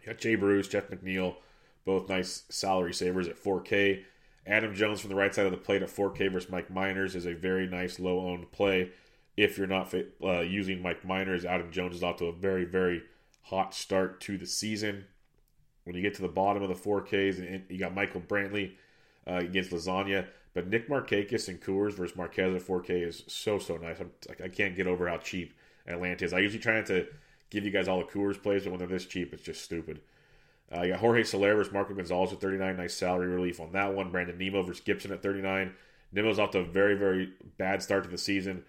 You 0.00 0.06
got 0.06 0.18
Jay 0.18 0.34
Bruce, 0.34 0.68
Jeff 0.68 0.88
McNeil, 0.88 1.36
both 1.84 2.08
nice 2.08 2.42
salary 2.48 2.92
savers 2.92 3.28
at 3.28 3.42
4K. 3.42 4.02
Adam 4.46 4.74
Jones 4.74 5.00
from 5.00 5.10
the 5.10 5.16
right 5.16 5.34
side 5.34 5.46
of 5.46 5.52
the 5.52 5.58
plate 5.58 5.82
at 5.82 5.88
4K 5.88 6.30
versus 6.30 6.50
Mike 6.50 6.70
Minors 6.70 7.16
is 7.16 7.26
a 7.26 7.34
very 7.34 7.66
nice 7.66 7.98
low 7.98 8.20
owned 8.20 8.52
play 8.52 8.90
if 9.36 9.58
you're 9.58 9.66
not 9.66 9.92
uh, 10.22 10.40
using 10.40 10.82
Mike 10.82 11.04
Minors, 11.04 11.44
Adam 11.44 11.70
Jones 11.70 11.96
is 11.96 12.02
off 12.02 12.16
to 12.16 12.26
a 12.26 12.32
very, 12.32 12.64
very 12.64 13.02
hot 13.42 13.74
start 13.74 14.20
to 14.22 14.38
the 14.38 14.46
season. 14.46 15.04
When 15.84 15.94
you 15.94 16.02
get 16.02 16.14
to 16.14 16.22
the 16.22 16.28
bottom 16.28 16.62
of 16.62 16.68
the 16.68 16.74
4Ks, 16.74 17.38
and 17.38 17.64
you 17.68 17.78
got 17.78 17.94
Michael 17.94 18.20
Brantley 18.20 18.72
uh, 19.26 19.34
against 19.34 19.70
Lasagna, 19.70 20.26
but 20.52 20.68
Nick 20.68 20.88
Markakis 20.88 21.48
and 21.48 21.60
Coors 21.60 21.92
versus 21.92 22.16
Marquez 22.16 22.54
at 22.54 22.66
4K 22.66 23.06
is 23.06 23.22
so, 23.28 23.58
so 23.58 23.76
nice. 23.76 24.00
I'm, 24.00 24.10
I 24.42 24.48
can't 24.48 24.74
get 24.74 24.86
over 24.86 25.06
how 25.06 25.18
cheap 25.18 25.54
Atlanta 25.86 26.24
is. 26.24 26.32
I 26.32 26.38
usually 26.40 26.62
try 26.62 26.76
not 26.76 26.86
to 26.86 27.06
give 27.50 27.64
you 27.64 27.70
guys 27.70 27.88
all 27.88 27.98
the 27.98 28.04
Coors 28.04 28.42
plays, 28.42 28.64
but 28.64 28.70
when 28.70 28.78
they're 28.78 28.88
this 28.88 29.04
cheap, 29.04 29.32
it's 29.32 29.42
just 29.42 29.62
stupid. 29.62 30.00
Uh, 30.74 30.82
you 30.82 30.92
got 30.92 31.00
Jorge 31.00 31.22
Soler 31.22 31.54
versus 31.54 31.72
Marco 31.72 31.94
Gonzalez 31.94 32.32
at 32.32 32.40
39. 32.40 32.76
Nice 32.76 32.94
salary 32.94 33.28
relief 33.28 33.60
on 33.60 33.72
that 33.72 33.94
one. 33.94 34.10
Brandon 34.10 34.36
Nimmo 34.36 34.62
versus 34.62 34.82
Gibson 34.82 35.12
at 35.12 35.22
39. 35.22 35.72
Nimmo's 36.12 36.38
off 36.38 36.50
to 36.52 36.60
a 36.60 36.64
very, 36.64 36.96
very 36.96 37.32
bad 37.58 37.82
start 37.82 38.04
to 38.04 38.10
the 38.10 38.18
season. 38.18 38.64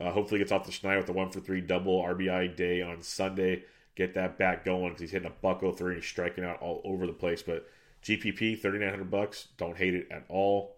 Uh, 0.00 0.10
hopefully, 0.10 0.38
gets 0.38 0.52
off 0.52 0.64
the 0.64 0.72
Schneid 0.72 0.96
with 0.96 1.06
the 1.06 1.12
one 1.12 1.30
for 1.30 1.40
three 1.40 1.60
double 1.60 2.02
RBI 2.02 2.56
day 2.56 2.82
on 2.82 3.02
Sunday. 3.02 3.64
Get 3.94 4.14
that 4.14 4.38
back 4.38 4.64
going 4.64 4.88
because 4.88 5.02
he's 5.02 5.10
hitting 5.10 5.28
a 5.28 5.42
buck 5.42 5.60
03 5.60 5.94
and 5.94 6.02
he's 6.02 6.08
striking 6.08 6.44
out 6.44 6.62
all 6.62 6.80
over 6.84 7.06
the 7.06 7.12
place. 7.12 7.42
But 7.42 7.68
GPP, 8.02 8.60
3900 8.60 9.10
bucks. 9.10 9.48
Don't 9.58 9.76
hate 9.76 9.94
it 9.94 10.08
at 10.10 10.24
all. 10.28 10.76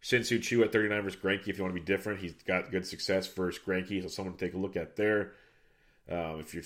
Shin-Soo 0.00 0.38
Choo 0.38 0.62
at 0.62 0.72
39 0.72 1.02
versus 1.02 1.20
Greinke. 1.20 1.48
If 1.48 1.58
you 1.58 1.64
want 1.64 1.74
to 1.74 1.80
be 1.80 1.84
different, 1.84 2.20
he's 2.20 2.32
got 2.44 2.70
good 2.70 2.86
success 2.86 3.26
versus 3.26 3.60
Greinke, 3.64 4.00
so 4.02 4.08
someone 4.08 4.36
to 4.36 4.44
take 4.44 4.54
a 4.54 4.58
look 4.58 4.76
at 4.76 4.96
there. 4.96 5.32
Um, 6.10 6.40
if 6.40 6.54
you, 6.54 6.62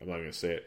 I'm 0.00 0.08
not 0.08 0.16
going 0.16 0.24
to 0.24 0.32
say 0.32 0.54
it 0.54 0.66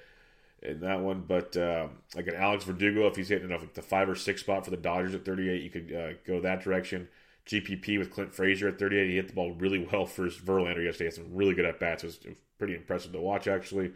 in 0.61 0.79
that 0.81 0.99
one, 0.99 1.23
but 1.27 1.57
um, 1.57 1.97
like 2.15 2.27
an 2.27 2.35
Alex 2.35 2.63
Verdugo, 2.63 3.07
if 3.07 3.15
he's 3.15 3.29
hitting 3.29 3.49
enough 3.49 3.61
like 3.61 3.73
the 3.73 3.81
five 3.81 4.07
or 4.07 4.15
six 4.15 4.41
spot 4.41 4.63
for 4.63 4.71
the 4.71 4.77
Dodgers 4.77 5.15
at 5.15 5.25
38, 5.25 5.61
you 5.61 5.69
could 5.69 5.93
uh, 5.93 6.13
go 6.25 6.39
that 6.39 6.63
direction. 6.63 7.09
GPP 7.47 7.97
with 7.97 8.11
Clint 8.11 8.33
Frazier 8.33 8.67
at 8.67 8.79
38, 8.79 9.09
he 9.09 9.15
hit 9.15 9.27
the 9.27 9.33
ball 9.33 9.53
really 9.53 9.87
well 9.91 10.05
for 10.05 10.27
Verlander 10.27 10.83
yesterday. 10.83 10.97
He 10.97 11.05
had 11.05 11.13
some 11.13 11.35
really 11.35 11.53
good 11.53 11.65
at 11.65 11.79
bats. 11.79 12.03
It 12.03 12.07
was, 12.07 12.19
pretty 12.57 12.75
impressive 12.75 13.11
to 13.11 13.19
watch 13.19 13.47
actually. 13.47 13.91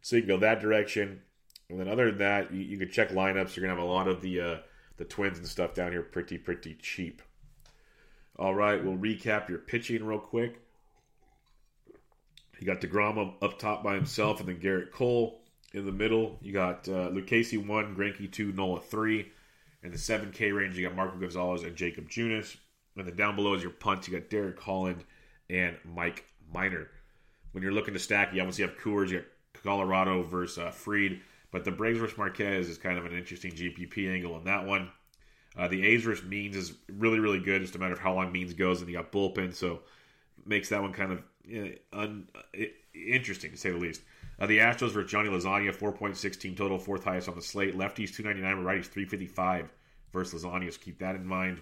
So 0.00 0.16
you 0.16 0.22
can 0.22 0.28
go 0.28 0.38
that 0.38 0.60
direction. 0.60 1.20
And 1.70 1.78
then 1.78 1.86
other 1.86 2.06
than 2.06 2.18
that, 2.18 2.52
you, 2.52 2.60
you 2.60 2.76
could 2.76 2.90
check 2.90 3.10
lineups. 3.10 3.54
You're 3.54 3.64
gonna 3.64 3.78
have 3.78 3.88
a 3.88 3.92
lot 3.92 4.08
of 4.08 4.20
the 4.20 4.40
uh, 4.40 4.56
the 4.96 5.04
twins 5.04 5.38
and 5.38 5.46
stuff 5.46 5.72
down 5.72 5.92
here 5.92 6.02
pretty 6.02 6.36
pretty 6.36 6.76
cheap. 6.82 7.22
All 8.36 8.56
right, 8.56 8.82
we'll 8.82 8.96
recap 8.96 9.48
your 9.48 9.58
pitching 9.58 10.04
real 10.04 10.18
quick. 10.18 10.60
You 12.58 12.66
got 12.66 12.80
Degrom 12.80 13.34
up 13.40 13.58
top 13.58 13.84
by 13.84 13.94
himself, 13.94 14.40
and 14.40 14.48
then 14.48 14.58
Gerrit 14.58 14.90
Cole 14.90 15.42
in 15.72 15.86
the 15.86 15.92
middle. 15.92 16.38
You 16.42 16.52
got 16.52 16.88
uh, 16.88 17.10
Lucchesi 17.10 17.64
one, 17.64 17.94
Greinke 17.94 18.30
two, 18.32 18.52
Nola 18.52 18.80
three. 18.80 19.30
In 19.82 19.90
the 19.90 19.98
seven 19.98 20.30
K 20.30 20.52
range, 20.52 20.76
you 20.76 20.86
got 20.86 20.96
Marco 20.96 21.18
Gonzalez 21.18 21.62
and 21.62 21.74
Jakob 21.76 22.08
Junis. 22.08 22.56
And 22.96 23.06
then 23.06 23.16
down 23.16 23.36
below 23.36 23.54
is 23.54 23.62
your 23.62 23.72
punt. 23.72 24.06
You 24.06 24.18
got 24.18 24.30
Derek 24.30 24.60
Holland 24.60 25.04
and 25.48 25.76
Mike 25.84 26.24
Minor. 26.52 26.88
When 27.52 27.62
you're 27.62 27.72
looking 27.72 27.94
to 27.94 28.00
stack, 28.00 28.32
you 28.32 28.40
obviously 28.40 28.64
have 28.64 28.76
Coors, 28.78 29.10
you 29.10 29.18
got 29.18 29.62
Colorado 29.62 30.22
versus 30.22 30.58
uh, 30.58 30.70
Fried. 30.70 31.20
But 31.50 31.64
the 31.64 31.70
Braves 31.70 31.98
versus 31.98 32.16
Marquez 32.16 32.68
is 32.68 32.78
kind 32.78 32.98
of 32.98 33.04
an 33.04 33.16
interesting 33.16 33.52
GPP 33.52 34.12
angle 34.12 34.34
on 34.34 34.44
that 34.44 34.66
one. 34.66 34.90
Uh, 35.56 35.68
the 35.68 35.84
A's 35.86 36.02
versus 36.02 36.24
Means 36.24 36.56
is 36.56 36.72
really, 36.90 37.18
really 37.18 37.40
good. 37.40 37.60
Just 37.60 37.74
a 37.74 37.78
matter 37.78 37.92
of 37.92 37.98
how 37.98 38.14
long 38.14 38.32
Means 38.32 38.54
goes, 38.54 38.80
and 38.80 38.88
you 38.88 38.96
got 38.96 39.12
bullpen, 39.12 39.54
so 39.54 39.80
makes 40.46 40.70
that 40.70 40.80
one 40.80 40.94
kind 40.94 41.12
of 41.12 41.22
un, 41.92 42.26
interesting 42.94 43.50
to 43.50 43.56
say 43.56 43.70
the 43.70 43.76
least. 43.76 44.00
Uh, 44.40 44.46
the 44.46 44.58
Astros 44.58 44.92
versus 44.92 45.10
Johnny 45.10 45.28
Lasagna, 45.28 45.74
4.6 45.74 46.40
team 46.40 46.54
total, 46.54 46.78
fourth 46.78 47.04
highest 47.04 47.28
on 47.28 47.34
the 47.34 47.42
slate. 47.42 47.76
Lefties 47.76 48.14
299, 48.14 48.64
righties 48.64 48.86
355 48.86 49.70
versus 50.12 50.42
Lasagna, 50.42 50.72
so 50.72 50.78
keep 50.80 50.98
that 50.98 51.14
in 51.14 51.26
mind. 51.26 51.60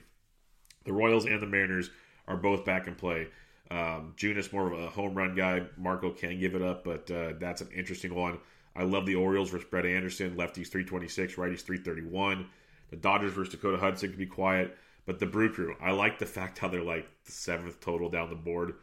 The 0.85 0.93
Royals 0.93 1.27
and 1.27 1.41
the 1.41 1.47
Mariners 1.47 1.91
are 2.27 2.37
both 2.37 2.65
back 2.65 2.87
in 2.87 2.95
play. 2.95 3.29
Um, 3.71 4.15
Junis 4.17 4.53
more 4.53 4.73
of 4.73 4.79
a 4.79 4.89
home 4.89 5.15
run 5.15 5.35
guy. 5.35 5.63
Marco 5.77 6.11
can 6.11 6.41
give 6.41 6.55
it 6.55 6.63
up, 6.63 6.85
but 6.85 7.11
uh, 7.11 7.35
that's 7.39 7.61
an 7.61 7.69
interesting 7.75 8.15
one. 8.15 8.39
I 8.75 8.83
love 8.83 9.07
the 9.07 9.15
Orioles 9.15 9.51
versus 9.51 9.67
Brett 9.69 9.87
Anderson. 9.87 10.37
Lefties 10.37 10.69
326, 10.69 11.35
righties 11.35 11.63
331. 11.63 12.47
The 12.91 12.97
Dodgers 12.97 13.33
versus 13.33 13.53
Dakota 13.53 13.79
Hudson 13.79 14.11
can 14.11 14.19
be 14.19 14.27
quiet. 14.27 14.77
But 15.07 15.19
the 15.19 15.27
Brew 15.27 15.53
Crew, 15.53 15.75
I 15.81 15.93
like 15.93 16.19
the 16.19 16.27
fact 16.27 16.59
how 16.59 16.69
they're 16.69 16.83
like 16.83 17.09
the 17.25 17.33
seventh 17.33 17.81
total 17.81 18.11
down 18.11 18.31
the 18.31 18.37
board 18.37 18.75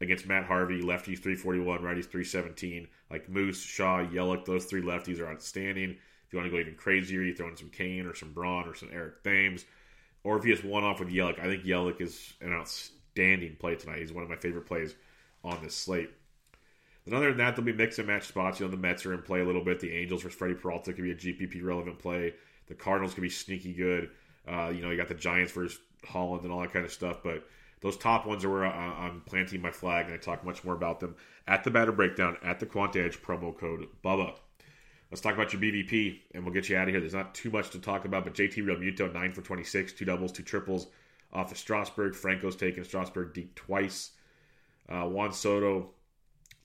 against 0.00 0.26
Matt 0.26 0.44
Harvey. 0.44 0.80
Lefties 0.80 1.22
341, 1.22 1.80
righties 1.80 2.10
317. 2.10 2.88
Like 3.10 3.28
Moose, 3.28 3.62
Shaw, 3.62 4.04
Yelich, 4.04 4.44
those 4.44 4.64
three 4.64 4.82
lefties 4.82 5.20
are 5.20 5.30
outstanding. 5.30 5.90
If 5.90 6.32
you 6.32 6.38
want 6.38 6.50
to 6.50 6.56
go 6.56 6.60
even 6.60 6.74
crazier, 6.74 7.22
you 7.22 7.34
throw 7.34 7.48
in 7.48 7.56
some 7.56 7.70
Cain 7.70 8.06
or 8.06 8.14
some 8.14 8.32
Braun 8.32 8.68
or 8.68 8.74
some 8.74 8.90
Eric 8.92 9.22
Thames. 9.24 9.64
Or 10.22 10.36
if 10.36 10.44
you 10.44 10.54
just 10.54 10.64
one 10.64 10.84
off 10.84 11.00
with 11.00 11.08
Yelich, 11.08 11.38
I 11.38 11.44
think 11.44 11.64
Yelich 11.64 12.00
is 12.00 12.34
an 12.40 12.52
outstanding 12.52 13.56
play 13.58 13.74
tonight. 13.76 13.98
He's 13.98 14.12
one 14.12 14.22
of 14.22 14.30
my 14.30 14.36
favorite 14.36 14.66
plays 14.66 14.94
on 15.42 15.62
this 15.62 15.74
slate. 15.74 16.10
And 17.06 17.14
other 17.14 17.28
than 17.28 17.38
that, 17.38 17.56
there'll 17.56 17.64
be 17.64 17.72
mix 17.72 17.98
and 17.98 18.06
match 18.06 18.26
spots. 18.26 18.60
You 18.60 18.66
know, 18.66 18.70
the 18.70 18.76
Mets 18.76 19.06
are 19.06 19.14
in 19.14 19.22
play 19.22 19.40
a 19.40 19.44
little 19.44 19.64
bit. 19.64 19.80
The 19.80 19.92
Angels 19.92 20.22
for 20.22 20.30
Freddy 20.30 20.54
Peralta 20.54 20.92
could 20.92 21.02
be 21.02 21.12
a 21.12 21.14
GPP 21.14 21.64
relevant 21.64 21.98
play. 21.98 22.34
The 22.68 22.74
Cardinals 22.74 23.14
could 23.14 23.22
be 23.22 23.30
sneaky 23.30 23.72
good. 23.72 24.10
Uh, 24.46 24.68
you 24.68 24.82
know, 24.82 24.90
you 24.90 24.96
got 24.96 25.08
the 25.08 25.14
Giants 25.14 25.52
versus 25.52 25.78
Holland 26.04 26.44
and 26.44 26.52
all 26.52 26.60
that 26.60 26.72
kind 26.72 26.84
of 26.84 26.92
stuff. 26.92 27.18
But 27.22 27.44
those 27.80 27.96
top 27.96 28.26
ones 28.26 28.44
are 28.44 28.50
where 28.50 28.66
I, 28.66 29.08
am 29.08 29.22
planting 29.24 29.62
my 29.62 29.70
flag, 29.70 30.06
and 30.06 30.14
I 30.14 30.18
talk 30.18 30.44
much 30.44 30.62
more 30.62 30.74
about 30.74 31.00
them 31.00 31.16
at 31.48 31.64
the 31.64 31.70
Batter 31.70 31.92
Breakdown 31.92 32.36
at 32.42 32.60
the 32.60 32.66
Quant 32.66 32.94
Edge 32.94 33.20
promo 33.22 33.56
code 33.56 33.88
Bubba. 34.04 34.34
Let's 35.10 35.20
talk 35.20 35.34
about 35.34 35.52
your 35.52 35.60
BVP, 35.60 36.20
and 36.34 36.44
we'll 36.44 36.54
get 36.54 36.68
you 36.68 36.76
out 36.76 36.86
of 36.86 36.90
here. 36.90 37.00
There's 37.00 37.14
not 37.14 37.34
too 37.34 37.50
much 37.50 37.70
to 37.70 37.80
talk 37.80 38.04
about, 38.04 38.22
but 38.24 38.34
JT 38.34 38.64
Realmuto, 38.64 39.12
9 39.12 39.32
for 39.32 39.42
26, 39.42 39.92
two 39.94 40.04
doubles, 40.04 40.30
two 40.30 40.44
triples 40.44 40.86
off 41.32 41.50
of 41.50 41.58
Strasburg. 41.58 42.14
Franco's 42.14 42.54
taken 42.54 42.84
Strasburg 42.84 43.34
deep 43.34 43.56
twice. 43.56 44.12
Uh, 44.88 45.02
Juan 45.08 45.32
Soto, 45.32 45.90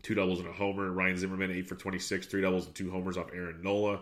two 0.03 0.13
doubles 0.13 0.39
and 0.39 0.47
a 0.47 0.51
homer. 0.51 0.91
Ryan 0.91 1.17
Zimmerman, 1.17 1.51
8 1.51 1.67
for 1.67 1.75
26, 1.75 2.27
three 2.27 2.41
doubles 2.41 2.67
and 2.67 2.75
two 2.75 2.91
homers 2.91 3.17
off 3.17 3.31
Aaron 3.33 3.61
Nola. 3.63 4.01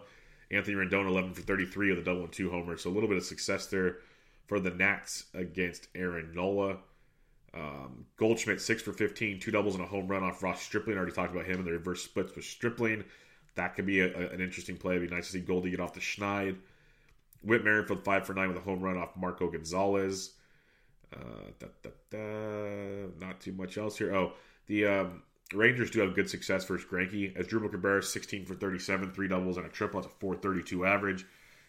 Anthony 0.52 0.76
Rendon, 0.76 1.08
11 1.08 1.34
for 1.34 1.42
33 1.42 1.92
with 1.92 2.00
a 2.00 2.04
double 2.04 2.24
and 2.24 2.32
two 2.32 2.50
homers. 2.50 2.84
So 2.84 2.90
a 2.90 2.92
little 2.92 3.10
bit 3.10 3.18
of 3.18 3.24
success 3.24 3.68
there 3.68 4.00
for 4.48 4.60
the 4.60 4.72
Nats 4.72 5.26
against 5.34 5.88
Aaron 5.96 6.34
Nola. 6.36 6.78
Um, 7.54 8.06
Goldschmidt, 8.18 8.60
6 8.60 8.82
for 8.82 8.92
15, 8.92 9.40
two 9.40 9.52
doubles 9.52 9.76
and 9.76 9.84
a 9.84 9.88
home 9.88 10.08
run 10.08 10.24
off 10.24 10.44
Ross 10.44 10.62
Stripling. 10.62 10.98
I 10.98 11.00
already 11.00 11.16
talked 11.16 11.32
about 11.32 11.46
him 11.46 11.60
and 11.60 11.68
the 11.68 11.72
reverse 11.72 12.04
splits 12.04 12.36
with 12.36 12.44
Stripling. 12.44 13.06
That 13.56 13.76
could 13.76 13.86
be 13.86 14.00
a, 14.00 14.08
a, 14.08 14.30
an 14.30 14.42
interesting 14.42 14.78
play. 14.78 14.96
It'd 14.96 15.10
be 15.10 15.16
nice 15.16 15.28
to 15.28 15.34
see 15.34 15.40
Goldie 15.40 15.70
get 15.70 15.80
off 15.80 15.94
the 15.94 16.00
Schneid. 16.00 16.58
Whit 17.44 17.64
Merrifield, 17.64 18.04
5 18.04 18.26
for 18.26 18.34
9 18.34 18.48
with 18.48 18.58
a 18.58 18.62
home 18.62 18.82
run 18.82 18.98
off 18.98 19.16
Marco 19.18 19.50
Gonzales. 19.50 20.32
Uh, 21.14 21.52
da, 21.60 21.68
da, 21.84 21.90
da. 22.10 23.08
Not 23.20 23.42
too 23.42 23.52
much 23.52 23.78
else 23.78 23.98
here. 23.98 24.16
Oh, 24.16 24.34
the 24.68 24.86
um, 24.86 25.24
Rangers 25.54 25.92
do 25.92 26.00
have 26.00 26.16
good 26.16 26.30
success 26.30 26.66
versus 26.66 26.88
Greinke. 26.90 27.38
Asdrubal 27.38 27.70
Cabrera, 27.70 28.02
16 28.02 28.46
for 28.46 28.56
37, 28.56 29.12
three 29.12 29.28
doubles 29.28 29.58
and 29.58 29.66
a 29.66 29.70
triple. 29.70 30.02
That's 30.02 30.14
a 30.14 30.18
432 30.20 30.86
average. 30.86 31.26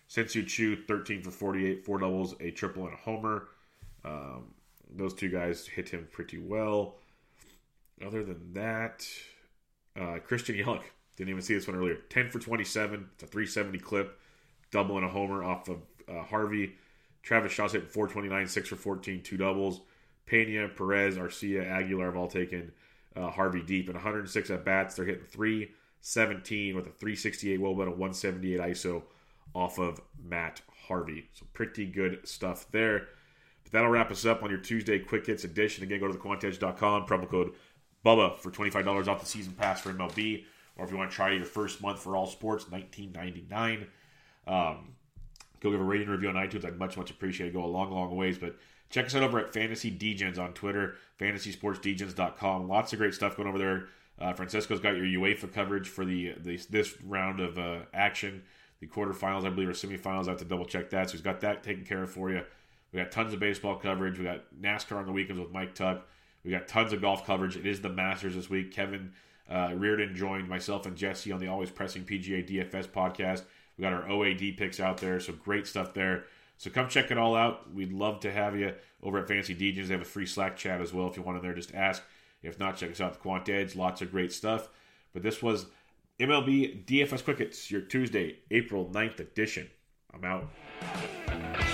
Shin-Soo 0.09 0.44
Choo, 0.44 0.77
13 0.77 1.23
for 1.23 1.31
48, 1.31 1.85
four 1.85 1.99
doubles, 1.99 2.35
a 2.40 2.51
triple, 2.51 2.85
and 2.85 2.94
a 2.94 2.97
homer. 2.97 3.49
Um, 4.05 4.55
those 4.94 5.14
two 5.14 5.29
guys 5.29 5.66
hit 5.66 5.88
him 5.88 6.07
pretty 6.12 6.38
well. 6.38 6.97
Other 8.05 8.23
than 8.23 8.53
that, 8.53 9.07
uh, 9.99 10.18
Christian 10.25 10.57
Yelich, 10.57 10.83
didn't 11.16 11.31
even 11.31 11.42
see 11.42 11.55
this 11.55 11.66
one 11.66 11.77
earlier. 11.77 11.96
10 12.11 12.31
for 12.31 12.38
27. 12.38 13.09
It's 13.14 13.22
a 13.22 13.27
370 13.27 13.79
clip. 13.79 14.18
Double 14.70 14.96
and 14.96 15.07
a 15.07 15.09
homer 15.09 15.44
off 15.44 15.68
of 15.68 15.79
uh, 16.09 16.22
Harvey. 16.22 16.74
Travis 17.22 17.53
Shaw's 17.53 17.72
hitting 17.72 17.88
429, 17.88 18.46
6 18.46 18.68
for 18.68 18.77
14, 18.77 19.22
two 19.22 19.37
doubles. 19.37 19.81
Pena, 20.27 20.68
Perez, 20.68 21.16
Arcia, 21.16 21.66
Aguilar 21.66 22.07
have 22.07 22.16
all 22.16 22.29
taken 22.29 22.72
uh, 23.14 23.31
Harvey 23.31 23.62
deep. 23.62 23.87
And 23.87 23.94
106 23.94 24.50
at 24.50 24.64
bats, 24.64 24.94
they're 24.94 25.07
hitting 25.07 25.24
317 25.24 26.74
with 26.74 26.87
a 26.87 26.90
368 26.90 27.61
wOBA 27.61 27.81
and 27.81 27.88
a 27.88 27.90
178 27.90 28.61
ISO 28.61 29.03
off 29.55 29.79
of 29.79 30.00
Matt 30.22 30.62
Harvey. 30.88 31.29
So 31.33 31.46
pretty 31.53 31.87
good 31.87 32.27
stuff 32.27 32.66
there. 32.72 33.09
But 33.62 33.72
that'll 33.72 33.90
wrap 33.90 34.11
us 34.11 34.27
up 34.27 34.42
on 34.42 34.50
your 34.50 34.59
Tuesday 34.59 34.98
Quick 34.98 35.27
Hits 35.27 35.44
edition. 35.44 35.85
Again, 35.85 36.00
go 36.00 36.09
to 36.09 36.18
thequantedge.com, 36.18 37.07
promo 37.07 37.29
code 37.29 37.53
BUBBA 38.05 38.38
for 38.38 38.50
$25 38.50 39.09
off 39.09 39.20
the 39.20 39.27
season 39.27 39.53
pass 39.53 39.81
for 39.81 39.92
MLB 39.92 40.44
or 40.76 40.84
if 40.84 40.90
you 40.90 40.96
want 40.96 41.10
to 41.10 41.16
try 41.16 41.32
your 41.32 41.44
first 41.44 41.82
month 41.82 42.00
for 42.00 42.16
all 42.16 42.26
sports, 42.26 42.70
nineteen 42.70 43.12
ninety 43.12 43.46
nine. 43.50 43.87
Um, 44.46 44.94
go 45.60 45.70
give 45.70 45.80
a 45.80 45.84
rating 45.84 46.08
review 46.08 46.28
on 46.28 46.34
iTunes. 46.34 46.64
I'd 46.64 46.78
much 46.78 46.96
much 46.96 47.10
appreciate 47.10 47.48
it. 47.48 47.52
Go 47.52 47.64
a 47.64 47.66
long 47.66 47.90
long 47.90 48.14
ways. 48.16 48.38
But 48.38 48.56
check 48.90 49.06
us 49.06 49.14
out 49.14 49.22
over 49.22 49.38
at 49.38 49.52
Fantasy 49.52 49.90
Degens 49.90 50.38
on 50.38 50.52
Twitter, 50.52 50.96
FantasySportsDegens.com. 51.18 52.68
Lots 52.68 52.92
of 52.92 52.98
great 52.98 53.14
stuff 53.14 53.37
going 53.37 53.48
over 53.48 53.58
there. 53.58 53.88
Uh, 54.18 54.32
Francisco's 54.32 54.80
got 54.80 54.96
your 54.96 55.06
UEFA 55.06 55.52
coverage 55.52 55.88
for 55.88 56.04
the, 56.04 56.34
the 56.38 56.56
this 56.70 57.00
round 57.02 57.40
of 57.40 57.58
uh, 57.58 57.80
action. 57.92 58.42
The 58.80 58.87
quarterfinals, 58.87 59.46
I 59.46 59.50
believe, 59.50 59.68
or 59.68 59.72
semifinals. 59.72 60.26
I 60.26 60.30
have 60.30 60.38
to 60.38 60.44
double 60.44 60.66
check 60.66 60.90
that. 60.90 61.08
So 61.08 61.12
he's 61.12 61.22
got 61.22 61.40
that 61.40 61.62
taken 61.62 61.84
care 61.84 62.02
of 62.02 62.10
for 62.10 62.30
you. 62.30 62.42
We 62.92 63.00
got 63.00 63.10
tons 63.10 63.32
of 63.32 63.40
baseball 63.40 63.76
coverage. 63.76 64.18
We 64.18 64.24
got 64.24 64.44
NASCAR 64.60 64.96
on 64.96 65.06
the 65.06 65.12
weekends 65.12 65.40
with 65.40 65.50
Mike 65.50 65.74
Tuck. 65.74 66.06
We 66.44 66.50
got 66.50 66.68
tons 66.68 66.92
of 66.92 67.00
golf 67.00 67.26
coverage. 67.26 67.56
It 67.56 67.66
is 67.66 67.80
the 67.80 67.88
Masters 67.88 68.34
this 68.34 68.50
week. 68.50 68.72
Kevin 68.72 69.12
uh, 69.48 69.72
Reardon 69.74 70.14
joined 70.14 70.48
myself 70.48 70.87
and 70.87 70.96
Jesse 70.96 71.33
on 71.33 71.40
the 71.40 71.48
Always 71.48 71.70
Pressing 71.70 72.04
PGA 72.04 72.48
DFS 72.48 72.88
podcast. 72.88 73.42
We 73.76 73.83
got 73.83 73.92
our 73.92 74.09
OAD 74.09 74.57
picks 74.57 74.80
out 74.80 74.98
there, 74.98 75.20
so 75.20 75.33
great 75.33 75.66
stuff 75.66 75.94
there. 75.94 76.24
So 76.57 76.70
come 76.70 76.88
check 76.88 77.11
it 77.11 77.18
all 77.18 77.35
out. 77.35 77.72
We'd 77.74 77.92
love 77.92 78.20
to 78.20 78.33
have 78.33 78.57
you 78.57 78.74
over 79.02 79.18
at 79.18 79.28
Fantasy 79.28 79.54
Degens. 79.54 79.88
They 79.88 79.94
have 79.94 80.02
a 80.02 80.07
free 80.07 80.26
Slack 80.26 80.57
chat 80.57 80.80
as 80.80 80.92
well 80.92 81.09
if 81.09 81.16
you 81.16 81.22
want 81.22 81.37
in 81.38 81.42
there. 81.42 81.54
Just 81.54 81.74
ask. 81.74 82.02
If 82.42 82.59
not, 82.59 82.76
check 82.76 82.90
us 82.90 83.00
out 83.00 83.14
the 83.14 83.18
Quant 83.18 83.48
Edge. 83.48 83.74
Lots 83.74 84.02
of 84.02 84.11
great 84.11 84.33
stuff. 84.33 84.68
But 85.12 85.22
this 85.22 85.42
was 85.42 85.66
MLB 86.20 86.85
DFS 86.85 87.24
Quick 87.24 87.38
Hits, 87.38 87.70
your 87.70 87.80
Tuesday, 87.80 88.37
April 88.51 88.86
9th 88.86 89.18
edition. 89.18 89.68
I'm 90.12 90.24
out. 90.24 91.74